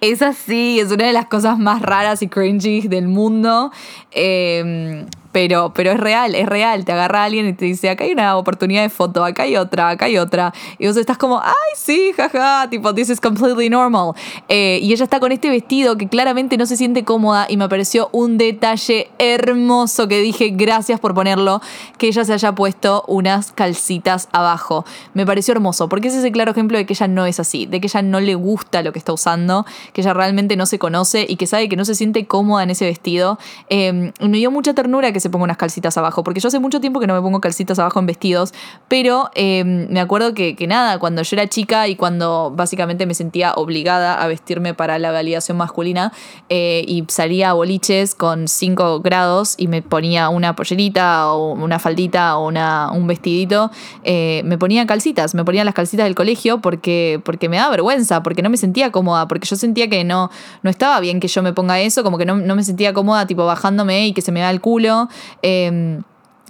Es 0.00 0.22
así, 0.22 0.80
es 0.80 0.90
una 0.90 1.06
de 1.06 1.12
las 1.12 1.26
cosas 1.26 1.58
más 1.58 1.82
raras 1.82 2.22
y 2.22 2.28
cringy 2.28 2.88
del 2.88 3.08
mundo. 3.08 3.70
Eh, 4.10 5.06
pero, 5.32 5.72
pero 5.74 5.90
es 5.90 5.98
real, 5.98 6.34
es 6.34 6.46
real. 6.46 6.84
Te 6.84 6.92
agarra 6.92 7.24
alguien 7.24 7.48
y 7.48 7.54
te 7.54 7.64
dice, 7.64 7.90
acá 7.90 8.04
hay 8.04 8.12
una 8.12 8.36
oportunidad 8.36 8.82
de 8.82 8.90
foto, 8.90 9.24
acá 9.24 9.44
hay 9.44 9.56
otra, 9.56 9.88
acá 9.88 10.04
hay 10.04 10.18
otra. 10.18 10.52
Y 10.78 10.86
vos 10.86 10.96
estás 10.96 11.18
como, 11.18 11.40
ay, 11.40 11.52
sí, 11.74 12.12
jaja, 12.16 12.68
tipo, 12.70 12.94
this 12.94 13.08
is 13.08 13.20
completely 13.20 13.70
normal. 13.70 14.12
Eh, 14.48 14.78
y 14.82 14.92
ella 14.92 15.04
está 15.04 15.18
con 15.18 15.32
este 15.32 15.48
vestido 15.48 15.96
que 15.96 16.06
claramente 16.08 16.56
no 16.56 16.66
se 16.66 16.76
siente 16.76 17.04
cómoda 17.04 17.46
y 17.48 17.56
me 17.56 17.68
pareció 17.68 18.10
un 18.12 18.36
detalle 18.38 19.10
hermoso 19.18 20.06
que 20.06 20.20
dije, 20.20 20.50
gracias 20.50 21.00
por 21.00 21.14
ponerlo, 21.14 21.62
que 21.98 22.08
ella 22.08 22.24
se 22.24 22.34
haya 22.34 22.54
puesto 22.54 23.04
unas 23.08 23.52
calcitas 23.52 24.28
abajo. 24.32 24.84
Me 25.14 25.24
pareció 25.24 25.52
hermoso, 25.52 25.88
porque 25.88 26.08
ese 26.08 26.18
es 26.18 26.24
el 26.24 26.32
claro 26.32 26.50
ejemplo 26.50 26.76
de 26.76 26.84
que 26.84 26.92
ella 26.92 27.08
no 27.08 27.24
es 27.24 27.40
así, 27.40 27.66
de 27.66 27.80
que 27.80 27.86
ella 27.86 28.02
no 28.02 28.20
le 28.20 28.34
gusta 28.34 28.82
lo 28.82 28.92
que 28.92 28.98
está 28.98 29.12
usando, 29.12 29.64
que 29.94 30.02
ella 30.02 30.12
realmente 30.12 30.56
no 30.56 30.66
se 30.66 30.78
conoce 30.78 31.24
y 31.26 31.36
que 31.36 31.46
sabe 31.46 31.68
que 31.68 31.76
no 31.76 31.86
se 31.86 31.94
siente 31.94 32.26
cómoda 32.26 32.62
en 32.62 32.70
ese 32.70 32.84
vestido. 32.84 33.38
Eh, 33.70 34.12
me 34.20 34.38
dio 34.38 34.50
mucha 34.50 34.74
ternura 34.74 35.12
que 35.12 35.21
se 35.22 35.30
ponga 35.30 35.44
unas 35.44 35.56
calcitas 35.56 35.96
abajo, 35.96 36.22
porque 36.22 36.40
yo 36.40 36.48
hace 36.48 36.58
mucho 36.58 36.80
tiempo 36.80 37.00
que 37.00 37.06
no 37.06 37.14
me 37.14 37.20
pongo 37.20 37.40
calcitas 37.40 37.78
abajo 37.78 37.98
en 37.98 38.06
vestidos, 38.06 38.52
pero 38.88 39.30
em, 39.34 39.88
me 39.90 40.00
acuerdo 40.00 40.34
que, 40.34 40.56
nada, 40.68 40.98
cuando 40.98 41.22
yo 41.22 41.36
era 41.36 41.48
chica 41.48 41.88
y 41.88 41.96
cuando 41.96 42.52
básicamente 42.54 43.06
me 43.06 43.14
sentía 43.14 43.54
obligada 43.54 44.22
a 44.22 44.26
vestirme 44.26 44.74
para 44.74 44.98
la 44.98 45.10
validación 45.12 45.56
masculina 45.56 46.12
eh, 46.48 46.84
y 46.86 47.04
salía 47.08 47.50
a 47.50 47.52
boliches 47.54 48.14
con 48.14 48.48
5 48.48 49.00
grados 49.00 49.54
y 49.56 49.68
me 49.68 49.82
ponía 49.82 50.28
una 50.28 50.54
pollerita 50.54 51.32
o 51.32 51.52
una 51.52 51.78
faldita 51.78 52.36
o 52.36 52.48
una, 52.48 52.90
un 52.92 53.06
vestidito, 53.06 53.70
eh, 54.04 54.42
me 54.44 54.58
ponía 54.58 54.86
calcitas, 54.86 55.34
me 55.34 55.44
ponía 55.44 55.64
las 55.64 55.74
calcitas 55.74 56.04
del 56.04 56.14
colegio 56.14 56.60
porque, 56.60 57.20
porque 57.24 57.48
me 57.48 57.56
daba 57.56 57.70
vergüenza, 57.70 58.22
porque 58.22 58.42
no 58.42 58.50
me 58.50 58.56
sentía 58.56 58.92
cómoda, 58.92 59.28
porque 59.28 59.46
yo 59.46 59.56
sentía 59.56 59.88
que 59.88 60.04
no, 60.04 60.30
no 60.62 60.70
estaba 60.70 60.98
bien 61.00 61.20
que 61.20 61.28
yo 61.28 61.42
me 61.42 61.52
ponga 61.52 61.80
eso, 61.80 62.02
como 62.02 62.18
que 62.18 62.24
no, 62.24 62.36
no 62.36 62.56
me 62.56 62.64
sentía 62.64 62.92
cómoda 62.92 63.26
tipo 63.26 63.44
bajándome 63.44 64.06
y 64.06 64.12
que 64.12 64.22
se 64.22 64.32
me 64.32 64.40
da 64.40 64.50
el 64.50 64.60
culo. 64.60 65.08
Em, 65.42 66.02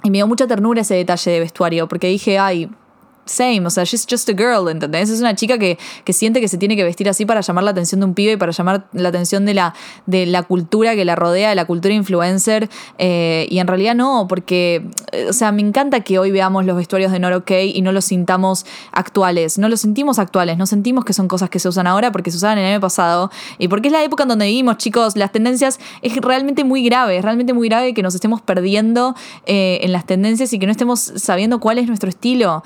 y 0.05 0.11
me 0.11 0.19
dio 0.19 0.27
mucha 0.27 0.47
ternura 0.47 0.81
ese 0.81 0.95
detalle 0.95 1.31
de 1.31 1.41
vestuario, 1.41 1.89
porque 1.89 2.09
dije, 2.09 2.39
ay, 2.39 2.69
same, 3.25 3.67
o 3.67 3.71
sea, 3.71 3.85
she's 3.85 4.07
just 4.09 4.29
a 4.29 4.33
girl, 4.33 4.69
¿entendés? 4.69 5.11
Es 5.11 5.21
una 5.21 5.35
chica 5.35 5.59
que, 5.59 5.79
que, 6.05 6.13
siente 6.13 6.41
que 6.41 6.49
se 6.49 6.59
tiene 6.59 6.77
que 6.77 6.85
vestir 6.85 7.09
así 7.09 7.25
para 7.25 7.41
llamar 7.41 7.65
la 7.65 7.71
atención 7.71 8.01
de 8.01 8.07
un 8.07 8.15
pibe 8.15 8.33
y 8.33 8.37
para 8.37 8.53
llamar 8.53 8.87
la 8.93 9.09
atención 9.09 9.45
de 9.45 9.55
la, 9.55 9.75
de 10.07 10.27
la 10.27 10.43
cultura 10.43 10.95
que 10.95 11.05
la 11.05 11.17
rodea, 11.17 11.51
de 11.51 11.55
la 11.55 11.65
cultura 11.65 11.95
influencer. 11.95 12.69
Eh, 12.99 13.47
y 13.51 13.59
en 13.59 13.67
realidad 13.67 13.95
no, 13.95 14.27
porque, 14.29 14.87
eh, 15.13 15.27
o 15.29 15.33
sea, 15.33 15.53
me 15.53 15.63
encanta 15.63 16.01
que 16.01 16.19
hoy 16.19 16.31
veamos 16.31 16.65
los 16.65 16.77
vestuarios 16.77 17.13
de 17.13 17.19
Not 17.19 17.33
Okay 17.35 17.73
y 17.75 17.83
no 17.83 17.93
los 17.93 18.05
sintamos 18.07 18.67
actuales. 18.93 19.59
No 19.59 19.69
los 19.69 19.81
sentimos 19.81 20.19
actuales, 20.19 20.59
no 20.59 20.67
sentimos 20.67 21.05
que 21.05 21.13
son 21.13 21.29
cosas 21.29 21.51
que 21.51 21.59
se 21.59 21.69
usan 21.69 21.87
ahora 21.87 22.13
porque 22.13 22.31
se 22.31 22.37
usaban 22.37 22.59
en 22.59 22.65
el 22.65 22.73
año 22.73 22.81
pasado. 22.81 23.31
Y 23.59 23.69
porque 23.69 23.89
es 23.89 23.93
la 23.93 24.03
época 24.03 24.25
en 24.25 24.31
donde 24.31 24.47
vivimos, 24.47 24.79
chicos, 24.79 25.17
las 25.17 25.33
tendencias 25.33 25.79
es 26.03 26.17
realmente 26.17 26.65
muy 26.65 26.85
grave, 26.85 27.19
es 27.19 27.25
realmente 27.25 27.53
muy 27.53 27.69
grave 27.69 27.95
que 27.95 28.03
nos 28.03 28.15
estemos 28.15 28.41
perdiendo 28.41 29.15
eh, 29.47 29.81
en 29.83 29.93
las 29.93 30.07
tendencias 30.07 30.53
y 30.53 30.59
que 30.59 30.67
no 30.67 30.73
estemos 30.73 31.01
sabiendo 31.01 31.61
cuál 31.61 31.79
es 31.79 31.87
nuestro 31.87 32.09
estilo. 32.09 32.63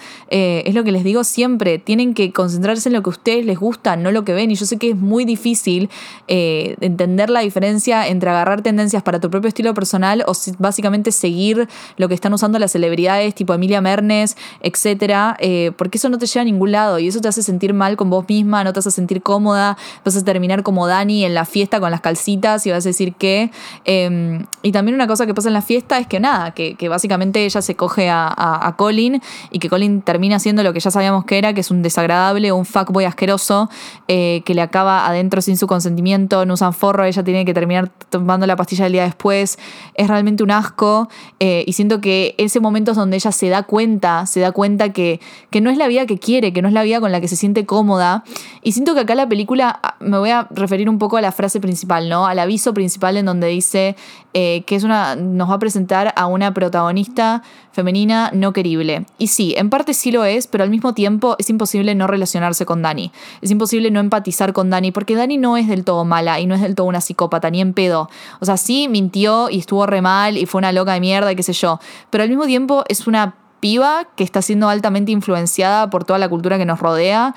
Es 0.67 0.75
lo 0.75 0.85
que 0.85 0.93
les 0.93 1.05
digo 1.05 1.25
siempre, 1.25 1.79
tienen 1.79 2.15
que 2.15 2.33
concentrarse 2.33 2.89
en 2.89 2.95
lo 2.95 3.03
que 3.03 3.11
a 3.11 3.13
ustedes 3.13 3.47
les 3.47 3.59
gusta, 3.59 3.97
no 3.97 4.11
lo 4.11 4.25
que 4.25 4.35
ven. 4.35 4.51
Y 4.51 4.55
yo 4.55 4.67
sé 4.67 4.77
que 4.77 4.91
es 4.91 4.97
muy 4.97 5.25
difícil 5.25 5.89
eh, 6.29 6.77
entender 6.81 7.31
la 7.31 7.41
diferencia 7.41 8.07
entre 8.09 8.31
agarrar 8.31 8.63
tendencias 8.63 9.03
para 9.03 9.21
tu 9.21 9.31
propio 9.31 9.49
estilo 9.49 9.75
personal 9.75 10.25
o 10.27 10.33
básicamente 10.59 11.13
seguir 11.13 11.69
lo 11.97 12.09
que 12.09 12.15
están 12.15 12.33
usando 12.33 12.59
las 12.59 12.73
celebridades 12.73 13.35
tipo 13.35 13.55
Emilia 13.55 13.81
Mernes, 13.81 14.37
etcétera, 14.61 15.37
eh, 15.41 15.73
porque 15.77 15.99
eso 15.99 16.09
no 16.09 16.19
te 16.19 16.27
lleva 16.27 16.43
a 16.43 16.45
ningún 16.45 16.73
lado 16.73 16.99
y 16.99 17.09
eso 17.09 17.21
te 17.21 17.29
hace 17.29 17.43
sentir 17.43 17.75
mal 17.75 17.97
con 17.97 18.11
vos 18.11 18.25
misma, 18.29 18.65
no 18.65 18.73
te 18.73 18.81
hace 18.81 18.91
sentir 18.91 19.23
cómoda, 19.23 19.77
vas 20.05 20.17
a 20.17 20.25
terminar 20.25 20.63
como 20.63 20.87
Dani 20.87 21.25
en 21.25 21.35
la 21.35 21.45
fiesta 21.45 21.81
con 21.81 21.91
las 21.91 22.01
calcitas 22.01 22.67
y 22.67 22.71
vas 22.71 22.85
a 22.87 22.89
decir 22.89 23.15
que. 23.15 23.51
Em, 23.85 24.45
y 24.63 24.73
también 24.73 24.95
una 24.95 25.07
cosa 25.07 25.27
que 25.27 25.35
pasa 25.35 25.49
en 25.49 25.55
la 25.55 25.63
fiesta 25.63 25.99
es 25.99 26.07
que 26.07 26.21
nada, 26.21 26.53
que, 26.53 26.77
básicamente 26.89 27.45
ella 27.45 27.63
se 27.63 27.75
coge 27.75 28.09
a, 28.09 28.33
a 28.37 28.77
Colin 28.77 29.21
y 29.51 29.59
que 29.59 29.69
Colin 29.69 30.03
termina 30.03 30.36
haciendo 30.37 30.62
lo 30.62 30.72
que 30.72 30.81
ya 30.81 30.90
sabíamos 30.90 31.25
que 31.25 31.38
era, 31.38 31.53
que 31.53 31.61
es 31.61 31.70
un 31.70 31.83
desagradable, 31.83 32.53
un 32.53 32.64
fuckboy 32.64 33.05
asqueroso, 33.05 33.68
eh, 34.09 34.42
que 34.44 34.55
le 34.55 34.62
acaba 34.62 35.07
adentro 35.07 35.40
sin 35.42 35.57
su 35.57 35.66
consentimiento, 35.66 36.46
no 36.46 36.55
usan 36.55 36.72
forro, 36.72 37.05
ella 37.05 37.25
tiene 37.25 37.44
que 37.44 37.55
terminar 37.55 37.90
tomando 38.11 38.46
la 38.46 38.57
pastilla 38.57 38.87
el 38.87 38.92
día 38.92 39.05
después, 39.05 39.59
es 39.94 40.09
realmente 40.09 40.42
un 40.42 40.51
asco, 40.51 41.09
eh, 41.40 41.64
y 41.66 41.72
siento 41.72 42.01
que 42.01 42.35
ese 42.38 42.61
momento 42.61 42.92
es 42.92 42.96
donde 42.96 43.16
ella 43.16 43.33
se 43.33 43.49
da 43.49 43.62
cuenta, 43.64 44.27
se 44.27 44.40
da 44.40 44.53
cuenta 44.53 44.92
que, 44.92 45.20
que 45.51 45.61
no 45.61 45.70
es 45.70 45.77
la 45.77 45.88
vida 45.88 46.07
que 46.07 46.18
quiere, 46.18 46.53
que 46.53 46.62
no 46.62 46.68
es 46.68 46.75
la 46.75 46.83
vida 46.83 47.01
con 47.01 47.12
la 47.12 47.20
que 47.20 47.29
se 47.29 47.37
siente 47.37 47.66
cómoda, 47.66 48.25
y 48.62 48.72
siento 48.72 48.94
que 48.94 49.01
acá 49.01 49.14
la 49.14 49.29
película, 49.29 49.81
ah, 49.83 49.96
me 50.01 50.18
voy 50.18 50.31
a 50.31 50.46
referir 50.51 50.88
un 50.88 50.99
poco 50.99 51.16
a 51.16 51.20
la 51.20 51.33
frase 51.33 51.61
principal, 51.61 52.09
¿no? 52.09 52.27
Al 52.27 52.38
aviso 52.38 52.75
principal 52.75 53.16
en 53.16 53.27
donde 53.27 53.49
dice 53.49 53.96
eh, 54.38 54.64
que 54.66 54.77
es 54.77 54.85
una, 54.85 55.16
nos 55.16 55.49
va 55.49 55.55
a 55.55 55.59
presentar 55.59 56.12
a 56.14 56.27
una 56.27 56.53
protagonista 56.53 57.42
femenina 57.72 58.31
no 58.35 58.53
querible. 58.53 59.07
Y 59.16 59.29
sí, 59.29 59.55
en 59.57 59.70
parte 59.70 59.94
sí 59.94 60.11
lo 60.11 60.27
es, 60.27 60.46
pero 60.46 60.62
al 60.62 60.68
mismo 60.68 60.92
tiempo 60.92 61.37
es 61.38 61.49
imposible 61.49 61.94
no 61.94 62.07
relacionarse 62.07 62.66
con 62.66 62.83
Dani. 62.83 63.12
Es 63.40 63.51
imposible 63.51 63.90
no 63.90 63.99
empatizar 63.99 64.53
con 64.53 64.68
Dani, 64.68 64.92
porque 64.92 65.16
Dani 65.16 65.38
no 65.38 65.57
es 65.57 65.68
del 65.68 65.85
todo 65.85 66.05
mala 66.05 66.38
y 66.38 66.44
no 66.44 66.55
es 66.55 66.61
del 66.61 66.75
todo 66.75 66.87
una 66.87 67.01
psicópata, 67.01 67.49
ni 67.49 67.62
en 67.62 67.72
pedo. 67.72 68.11
O 68.38 68.44
sea, 68.44 68.59
sí 68.59 68.88
mintió 68.88 69.49
y 69.49 69.59
estuvo 69.59 69.87
re 69.87 70.03
mal 70.03 70.37
y 70.37 70.44
fue 70.44 70.59
una 70.59 70.70
loca 70.70 70.92
de 70.92 71.01
mierda 71.01 71.33
y 71.33 71.37
qué 71.37 71.42
sé 71.42 71.55
yo, 71.55 71.81
pero 72.11 72.22
al 72.22 72.29
mismo 72.29 72.44
tiempo 72.44 72.85
es 72.90 73.07
una 73.07 73.37
piba 73.61 74.07
que 74.16 74.25
está 74.25 74.42
siendo 74.42 74.68
altamente 74.68 75.12
influenciada 75.12 75.88
por 75.88 76.05
toda 76.05 76.18
la 76.18 76.29
cultura 76.29 76.59
que 76.59 76.66
nos 76.66 76.79
rodea 76.79 77.35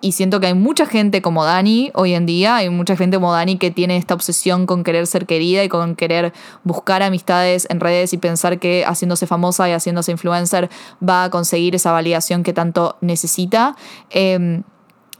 y 0.00 0.12
siento 0.12 0.40
que 0.40 0.48
hay 0.48 0.54
mucha 0.54 0.86
gente 0.86 1.22
como 1.22 1.44
Dani 1.44 1.90
hoy 1.94 2.14
en 2.14 2.26
día, 2.26 2.56
hay 2.56 2.70
mucha 2.70 2.96
gente 2.96 3.16
como 3.16 3.32
Dani 3.32 3.58
que 3.58 3.70
tiene 3.70 3.96
esta 3.96 4.14
obsesión 4.14 4.66
con 4.66 4.84
querer 4.84 5.06
ser 5.06 5.26
querida 5.26 5.64
y 5.64 5.68
con 5.68 5.96
querer 5.96 6.32
buscar 6.64 7.02
amistades 7.02 7.66
en 7.70 7.80
redes 7.80 8.12
y 8.12 8.18
pensar 8.18 8.58
que 8.58 8.84
haciéndose 8.86 9.26
famosa 9.26 9.68
y 9.68 9.72
haciéndose 9.72 10.12
influencer 10.12 10.70
va 11.06 11.24
a 11.24 11.30
conseguir 11.30 11.74
esa 11.74 11.92
validación 11.92 12.42
que 12.42 12.52
tanto 12.52 12.96
necesita. 13.00 13.76
Em, 14.10 14.62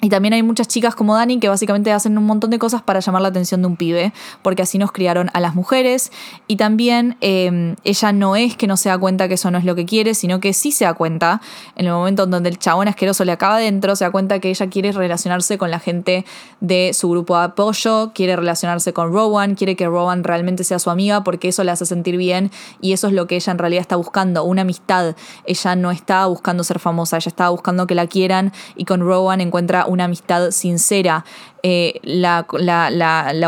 y 0.01 0.11
también 0.11 0.33
hay 0.33 0.45
muchas 0.45 0.69
chicas 0.69 0.95
como 0.95 1.17
Dani 1.17 1.41
que 1.41 1.49
básicamente 1.49 1.91
hacen 1.91 2.17
un 2.17 2.25
montón 2.25 2.51
de 2.51 2.59
cosas 2.61 2.83
para 2.83 3.01
llamar 3.01 3.21
la 3.21 3.29
atención 3.29 3.63
de 3.63 3.67
un 3.67 3.77
pibe, 3.77 4.13
porque 4.43 4.63
así 4.63 4.79
nos 4.79 4.93
criaron 4.93 5.29
a 5.33 5.41
las 5.41 5.57
mujeres. 5.57 6.13
Y 6.47 6.55
también 6.57 7.17
em, 7.21 7.75
ella 7.83 8.13
no 8.13 8.37
es 8.37 8.57
que 8.57 8.69
no 8.69 8.77
se 8.77 8.91
da 8.91 8.99
cuenta 8.99 9.27
que 9.27 9.35
eso 9.35 9.51
no 9.51 9.59
es 9.59 9.65
lo 9.65 9.75
que 9.75 9.87
quiere, 9.87 10.15
sino 10.15 10.39
que 10.39 10.53
sí 10.53 10.71
se 10.71 10.85
da 10.85 10.95
cuenta, 10.95 11.41
en 11.75 11.87
el 11.87 11.93
momento 11.93 12.23
en 12.25 12.31
donde 12.31 12.49
el 12.49 12.59
chabón 12.61 12.87
asqueroso 12.87 13.25
le 13.25 13.33
acaba 13.33 13.59
dentro, 13.59 13.97
se 13.97 14.05
da 14.05 14.13
cuenta 14.13 14.39
que 14.39 14.51
ella 14.51 14.69
quiere 14.69 14.93
relacionarse 14.93 15.59
con 15.59 15.73
la 15.73 15.81
gente 15.81 16.25
de 16.61 16.93
su 16.95 17.11
grupo 17.11 17.37
de 17.37 17.47
apoyo, 17.47 18.13
quiere 18.15 18.37
relacionarse 18.37 18.93
con 18.93 19.13
Rowan, 19.13 19.57
quiere 19.57 19.75
que 19.75 19.87
Rowan 19.87 20.23
realmente 20.23 20.63
sea 20.63 20.79
su 20.79 20.91
amiga, 20.91 21.25
porque 21.25 21.49
eso 21.49 21.65
le 21.65 21.73
hace 21.73 21.87
sentir 21.87 22.17
bien 22.17 22.53
y 22.81 22.93
eso 22.93 23.09
es 23.09 23.15
lo 23.15 23.27
que 23.27 23.35
ella 23.35 23.51
en 23.51 23.59
realidad 23.59 23.81
está 23.81 23.97
buscando, 23.97 24.45
una 24.45 24.63
amistad. 24.63 25.17
Ella 25.45 25.75
no 25.75 25.91
está 25.91 26.25
buscando 26.27 26.63
ser 26.63 26.79
famosa, 26.79 27.17
ella 27.17 27.31
está 27.31 27.49
buscando 27.49 27.89
que 27.89 27.97
la 27.97 28.07
quieran 28.07 28.53
y 28.77 28.85
con 28.85 29.01
Rowan 29.01 29.41
encuentra 29.41 29.88
una 29.88 30.05
amistad 30.05 30.51
sincera. 30.51 31.24
Eh, 31.62 32.01
la, 32.03 32.47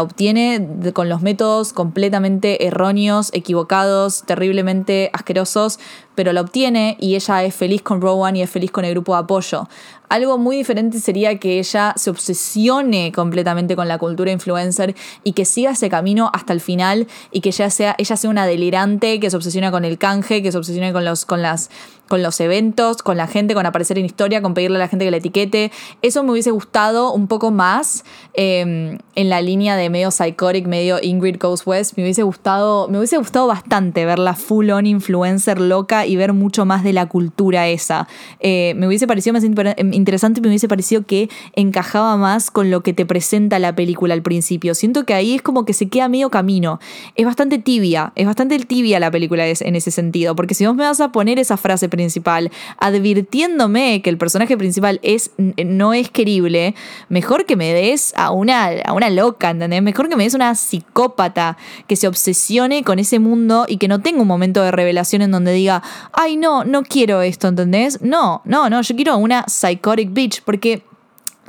obtiene 0.00 0.66
con 0.92 1.08
los 1.08 1.22
métodos 1.22 1.72
completamente 1.72 2.66
erróneos, 2.66 3.30
equivocados, 3.32 4.24
terriblemente 4.24 5.10
asquerosos, 5.12 5.78
pero 6.14 6.32
la 6.32 6.40
obtiene 6.40 6.96
y 7.00 7.14
ella 7.14 7.44
es 7.44 7.54
feliz 7.54 7.82
con 7.82 8.00
Rowan 8.00 8.36
y 8.36 8.42
es 8.42 8.50
feliz 8.50 8.70
con 8.70 8.84
el 8.84 8.92
grupo 8.92 9.14
de 9.14 9.20
apoyo. 9.20 9.68
Algo 10.08 10.38
muy 10.38 10.56
diferente 10.56 10.98
sería 10.98 11.38
que 11.38 11.60
ella 11.60 11.94
se 11.96 12.10
obsesione 12.10 13.12
completamente 13.12 13.76
con 13.76 13.86
la 13.86 13.96
cultura 13.96 14.32
influencer 14.32 14.96
y 15.22 15.34
que 15.34 15.44
siga 15.44 15.70
ese 15.70 15.88
camino 15.88 16.30
hasta 16.34 16.52
el 16.52 16.60
final 16.60 17.06
y 17.30 17.40
que 17.40 17.50
ella 17.50 17.70
sea, 17.70 17.94
ella 17.96 18.16
sea 18.16 18.28
una 18.28 18.44
delirante 18.44 19.20
que 19.20 19.30
se 19.30 19.36
obsesiona 19.36 19.70
con 19.70 19.84
el 19.84 19.98
canje, 19.98 20.42
que 20.42 20.50
se 20.50 20.58
obsesione 20.58 20.92
con 20.92 21.04
los, 21.04 21.24
con 21.24 21.42
las 21.42 21.70
con 22.10 22.24
los 22.24 22.40
eventos, 22.40 23.04
con 23.04 23.16
la 23.16 23.28
gente, 23.28 23.54
con 23.54 23.66
aparecer 23.66 23.96
en 23.96 24.04
historia, 24.04 24.42
con 24.42 24.52
pedirle 24.52 24.76
a 24.78 24.80
la 24.80 24.88
gente 24.88 25.04
que 25.04 25.12
la 25.12 25.18
etiquete. 25.18 25.70
Eso 26.02 26.24
me 26.24 26.32
hubiese 26.32 26.50
gustado 26.50 27.12
un 27.12 27.28
poco 27.28 27.52
más 27.52 27.99
eh, 28.34 28.98
en 29.14 29.28
la 29.28 29.42
línea 29.42 29.76
de 29.76 29.90
medio 29.90 30.10
psychotic, 30.10 30.66
medio 30.66 30.98
Ingrid 31.02 31.36
Goes 31.40 31.66
West. 31.66 31.96
Me 31.96 32.02
hubiese 32.02 32.22
gustado, 32.22 32.88
me 32.88 32.98
hubiese 32.98 33.18
gustado 33.18 33.46
bastante 33.46 34.04
ver 34.04 34.18
la 34.18 34.34
full 34.34 34.70
on 34.70 34.86
influencer 34.86 35.60
loca 35.60 36.06
y 36.06 36.16
ver 36.16 36.32
mucho 36.32 36.64
más 36.64 36.84
de 36.84 36.92
la 36.92 37.06
cultura 37.06 37.68
esa. 37.68 38.08
Eh, 38.40 38.74
me 38.76 38.86
hubiese 38.86 39.06
parecido 39.06 39.34
más 39.34 39.44
interesante, 39.44 40.40
me 40.40 40.48
hubiese 40.48 40.68
parecido 40.68 41.04
que 41.06 41.28
encajaba 41.54 42.16
más 42.16 42.50
con 42.50 42.70
lo 42.70 42.82
que 42.82 42.92
te 42.92 43.06
presenta 43.06 43.58
la 43.58 43.74
película 43.74 44.14
al 44.14 44.22
principio. 44.22 44.74
Siento 44.74 45.04
que 45.04 45.14
ahí 45.14 45.34
es 45.34 45.42
como 45.42 45.64
que 45.64 45.72
se 45.72 45.88
queda 45.88 46.08
medio 46.08 46.30
camino. 46.30 46.80
Es 47.14 47.26
bastante 47.26 47.58
tibia, 47.58 48.12
es 48.14 48.26
bastante 48.26 48.58
tibia 48.58 49.00
la 49.00 49.10
película 49.10 49.46
en 49.46 49.76
ese 49.76 49.90
sentido, 49.90 50.36
porque 50.36 50.54
si 50.54 50.66
vos 50.66 50.74
me 50.74 50.84
vas 50.84 51.00
a 51.00 51.12
poner 51.12 51.38
esa 51.38 51.56
frase 51.56 51.88
principal 51.88 52.50
advirtiéndome 52.78 54.02
que 54.02 54.10
el 54.10 54.18
personaje 54.18 54.56
principal 54.56 55.00
es, 55.02 55.32
no 55.36 55.94
es 55.94 56.10
querible, 56.10 56.74
mejor 57.08 57.46
que 57.46 57.56
me 57.56 57.72
des 57.90 58.12
a 58.16 58.30
una, 58.30 58.70
a 58.84 58.92
una 58.92 59.10
loca, 59.10 59.50
¿entendés? 59.50 59.82
Mejor 59.82 60.08
que 60.08 60.16
me 60.16 60.24
des 60.24 60.34
una 60.34 60.54
psicópata 60.54 61.56
que 61.86 61.96
se 61.96 62.08
obsesione 62.08 62.84
con 62.84 62.98
ese 62.98 63.18
mundo 63.18 63.66
y 63.68 63.76
que 63.76 63.88
no 63.88 64.00
tenga 64.00 64.22
un 64.22 64.28
momento 64.28 64.62
de 64.62 64.70
revelación 64.70 65.22
en 65.22 65.30
donde 65.30 65.52
diga, 65.52 65.82
ay 66.12 66.36
no, 66.36 66.64
no 66.64 66.82
quiero 66.82 67.22
esto, 67.22 67.48
¿entendés? 67.48 68.00
No, 68.02 68.42
no, 68.44 68.70
no, 68.70 68.82
yo 68.82 68.96
quiero 68.96 69.16
una 69.18 69.44
psychotic 69.48 70.12
bitch, 70.12 70.42
porque 70.42 70.84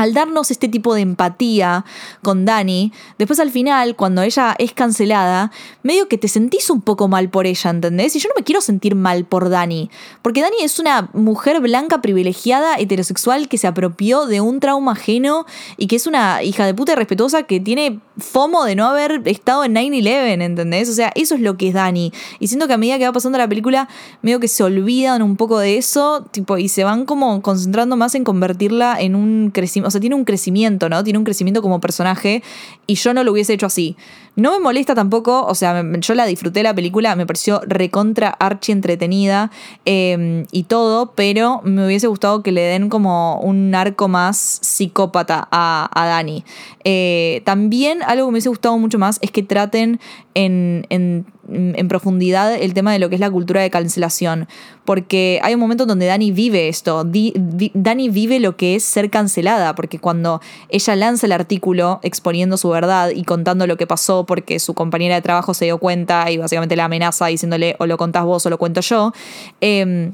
al 0.02 0.16
darnos 0.16 0.50
este 0.50 0.68
tipo 0.68 0.96
de 0.96 1.02
empatía 1.02 1.86
con 2.24 2.44
Dani, 2.44 2.92
después 3.20 3.40
al 3.40 3.52
final, 3.52 3.96
cuando 3.96 4.24
ella 4.24 4.56
es 4.58 4.74
cancelada, 4.74 5.52
medio 5.84 6.08
que 6.08 6.18
te 6.18 6.28
sentís 6.28 6.72
un 6.72 6.82
poco 6.82 7.08
mal 7.08 7.30
por 7.30 7.46
ella, 7.46 7.70
¿entendés? 7.70 8.16
Y 8.16 8.20
yo 8.20 8.30
no 8.30 8.34
me 8.36 8.44
quiero 8.44 8.62
sentir 8.62 8.96
mal 8.96 9.26
por 9.26 9.50
Dani, 9.50 9.92
porque 10.24 10.42
Dani 10.42 10.58
es 10.64 10.80
una 10.80 11.12
mujer 11.14 11.62
blanca 11.62 12.02
privilegiada, 12.02 12.78
heterosexual, 12.78 13.48
que 13.48 13.60
se 13.60 13.68
apropió 13.68 14.26
de 14.26 14.42
un 14.42 14.60
trauma 14.60 14.94
ajeno 14.94 15.46
y 15.78 15.86
que 15.86 15.98
es 15.98 16.08
una 16.08 16.42
hija 16.42 16.66
de 16.66 16.74
puta 16.74 16.96
respetuosa 16.96 17.44
que 17.44 17.60
tiene 17.60 18.00
FOMO 18.18 18.64
de 18.64 18.76
no 18.76 18.88
haber 18.88 19.22
estado 19.26 19.64
en 19.64 19.76
9-11, 19.76 20.42
¿entendés? 20.42 20.90
O 20.90 20.94
sea, 20.94 21.12
eso 21.14 21.36
es 21.36 21.42
lo 21.42 21.58
que 21.58 21.68
es 21.68 21.76
Dani. 21.76 22.12
Y 22.40 22.48
siento 22.48 22.68
que 22.68 22.74
a 22.74 22.78
medida 22.78 22.98
que 22.98 23.06
va 23.06 23.14
pasando 23.14 23.38
la 23.38 23.48
película, 23.48 23.88
medio 24.24 24.40
que 24.40 24.48
se 24.48 24.64
olvidan 24.64 25.22
un 25.22 25.36
poco 25.36 25.60
de 25.60 25.78
eso, 25.78 26.26
tipo, 26.32 26.58
y 26.58 26.70
se 26.70 26.84
van 26.84 27.06
como 27.06 27.44
concentrando 27.44 27.98
más 27.98 28.16
en 28.16 28.24
convertirla 28.24 29.00
en 29.00 29.16
un 29.16 29.52
crecimiento 29.54 29.91
o 29.92 29.94
sea, 29.94 30.02
tiene 30.02 30.16
un 30.16 30.24
crecimiento, 30.24 30.88
¿no? 30.88 31.04
Tiene 31.04 31.20
un 31.20 31.26
crecimiento 31.26 31.62
como 31.62 31.82
personaje 31.82 32.42
y 32.88 32.96
yo 32.96 33.14
no 33.14 33.24
lo 33.24 33.34
hubiese 33.34 33.54
hecho 33.54 33.66
así. 33.66 33.98
No 34.38 34.52
me 34.54 34.60
molesta 34.60 34.96
tampoco, 34.96 35.46
o 35.46 35.54
sea, 35.56 35.84
yo 36.00 36.16
la 36.16 36.26
disfruté 36.26 36.64
la 36.64 36.74
película, 36.74 37.18
me 37.18 37.26
pareció 37.26 37.62
recontra 37.68 38.30
archi 38.30 38.72
entretenida 38.72 39.52
em, 39.84 40.46
y 40.54 40.64
todo, 40.64 41.12
pero 41.16 41.62
me 41.66 41.86
hubiese 41.86 42.08
gustado 42.08 42.42
que 42.42 42.54
le 42.54 42.62
den 42.62 42.88
como 42.88 43.42
un 43.42 43.76
arco 43.76 44.08
más 44.08 44.38
psicópata 44.62 45.50
a, 45.52 45.90
a 45.94 46.08
Dani. 46.08 46.46
Eh, 46.86 47.42
también 47.44 48.02
algo 48.04 48.28
que 48.28 48.32
me 48.32 48.36
hubiese 48.36 48.50
gustado 48.50 48.78
mucho 48.78 48.98
más 48.98 49.20
es 49.22 49.32
que 49.32 49.44
traten 49.44 50.00
en, 50.34 50.86
en, 50.90 51.26
en, 51.50 51.88
profundidad 51.88 52.54
el 52.56 52.74
tema 52.74 52.94
de 52.94 53.00
lo 53.00 53.10
que 53.10 53.16
es 53.16 53.22
la 53.22 53.30
cultura 53.30 53.62
de 53.62 53.70
cancelación. 53.70 54.48
Porque 54.86 55.40
hay 55.44 55.54
un 55.54 55.60
momento 55.60 55.86
donde 55.86 56.06
Dani 56.06 56.32
vive 56.32 56.68
esto. 56.68 57.04
Dani 57.04 58.10
vive 58.10 58.40
lo 58.40 58.58
que 58.58 58.76
es 58.76 58.84
ser 58.84 59.10
cancelada. 59.10 59.76
Porque 59.76 60.00
cuando 60.00 60.42
ella 60.70 60.96
lanza 60.96 61.26
el 61.26 61.32
artículo 61.32 62.00
exponiendo 62.04 62.58
su 62.58 62.70
verdad 62.70 63.12
y 63.14 63.24
contando 63.24 63.68
lo 63.68 63.78
que 63.78 63.88
pasó 63.88 64.26
porque 64.26 64.60
su 64.60 64.74
compañera 64.74 65.16
de 65.16 65.22
trabajo 65.22 65.54
se 65.54 65.66
dio 65.66 65.78
cuenta 65.78 66.30
y 66.32 66.38
básicamente 66.38 66.76
la 66.76 66.86
amenaza 66.86 67.28
diciéndole 67.28 67.76
o 67.80 67.86
lo 67.86 67.98
contás 67.98 68.24
vos 68.24 68.46
o 68.46 68.50
lo 68.50 68.58
cuento 68.58 68.82
yo. 68.82 69.14
Eh, 69.62 70.12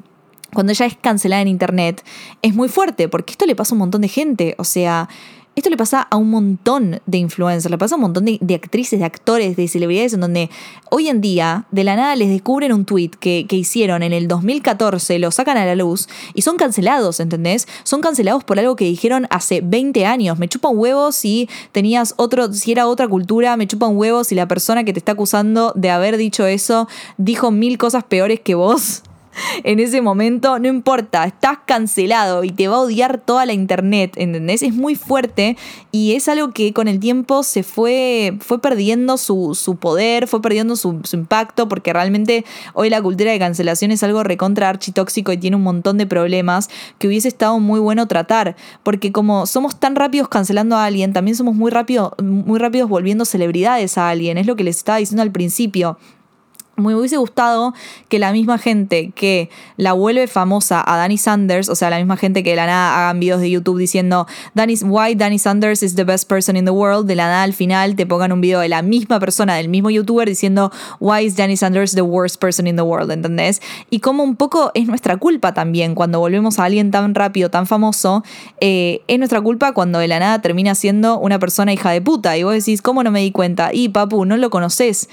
cuando 0.53 0.71
ella 0.71 0.85
es 0.85 0.95
cancelada 0.95 1.41
en 1.41 1.49
internet, 1.49 2.03
es 2.41 2.55
muy 2.55 2.69
fuerte, 2.69 3.09
porque 3.09 3.31
esto 3.31 3.45
le 3.45 3.55
pasa 3.55 3.73
a 3.73 3.75
un 3.75 3.79
montón 3.79 4.01
de 4.01 4.07
gente. 4.07 4.55
O 4.57 4.63
sea, 4.63 5.09
esto 5.57 5.71
le 5.71 5.77
pasa 5.77 6.03
a 6.03 6.17
un 6.17 6.29
montón 6.29 7.01
de 7.07 7.17
influencers, 7.17 7.71
le 7.71 7.79
pasa 7.79 7.95
a 7.95 7.97
un 7.97 8.03
montón 8.03 8.25
de, 8.25 8.55
actrices, 8.55 8.99
de 8.99 9.05
actores, 9.05 9.57
de 9.57 9.67
celebridades, 9.67 10.13
en 10.13 10.19
donde 10.19 10.51
hoy 10.91 11.07
en 11.07 11.19
día 11.19 11.65
de 11.71 11.83
la 11.83 11.95
nada 11.95 12.15
les 12.15 12.29
descubren 12.29 12.71
un 12.71 12.85
tweet 12.85 13.09
que, 13.19 13.47
hicieron 13.49 14.03
en 14.03 14.13
el 14.13 14.27
2014, 14.27 15.17
lo 15.17 15.31
sacan 15.31 15.57
a 15.57 15.65
la 15.65 15.75
luz 15.75 16.09
y 16.35 16.43
son 16.43 16.57
cancelados, 16.57 17.19
¿entendés? 17.19 17.67
Son 17.83 18.01
cancelados 18.01 18.43
por 18.43 18.59
algo 18.59 18.75
que 18.75 18.85
dijeron 18.85 19.25
hace 19.31 19.61
20 19.61 20.05
años. 20.05 20.37
Me 20.37 20.47
chupa 20.47 20.69
un 20.69 20.77
huevo 20.77 21.11
si 21.11 21.49
tenías 21.71 22.13
otro, 22.17 22.53
si 22.53 22.71
era 22.71 22.85
otra 22.85 23.07
cultura, 23.07 23.57
me 23.57 23.65
chupa 23.65 23.87
un 23.87 23.97
huevo 23.97 24.23
si 24.23 24.35
la 24.35 24.47
persona 24.47 24.83
que 24.83 24.93
te 24.93 24.99
está 24.99 25.13
acusando 25.13 25.73
de 25.75 25.89
haber 25.89 26.17
dicho 26.17 26.45
eso 26.45 26.87
dijo 27.17 27.49
mil 27.49 27.79
cosas 27.79 28.03
peores 28.03 28.41
que 28.41 28.53
vos 28.53 29.01
en 29.63 29.79
ese 29.79 30.01
momento, 30.01 30.59
no 30.59 30.67
importa, 30.67 31.25
estás 31.25 31.59
cancelado 31.65 32.43
y 32.43 32.51
te 32.51 32.67
va 32.67 32.77
a 32.77 32.79
odiar 32.79 33.19
toda 33.19 33.45
la 33.45 33.53
internet, 33.53 34.13
¿entendés? 34.15 34.63
Es 34.63 34.73
muy 34.73 34.95
fuerte 34.95 35.57
y 35.91 36.13
es 36.13 36.27
algo 36.27 36.51
que 36.51 36.73
con 36.73 36.87
el 36.87 36.99
tiempo 36.99 37.43
se 37.43 37.63
fue, 37.63 38.37
fue 38.39 38.61
perdiendo 38.61 39.17
su, 39.17 39.77
poder, 39.79 40.27
fue 40.27 40.41
perdiendo 40.41 40.75
su, 40.75 41.01
impacto, 41.13 41.67
porque 41.67 41.93
realmente 41.93 42.45
hoy 42.73 42.89
la 42.89 43.01
cultura 43.01 43.31
de 43.31 43.39
cancelación 43.39 43.91
es 43.91 44.03
algo 44.03 44.23
recontra 44.23 44.69
architóxico 44.69 45.31
y 45.31 45.37
tiene 45.37 45.55
un 45.55 45.63
montón 45.63 45.97
de 45.97 46.05
problemas 46.05 46.69
que 46.97 47.07
hubiese 47.07 47.27
estado 47.27 47.59
muy 47.59 47.79
bueno 47.79 48.07
tratar, 48.07 48.55
porque 48.83 49.11
como 49.11 49.45
somos 49.45 49.79
tan 49.79 49.95
rápidos 49.95 50.27
cancelando 50.27 50.75
a 50.75 50.85
alguien, 50.85 51.13
también 51.13 51.35
somos 51.35 51.55
muy, 51.55 51.71
rápido, 51.71 52.15
muy 52.21 52.59
rápidos 52.59 52.89
volviendo 52.89 53.25
celebridades 53.25 53.97
a 53.97 54.09
alguien, 54.09 54.37
es 54.37 54.47
lo 54.47 54.55
que 54.55 54.63
les 54.63 54.77
estaba 54.77 54.97
diciendo 54.97 55.23
al 55.23 55.31
principio. 55.31 55.97
Me 56.79 56.93
hubiese 56.93 57.17
gustado 57.17 57.73
que 58.07 58.19
la 58.19 58.31
misma 58.31 58.59
gente 58.59 59.11
que 59.15 59.49
la 59.77 59.93
vuelve 59.93 60.27
famosa 60.27 60.83
a 60.85 60.95
Danny 60.95 61.17
Sanders, 61.17 61.69
o 61.69 61.75
sea, 61.75 61.89
la 61.89 61.97
misma 61.97 62.17
gente 62.17 62.43
que 62.43 62.51
de 62.51 62.55
la 62.55 62.67
nada 62.67 62.99
hagan 62.99 63.19
videos 63.19 63.41
de 63.41 63.49
YouTube 63.49 63.79
diciendo 63.79 64.27
why 64.83 65.15
Danny 65.15 65.39
Sanders 65.39 65.81
is 65.81 65.95
the 65.95 66.03
best 66.03 66.29
person 66.29 66.55
in 66.55 66.65
the 66.65 66.71
world, 66.71 67.07
de 67.07 67.15
la 67.15 67.29
nada 67.29 67.41
al 67.41 67.53
final 67.53 67.95
te 67.95 68.05
pongan 68.05 68.31
un 68.31 68.41
video 68.41 68.59
de 68.59 68.69
la 68.69 68.83
misma 68.83 69.19
persona, 69.19 69.55
del 69.55 69.69
mismo 69.69 69.89
youtuber 69.89 70.29
diciendo 70.29 70.71
why 70.99 71.25
is 71.25 71.35
Danny 71.35 71.57
Sanders 71.57 71.95
the 71.95 72.03
worst 72.03 72.39
person 72.39 72.67
in 72.67 72.75
the 72.75 72.83
world, 72.83 73.09
¿entendés? 73.09 73.59
Y 73.89 73.99
como 73.99 74.21
un 74.21 74.35
poco 74.35 74.69
es 74.75 74.85
nuestra 74.85 75.17
culpa 75.17 75.55
también 75.55 75.95
cuando 75.95 76.19
volvemos 76.19 76.59
a 76.59 76.65
alguien 76.65 76.91
tan 76.91 77.15
rápido, 77.15 77.49
tan 77.49 77.65
famoso, 77.65 78.23
eh, 78.61 79.01
es 79.07 79.17
nuestra 79.17 79.41
culpa 79.41 79.71
cuando 79.71 79.97
de 79.97 80.07
la 80.07 80.19
nada 80.19 80.43
termina 80.43 80.75
siendo 80.75 81.17
una 81.17 81.39
persona 81.39 81.73
hija 81.73 81.89
de 81.89 82.03
puta 82.03 82.37
y 82.37 82.43
vos 82.43 82.53
decís, 82.53 82.83
¿cómo 82.83 83.01
no 83.01 83.09
me 83.09 83.21
di 83.21 83.31
cuenta? 83.31 83.71
Y 83.73 83.89
papu, 83.89 84.25
no 84.25 84.37
lo 84.37 84.51
conoces. 84.51 85.09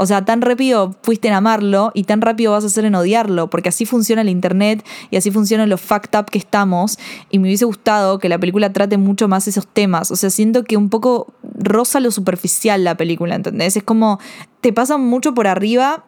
O 0.00 0.06
sea, 0.06 0.24
tan 0.24 0.42
rápido 0.42 0.94
fuiste 1.02 1.26
en 1.26 1.34
amarlo 1.34 1.90
y 1.92 2.04
tan 2.04 2.20
rápido 2.20 2.52
vas 2.52 2.64
a 2.64 2.68
ser 2.68 2.84
en 2.84 2.94
odiarlo, 2.94 3.50
porque 3.50 3.70
así 3.70 3.84
funciona 3.84 4.22
el 4.22 4.28
Internet 4.28 4.86
y 5.10 5.16
así 5.16 5.32
funcionan 5.32 5.68
los 5.68 5.80
fucked 5.80 6.16
up 6.16 6.26
que 6.26 6.38
estamos. 6.38 7.00
Y 7.30 7.40
me 7.40 7.48
hubiese 7.48 7.64
gustado 7.64 8.20
que 8.20 8.28
la 8.28 8.38
película 8.38 8.72
trate 8.72 8.96
mucho 8.96 9.26
más 9.26 9.48
esos 9.48 9.66
temas. 9.66 10.12
O 10.12 10.16
sea, 10.16 10.30
siento 10.30 10.62
que 10.62 10.76
un 10.76 10.88
poco 10.88 11.34
roza 11.42 11.98
lo 11.98 12.12
superficial 12.12 12.84
la 12.84 12.96
película, 12.96 13.34
¿entendés? 13.34 13.76
Es 13.76 13.82
como, 13.82 14.20
te 14.60 14.72
pasa 14.72 14.98
mucho 14.98 15.34
por 15.34 15.48
arriba 15.48 16.04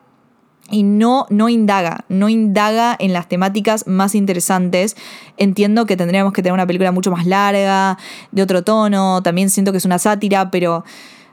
y 0.70 0.84
no, 0.84 1.26
no 1.28 1.48
indaga, 1.48 2.04
no 2.08 2.28
indaga 2.28 2.94
en 2.96 3.12
las 3.12 3.28
temáticas 3.28 3.88
más 3.88 4.14
interesantes. 4.14 4.96
Entiendo 5.36 5.84
que 5.86 5.96
tendríamos 5.96 6.32
que 6.32 6.42
tener 6.42 6.54
una 6.54 6.66
película 6.66 6.92
mucho 6.92 7.10
más 7.10 7.26
larga, 7.26 7.98
de 8.30 8.42
otro 8.42 8.62
tono, 8.62 9.20
también 9.22 9.50
siento 9.50 9.72
que 9.72 9.78
es 9.78 9.84
una 9.84 9.98
sátira, 9.98 10.52
pero 10.52 10.84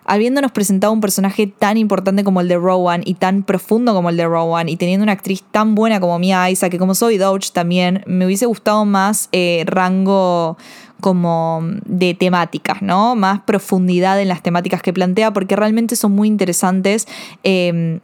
habiéndonos 0.08 0.52
presentado 0.52 0.94
un 0.94 1.02
personaje 1.02 1.48
tan 1.48 1.78
importante 1.78 2.24
como 2.24 2.42
el 2.42 2.48
de 2.48 2.56
Rowan 2.56 3.02
y 3.06 3.16
tan 3.16 3.44
profundo 3.44 3.94
como 3.94 4.10
el 4.10 4.18
de 4.18 4.26
Rowan 4.26 4.70
y 4.70 4.78
teniendo 4.78 5.04
una 5.04 5.12
actriz 5.12 5.44
tan 5.52 5.76
buena 5.76 6.00
como 6.00 6.18
Mia 6.18 6.50
Isa, 6.50 6.70
que 6.70 6.80
como 6.80 6.96
soy 6.96 7.18
Doge 7.18 7.52
también, 7.54 8.04
me 8.08 8.26
hubiese 8.26 8.46
gustado 8.46 8.86
más 8.86 9.28
eh, 9.34 9.64
rango 9.68 10.58
como 11.02 11.62
de 11.86 12.14
temáticas, 12.14 12.82
¿no? 12.82 13.16
Más 13.16 13.42
profundidad 13.42 14.20
en 14.20 14.30
las 14.30 14.42
temáticas 14.42 14.82
que 14.82 14.94
plantea, 14.94 15.32
porque 15.32 15.56
realmente 15.56 15.96
son 15.96 16.14
muy 16.14 16.28
interesantes. 16.28 17.06
Em, 17.44 18.00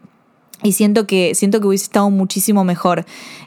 y 0.61 0.73
siento 0.73 1.07
que, 1.07 1.35
siento 1.35 1.59
que 1.59 1.67
hubiese 1.67 1.85
estado 1.85 2.09
muchísimo 2.09 2.63
mejor. 2.65 3.05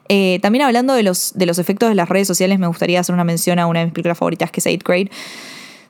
Eh, 0.08 0.38
también 0.42 0.64
hablando 0.64 0.94
de 0.94 1.02
los, 1.02 1.32
de 1.34 1.46
los 1.46 1.58
efectos 1.58 1.90
de 1.90 1.94
las 1.94 2.08
redes 2.08 2.26
sociales, 2.26 2.58
me 2.58 2.66
gustaría 2.66 3.00
hacer 3.00 3.14
una 3.14 3.24
mención 3.24 3.58
a 3.58 3.66
una 3.66 3.80
de 3.80 3.86
mis 3.86 3.92
películas 3.92 4.18
favoritas, 4.18 4.50
que 4.50 4.60
es 4.60 4.66
8th 4.66 4.82
Grade, 4.84 5.10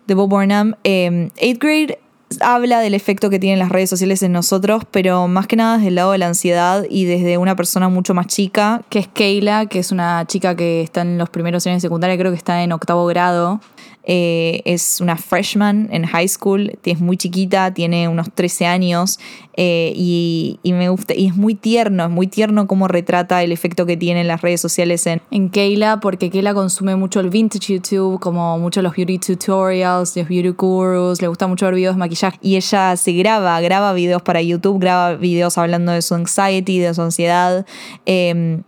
de 0.06 0.14
Bob 0.14 0.28
Burnham. 0.28 0.74
8th 0.82 1.30
em, 1.38 1.58
Grade 1.58 1.98
habla 2.40 2.80
del 2.80 2.94
efecto 2.94 3.30
que 3.30 3.38
tienen 3.38 3.58
las 3.58 3.68
redes 3.68 3.90
sociales 3.90 4.22
en 4.22 4.32
nosotros, 4.32 4.84
pero 4.90 5.28
más 5.28 5.46
que 5.46 5.56
nada 5.56 5.76
desde 5.76 5.88
el 5.88 5.94
lado 5.94 6.12
de 6.12 6.18
la 6.18 6.26
ansiedad 6.26 6.84
y 6.88 7.04
desde 7.04 7.38
una 7.38 7.56
persona 7.56 7.88
mucho 7.88 8.14
más 8.14 8.26
chica, 8.26 8.82
que 8.88 8.98
es 8.98 9.08
Kayla, 9.08 9.66
que 9.66 9.78
es 9.78 9.92
una 9.92 10.24
chica 10.26 10.56
que 10.56 10.82
está 10.82 11.02
en 11.02 11.18
los 11.18 11.30
primeros 11.30 11.66
años 11.66 11.78
de 11.78 11.86
secundaria, 11.86 12.18
creo 12.18 12.32
que 12.32 12.38
está 12.38 12.62
en 12.62 12.72
octavo 12.72 13.06
grado, 13.06 13.60
eh, 14.08 14.62
es 14.64 15.00
una 15.00 15.16
freshman 15.16 15.88
en 15.90 16.06
high 16.06 16.28
school, 16.28 16.78
es 16.84 17.00
muy 17.00 17.16
chiquita, 17.16 17.74
tiene 17.74 18.08
unos 18.08 18.32
13 18.32 18.66
años 18.66 19.18
eh, 19.56 19.92
y, 19.96 20.60
me 20.64 20.88
gusta, 20.88 21.12
y 21.12 21.26
es 21.26 21.34
muy 21.34 21.56
tierno, 21.56 22.04
es 22.04 22.10
muy 22.10 22.28
tierno 22.28 22.68
cómo 22.68 22.86
retrata 22.86 23.42
el 23.42 23.50
efecto 23.50 23.84
que 23.84 23.96
tienen 23.96 24.28
las 24.28 24.42
redes 24.42 24.60
sociales 24.60 25.06
en, 25.08 25.22
en 25.32 25.48
Kayla, 25.48 25.98
porque 25.98 26.30
Kayla 26.30 26.54
consume 26.54 26.94
mucho 26.94 27.18
el 27.18 27.30
vintage 27.30 27.74
YouTube, 27.74 28.20
como 28.20 28.58
mucho 28.60 28.80
los 28.80 28.94
beauty 28.94 29.18
tutorials, 29.18 30.16
los 30.16 30.28
beauty 30.28 30.50
gurus, 30.50 31.20
le 31.20 31.26
gusta 31.26 31.48
mucho 31.48 31.66
ver 31.66 31.74
videos 31.74 31.96
de 31.96 31.98
maquillaje 31.98 32.38
y 32.40 32.54
ella 32.54 32.96
se 32.96 33.12
graba, 33.12 33.60
graba 33.60 33.92
videos 33.92 34.22
para 34.22 34.40
YouTube, 34.40 34.78
graba 34.78 35.16
videos 35.16 35.58
hablando 35.58 35.90
de 35.90 36.02
su 36.02 36.14
anxiety, 36.14 36.78
de 36.78 36.94
su 36.94 37.02
ansiedad. 37.02 37.66
Em, 38.04 38.62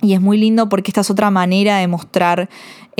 y 0.00 0.14
es 0.14 0.20
muy 0.20 0.38
lindo 0.38 0.68
porque 0.68 0.90
esta 0.90 1.00
es 1.00 1.10
otra 1.10 1.30
manera 1.30 1.78
de 1.78 1.88
mostrar 1.88 2.48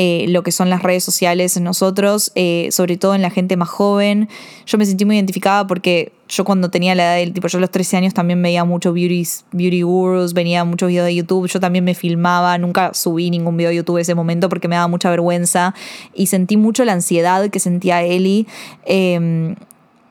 eh, 0.00 0.26
lo 0.28 0.44
que 0.44 0.52
son 0.52 0.70
las 0.70 0.84
redes 0.84 1.02
sociales 1.02 1.56
en 1.56 1.64
nosotros, 1.64 2.30
eh, 2.36 2.68
sobre 2.70 2.96
todo 2.96 3.16
en 3.16 3.20
la 3.20 3.30
gente 3.30 3.56
más 3.56 3.68
joven. 3.68 4.28
Yo 4.64 4.78
me 4.78 4.86
sentí 4.86 5.04
muy 5.04 5.16
identificada 5.16 5.66
porque 5.66 6.12
yo 6.28 6.44
cuando 6.44 6.70
tenía 6.70 6.94
la 6.94 7.02
edad 7.02 7.16
del 7.16 7.32
tipo, 7.32 7.48
yo 7.48 7.58
a 7.58 7.60
los 7.60 7.70
13 7.72 7.96
años 7.96 8.14
también 8.14 8.40
veía 8.40 8.64
mucho 8.64 8.92
beauty, 8.92 9.26
beauty 9.50 9.82
gurus, 9.82 10.34
venía 10.34 10.64
muchos 10.64 10.88
videos 10.88 11.06
de 11.06 11.16
YouTube, 11.16 11.48
yo 11.48 11.58
también 11.58 11.84
me 11.84 11.96
filmaba, 11.96 12.56
nunca 12.58 12.94
subí 12.94 13.28
ningún 13.28 13.56
video 13.56 13.70
de 13.70 13.76
YouTube 13.76 13.98
ese 13.98 14.14
momento 14.14 14.48
porque 14.48 14.68
me 14.68 14.76
daba 14.76 14.86
mucha 14.86 15.10
vergüenza 15.10 15.74
y 16.14 16.28
sentí 16.28 16.56
mucho 16.56 16.84
la 16.84 16.92
ansiedad 16.92 17.50
que 17.50 17.58
sentía 17.58 18.00
Ellie. 18.04 18.46
Em, 18.86 19.56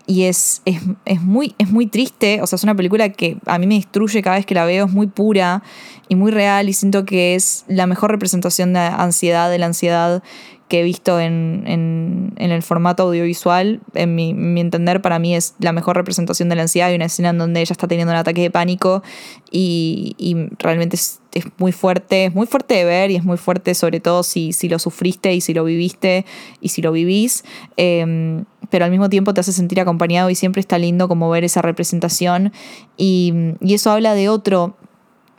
y 0.07 0.23
es, 0.23 0.61
es, 0.63 1.21
muy, 1.21 1.53
es 1.57 1.69
muy 1.69 1.85
triste, 1.85 2.41
o 2.41 2.47
sea, 2.47 2.55
es 2.55 2.63
una 2.63 2.73
película 2.73 3.09
que 3.09 3.37
a 3.45 3.59
mí 3.59 3.67
me 3.67 3.75
destruye 3.75 4.21
cada 4.23 4.37
vez 4.37 4.45
que 4.45 4.55
la 4.55 4.63
veo, 4.63 4.85
es 4.85 4.91
muy 4.91 5.07
pura 5.07 5.61
y 6.07 6.15
muy 6.15 6.31
real 6.31 6.69
y 6.69 6.73
siento 6.73 7.03
que 7.03 7.35
es 7.35 7.65
la 7.67 7.85
mejor 7.87 8.11
representación 8.11 8.71
de 8.71 8.79
ansiedad, 8.79 9.51
de 9.51 9.59
la 9.59 9.65
ansiedad 9.65 10.23
que 10.67 10.81
he 10.81 10.83
visto 10.83 11.19
en, 11.19 11.63
en, 11.65 12.33
el 12.37 12.61
formato 12.61 13.03
audiovisual, 13.03 13.79
en 13.93 14.15
mi, 14.15 14.33
mi, 14.33 14.61
entender, 14.61 15.01
para 15.01 15.17
mí 15.19 15.35
es 15.35 15.55
la 15.59 15.71
mejor 15.71 15.95
representación 15.95 16.49
de 16.49 16.55
la 16.55 16.63
ansiedad. 16.63 16.89
Hay 16.89 16.95
una 16.95 17.05
escena 17.05 17.29
en 17.29 17.37
donde 17.37 17.61
ella 17.61 17.71
está 17.71 17.87
teniendo 17.87 18.11
un 18.11 18.19
ataque 18.19 18.41
de 18.41 18.51
pánico 18.51 19.01
y, 19.49 20.15
y 20.17 20.35
realmente 20.59 20.95
es, 20.95 21.21
es, 21.33 21.45
muy 21.57 21.71
fuerte, 21.71 22.25
es 22.25 22.35
muy 22.35 22.47
fuerte 22.47 22.75
de 22.75 22.85
ver 22.85 23.11
y 23.11 23.15
es 23.15 23.23
muy 23.23 23.37
fuerte 23.37 23.73
sobre 23.75 23.99
todo 23.99 24.23
si, 24.23 24.51
si 24.53 24.67
lo 24.67 24.79
sufriste 24.79 25.33
y 25.33 25.41
si 25.41 25.53
lo 25.53 25.63
viviste 25.63 26.25
y 26.61 26.69
si 26.69 26.81
lo 26.81 26.91
vivís. 26.91 27.43
Eh, 27.77 28.43
pero 28.69 28.85
al 28.85 28.91
mismo 28.91 29.09
tiempo 29.09 29.33
te 29.33 29.41
hace 29.41 29.53
sentir 29.53 29.79
acompañado 29.79 30.29
y 30.29 30.35
siempre 30.35 30.59
está 30.59 30.77
lindo 30.77 31.07
como 31.07 31.29
ver 31.29 31.43
esa 31.43 31.61
representación 31.61 32.51
y, 32.97 33.33
y 33.61 33.73
eso 33.73 33.91
habla 33.91 34.13
de 34.13 34.29
otro 34.29 34.76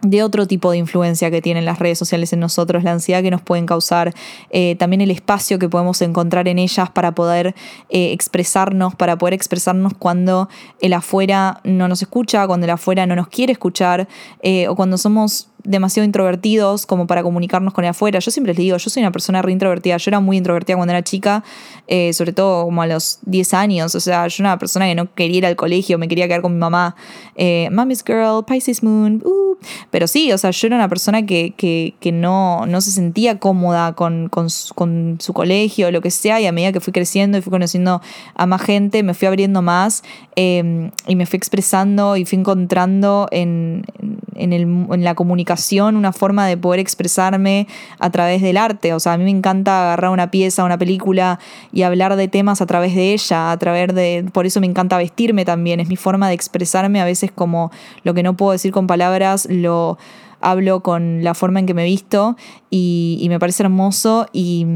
de 0.02 0.22
otro 0.22 0.46
tipo 0.46 0.70
de 0.70 0.78
influencia 0.78 1.30
que 1.30 1.42
tienen 1.42 1.64
las 1.64 1.78
redes 1.78 1.98
sociales 1.98 2.32
en 2.32 2.40
nosotros, 2.40 2.84
la 2.84 2.92
ansiedad 2.92 3.22
que 3.22 3.30
nos 3.30 3.42
pueden 3.42 3.66
causar, 3.66 4.14
eh, 4.50 4.76
también 4.76 5.00
el 5.00 5.10
espacio 5.10 5.58
que 5.58 5.68
podemos 5.68 6.00
encontrar 6.02 6.46
en 6.46 6.58
ellas 6.58 6.90
para 6.90 7.14
poder 7.14 7.54
eh, 7.88 8.12
expresarnos, 8.12 8.94
para 8.94 9.18
poder 9.18 9.34
expresarnos 9.34 9.94
cuando 9.98 10.48
el 10.80 10.92
afuera 10.92 11.60
no 11.64 11.88
nos 11.88 12.02
escucha, 12.02 12.46
cuando 12.46 12.66
el 12.66 12.70
afuera 12.70 13.06
no 13.06 13.16
nos 13.16 13.28
quiere 13.28 13.52
escuchar 13.52 14.08
eh, 14.42 14.68
o 14.68 14.76
cuando 14.76 14.98
somos 14.98 15.47
demasiado 15.64 16.04
introvertidos 16.04 16.86
como 16.86 17.06
para 17.06 17.22
comunicarnos 17.22 17.72
con 17.74 17.84
el 17.84 17.90
afuera. 17.90 18.18
Yo 18.18 18.30
siempre 18.30 18.52
les 18.52 18.58
digo, 18.58 18.76
yo 18.76 18.90
soy 18.90 19.02
una 19.02 19.12
persona 19.12 19.42
re 19.42 19.52
introvertida. 19.52 19.96
Yo 19.96 20.10
era 20.10 20.20
muy 20.20 20.36
introvertida 20.36 20.76
cuando 20.76 20.92
era 20.92 21.02
chica, 21.02 21.44
eh, 21.86 22.12
sobre 22.12 22.32
todo 22.32 22.64
como 22.64 22.82
a 22.82 22.86
los 22.86 23.18
10 23.26 23.54
años. 23.54 23.94
O 23.94 24.00
sea, 24.00 24.26
yo 24.28 24.42
era 24.42 24.52
una 24.52 24.58
persona 24.58 24.86
que 24.86 24.94
no 24.94 25.12
quería 25.14 25.38
ir 25.38 25.46
al 25.46 25.56
colegio, 25.56 25.98
me 25.98 26.08
quería 26.08 26.26
quedar 26.26 26.42
con 26.42 26.52
mi 26.54 26.58
mamá. 26.58 26.96
Eh, 27.36 27.68
Mommy's 27.72 28.02
Girl, 28.04 28.44
Pisces 28.46 28.82
Moon. 28.82 29.22
Uh. 29.24 29.56
Pero 29.90 30.06
sí, 30.06 30.30
o 30.32 30.38
sea, 30.38 30.50
yo 30.50 30.66
era 30.68 30.76
una 30.76 30.88
persona 30.88 31.26
que, 31.26 31.52
que, 31.56 31.94
que 31.98 32.12
no, 32.12 32.64
no 32.66 32.80
se 32.80 32.92
sentía 32.92 33.40
cómoda 33.40 33.94
con, 33.94 34.28
con, 34.28 34.46
con 34.74 35.16
su 35.20 35.32
colegio 35.32 35.90
lo 35.90 36.00
que 36.00 36.10
sea. 36.10 36.40
Y 36.40 36.46
a 36.46 36.52
medida 36.52 36.72
que 36.72 36.80
fui 36.80 36.92
creciendo 36.92 37.38
y 37.38 37.42
fui 37.42 37.50
conociendo 37.50 38.00
a 38.34 38.46
más 38.46 38.62
gente, 38.62 39.02
me 39.02 39.14
fui 39.14 39.26
abriendo 39.26 39.62
más 39.62 40.02
eh, 40.36 40.90
y 41.06 41.16
me 41.16 41.26
fui 41.26 41.36
expresando 41.36 42.16
y 42.16 42.24
fui 42.24 42.38
encontrando 42.38 43.28
en, 43.30 43.84
en, 44.00 44.18
el, 44.36 44.62
en 44.62 45.04
la 45.04 45.14
comunicación 45.14 45.96
una 45.96 46.12
forma 46.12 46.46
de 46.46 46.56
poder 46.56 46.80
expresarme 46.80 47.66
a 47.98 48.10
través 48.10 48.42
del 48.42 48.56
arte. 48.56 48.94
O 48.94 49.00
sea, 49.00 49.14
a 49.14 49.18
mí 49.18 49.24
me 49.24 49.30
encanta 49.30 49.82
agarrar 49.82 50.10
una 50.10 50.30
pieza, 50.30 50.64
una 50.64 50.78
película 50.78 51.38
y 51.72 51.82
hablar 51.82 52.16
de 52.16 52.28
temas 52.28 52.60
a 52.60 52.66
través 52.66 52.94
de 52.94 53.12
ella, 53.12 53.50
a 53.50 53.56
través 53.58 53.94
de... 53.94 54.28
Por 54.32 54.46
eso 54.46 54.60
me 54.60 54.66
encanta 54.66 54.98
vestirme 54.98 55.44
también, 55.44 55.80
es 55.80 55.88
mi 55.88 55.96
forma 55.96 56.28
de 56.28 56.34
expresarme 56.34 57.00
a 57.00 57.04
veces 57.04 57.30
como 57.32 57.70
lo 58.04 58.14
que 58.14 58.22
no 58.22 58.36
puedo 58.36 58.52
decir 58.52 58.72
con 58.72 58.86
palabras, 58.86 59.46
lo 59.50 59.98
hablo 60.40 60.82
con 60.82 61.24
la 61.24 61.34
forma 61.34 61.60
en 61.60 61.66
que 61.66 61.74
me 61.74 61.84
visto 61.84 62.36
y, 62.70 63.18
y 63.20 63.28
me 63.28 63.38
parece 63.38 63.62
hermoso 63.64 64.26
y, 64.32 64.66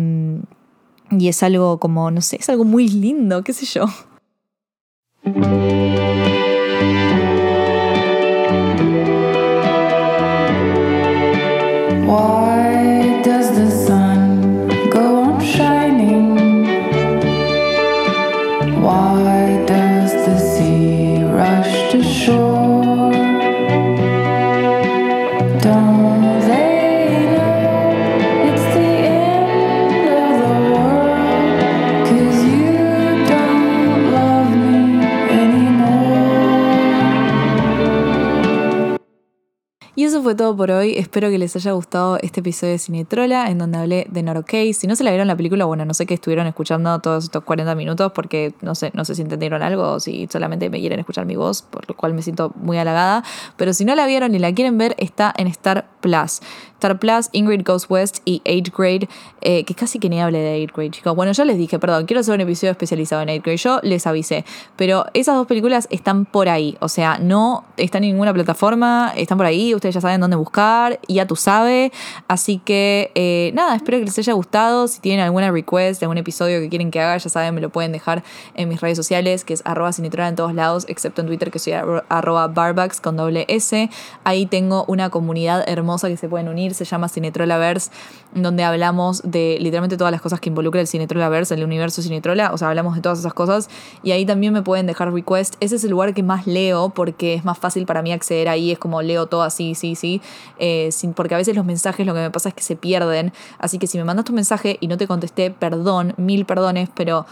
y 1.11 1.29
es 1.29 1.43
algo 1.43 1.79
como, 1.79 2.11
no 2.11 2.21
sé, 2.21 2.37
es 2.41 2.49
algo 2.49 2.65
muy 2.65 2.89
lindo, 2.89 3.43
qué 3.45 3.53
sé 3.53 3.67
yo. 3.67 3.87
Eso 40.13 40.23
fue 40.23 40.35
todo 40.35 40.55
por 40.55 40.71
hoy. 40.71 40.93
Espero 40.99 41.31
que 41.31 41.39
les 41.39 41.57
haya 41.57 41.73
gustado 41.73 42.19
este 42.21 42.41
episodio 42.41 42.75
de 42.75 42.79
Cinetrola, 42.79 43.49
en 43.49 43.57
donde 43.57 43.79
hablé 43.79 44.07
de 44.11 44.23
Norocase. 44.23 44.75
Si 44.75 44.87
no 44.87 44.95
se 44.95 45.05
la 45.05 45.11
vieron 45.11 45.27
la 45.27 45.37
película, 45.37 45.65
bueno, 45.65 45.87
no 45.87 45.95
sé 45.95 46.05
qué 46.05 46.13
estuvieron 46.13 46.47
escuchando 46.47 46.99
todos 46.99 47.25
estos 47.25 47.43
40 47.45 47.75
minutos, 47.77 48.13
porque 48.13 48.53
no 48.61 48.75
sé, 48.75 48.91
no 48.93 49.07
sé 49.07 49.15
si 49.15 49.23
entendieron 49.23 49.63
algo 49.63 49.93
o 49.93 50.01
si 50.01 50.29
solamente 50.31 50.69
me 50.69 50.81
quieren 50.81 51.01
escuchar 51.01 51.25
mi 51.25 51.35
voz, 51.35 51.63
por 51.63 51.89
lo 51.89 51.97
cual 51.97 52.13
me 52.13 52.21
siento 52.21 52.53
muy 52.57 52.77
halagada. 52.77 53.25
Pero 53.57 53.73
si 53.73 53.87
no 53.87 53.95
la 53.95 54.07
vieron 54.07 54.35
y 54.35 54.39
la 54.39 54.53
quieren 54.53 54.77
ver, 54.77 54.95
está 54.99 55.33
en 55.35 55.47
Star 55.47 55.87
Plus. 56.03 56.41
Star 56.83 56.99
Plus, 56.99 57.29
Ingrid 57.33 57.63
Goes 57.65 57.89
West 57.89 58.19
y 58.25 58.43
8 58.45 58.73
Grade, 58.77 59.09
eh, 59.41 59.65
que 59.65 59.75
casi 59.75 60.01
que 60.01 60.09
ni 60.09 60.21
hable 60.21 60.41
de 60.41 60.65
8 60.65 60.75
Grade, 60.75 60.91
chicos. 60.91 61.15
Bueno, 61.15 61.33
ya 61.33 61.45
les 61.45 61.57
dije, 61.57 61.79
perdón, 61.79 62.07
quiero 62.07 62.21
hacer 62.21 62.35
un 62.35 62.41
episodio 62.41 62.73
especializado 62.73 63.23
en 63.23 63.31
8 63.31 63.43
Grade. 63.43 63.57
Yo 63.57 63.81
les 63.83 64.07
avisé, 64.07 64.45
pero 64.77 65.07
esas 65.15 65.37
dos 65.37 65.47
películas 65.47 65.87
están 65.91 66.27
por 66.27 66.49
ahí. 66.49 66.77
O 66.81 66.89
sea, 66.89 67.19
no 67.19 67.65
están 67.77 68.03
en 68.03 68.11
ninguna 68.11 68.35
plataforma, 68.35 69.13
están 69.17 69.39
por 69.39 69.47
ahí, 69.47 69.75
ustedes 69.75 69.95
ya 69.95 70.01
saben 70.03 70.21
dónde 70.21 70.37
buscar, 70.37 71.01
ya 71.09 71.27
tú 71.27 71.37
sabes. 71.37 71.91
Así 72.29 72.59
que, 72.59 73.11
eh, 73.15 73.51
nada, 73.55 73.75
espero 73.75 73.99
que 73.99 74.05
les 74.05 74.19
haya 74.19 74.35
gustado. 74.35 74.89
Si 74.89 75.01
tienen 75.01 75.25
alguna 75.25 75.51
request 75.51 76.03
algún 76.03 76.19
episodio 76.19 76.61
que 76.61 76.69
quieren 76.69 76.91
que 76.91 77.01
haga, 77.01 77.17
ya 77.17 77.31
saben, 77.31 77.55
me 77.55 77.61
lo 77.61 77.71
pueden 77.71 77.93
dejar 77.93 78.23
en 78.55 78.69
mis 78.69 78.81
redes 78.81 78.97
sociales, 78.97 79.45
que 79.45 79.55
es 79.55 79.63
arroba 79.65 79.93
cinetrola 79.93 80.29
en 80.29 80.37
todos 80.37 80.55
lados, 80.55 80.85
excepto 80.89 81.21
en 81.23 81.29
Twitter, 81.29 81.51
que 81.51 81.59
soy 81.59 81.73
arro- 81.73 82.05
arroba 82.09 82.49
barbucks 82.49 83.01
con 83.01 83.17
doble 83.17 83.47
S. 83.49 83.89
Ahí 84.25 84.47
tengo 84.47 84.85
una 84.89 85.11
comunidad 85.11 85.69
hermosa 85.69 86.09
que 86.09 86.17
se 86.17 86.29
pueden 86.29 86.49
unir, 86.49 86.75
se 86.75 86.85
llama 86.85 87.09
Cinetrolaverse, 87.09 87.91
donde 88.35 88.65
hablamos 88.65 89.23
de 89.25 89.59
literalmente 89.61 89.97
todas 89.97 90.11
las 90.11 90.21
cosas 90.21 90.41
que 90.41 90.49
involucra 90.49 90.81
el 90.81 90.87
Cinetrolaverse, 90.87 91.55
el 91.55 91.65
universo 91.65 92.03
Cinetrola, 92.03 92.53
o 92.53 92.59
sea, 92.59 92.69
hablamos 92.69 92.95
de 92.95 93.01
todas 93.01 93.19
esas 93.19 93.35
cosas. 93.35 93.69
Y 94.03 94.11
ahí 94.13 94.27
también 94.27 94.53
me 94.53 94.63
pueden 94.63 94.87
dejar 94.87 95.13
request. 95.13 95.57
Ese 95.61 95.77
es 95.77 95.85
el 95.85 95.91
lugar 95.91 96.15
que 96.15 96.23
más 96.23 96.47
leo 96.47 96.91
porque 96.91 97.35
es 97.35 97.45
más 97.45 97.59
fácil 97.59 97.87
para 97.87 98.03
mí 98.03 98.13
acceder 98.13 98.49
ahí, 98.49 98.73
es 98.73 98.79
como 98.79 99.03
leo 99.03 99.27
todo 99.27 99.43
así, 99.43 99.75
sí, 99.75 99.92
sí. 99.95 100.21
Eh, 100.59 100.91
sin, 100.93 101.15
porque 101.15 101.35
a 101.35 101.39
veces 101.39 101.57
los 101.57 101.65
mensajes 101.65 102.07
lo 102.07 102.15
que 102.15 102.21
me 102.21 102.31
pasa 102.31 102.49
es 102.51 102.55
que 102.55 102.63
se 102.63 102.77
pierden. 102.77 103.33
Así 103.59 103.79
que 103.79 103.87
si 103.87 103.99
me 103.99 104.05
mandas 104.05 104.25
tu 104.25 104.33
mensaje 104.33 104.79
y 104.81 104.87
no 104.89 104.97
te 104.97 105.07
contesté, 105.07 105.51
perdón, 105.51 106.15
mil 106.17 106.47
perdones, 106.47 106.89
pero 106.95 107.27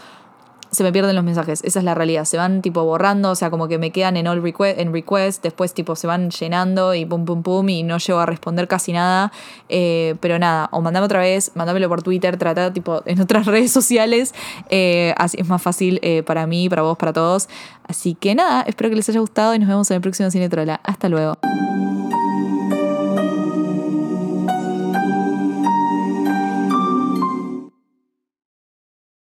se 0.71 0.83
me 0.83 0.91
pierden 0.93 1.15
los 1.15 1.25
mensajes, 1.25 1.61
esa 1.65 1.79
es 1.79 1.85
la 1.85 1.93
realidad, 1.93 2.23
se 2.23 2.37
van 2.37 2.61
tipo 2.61 2.83
borrando, 2.85 3.31
o 3.31 3.35
sea, 3.35 3.49
como 3.49 3.67
que 3.67 3.77
me 3.77 3.91
quedan 3.91 4.15
en 4.15 4.27
all 4.27 4.41
request, 4.41 4.79
en 4.79 4.93
request, 4.93 5.43
después 5.43 5.73
tipo 5.73 5.97
se 5.97 6.07
van 6.07 6.31
llenando 6.31 6.95
y 6.95 7.05
pum 7.05 7.25
pum 7.25 7.43
pum 7.43 7.67
y 7.67 7.83
no 7.83 7.97
llego 7.97 8.19
a 8.19 8.25
responder 8.25 8.67
casi 8.67 8.93
nada, 8.93 9.31
Eh, 9.67 10.15
pero 10.21 10.39
nada, 10.39 10.69
o 10.71 10.81
mandame 10.81 11.05
otra 11.05 11.19
vez, 11.19 11.51
mándamelo 11.55 11.89
por 11.89 12.01
Twitter, 12.03 12.37
trata 12.37 12.71
tipo 12.71 13.03
en 13.05 13.19
otras 13.19 13.45
redes 13.53 13.71
sociales, 13.71 14.33
eh, 14.69 15.13
así 15.17 15.37
es 15.39 15.47
más 15.47 15.61
fácil 15.61 15.99
eh, 16.01 16.23
para 16.23 16.47
mí, 16.47 16.69
para 16.69 16.83
vos, 16.83 16.97
para 16.97 17.11
todos, 17.11 17.49
así 17.87 18.15
que 18.15 18.33
nada, 18.33 18.61
espero 18.61 18.89
que 18.89 18.95
les 18.95 19.09
haya 19.09 19.19
gustado 19.19 19.53
y 19.53 19.59
nos 19.59 19.67
vemos 19.67 19.91
en 19.91 19.95
el 19.95 20.01
próximo 20.01 20.31
Cine 20.31 20.47
Trola, 20.47 20.79
hasta 20.83 21.09
luego. 21.09 21.37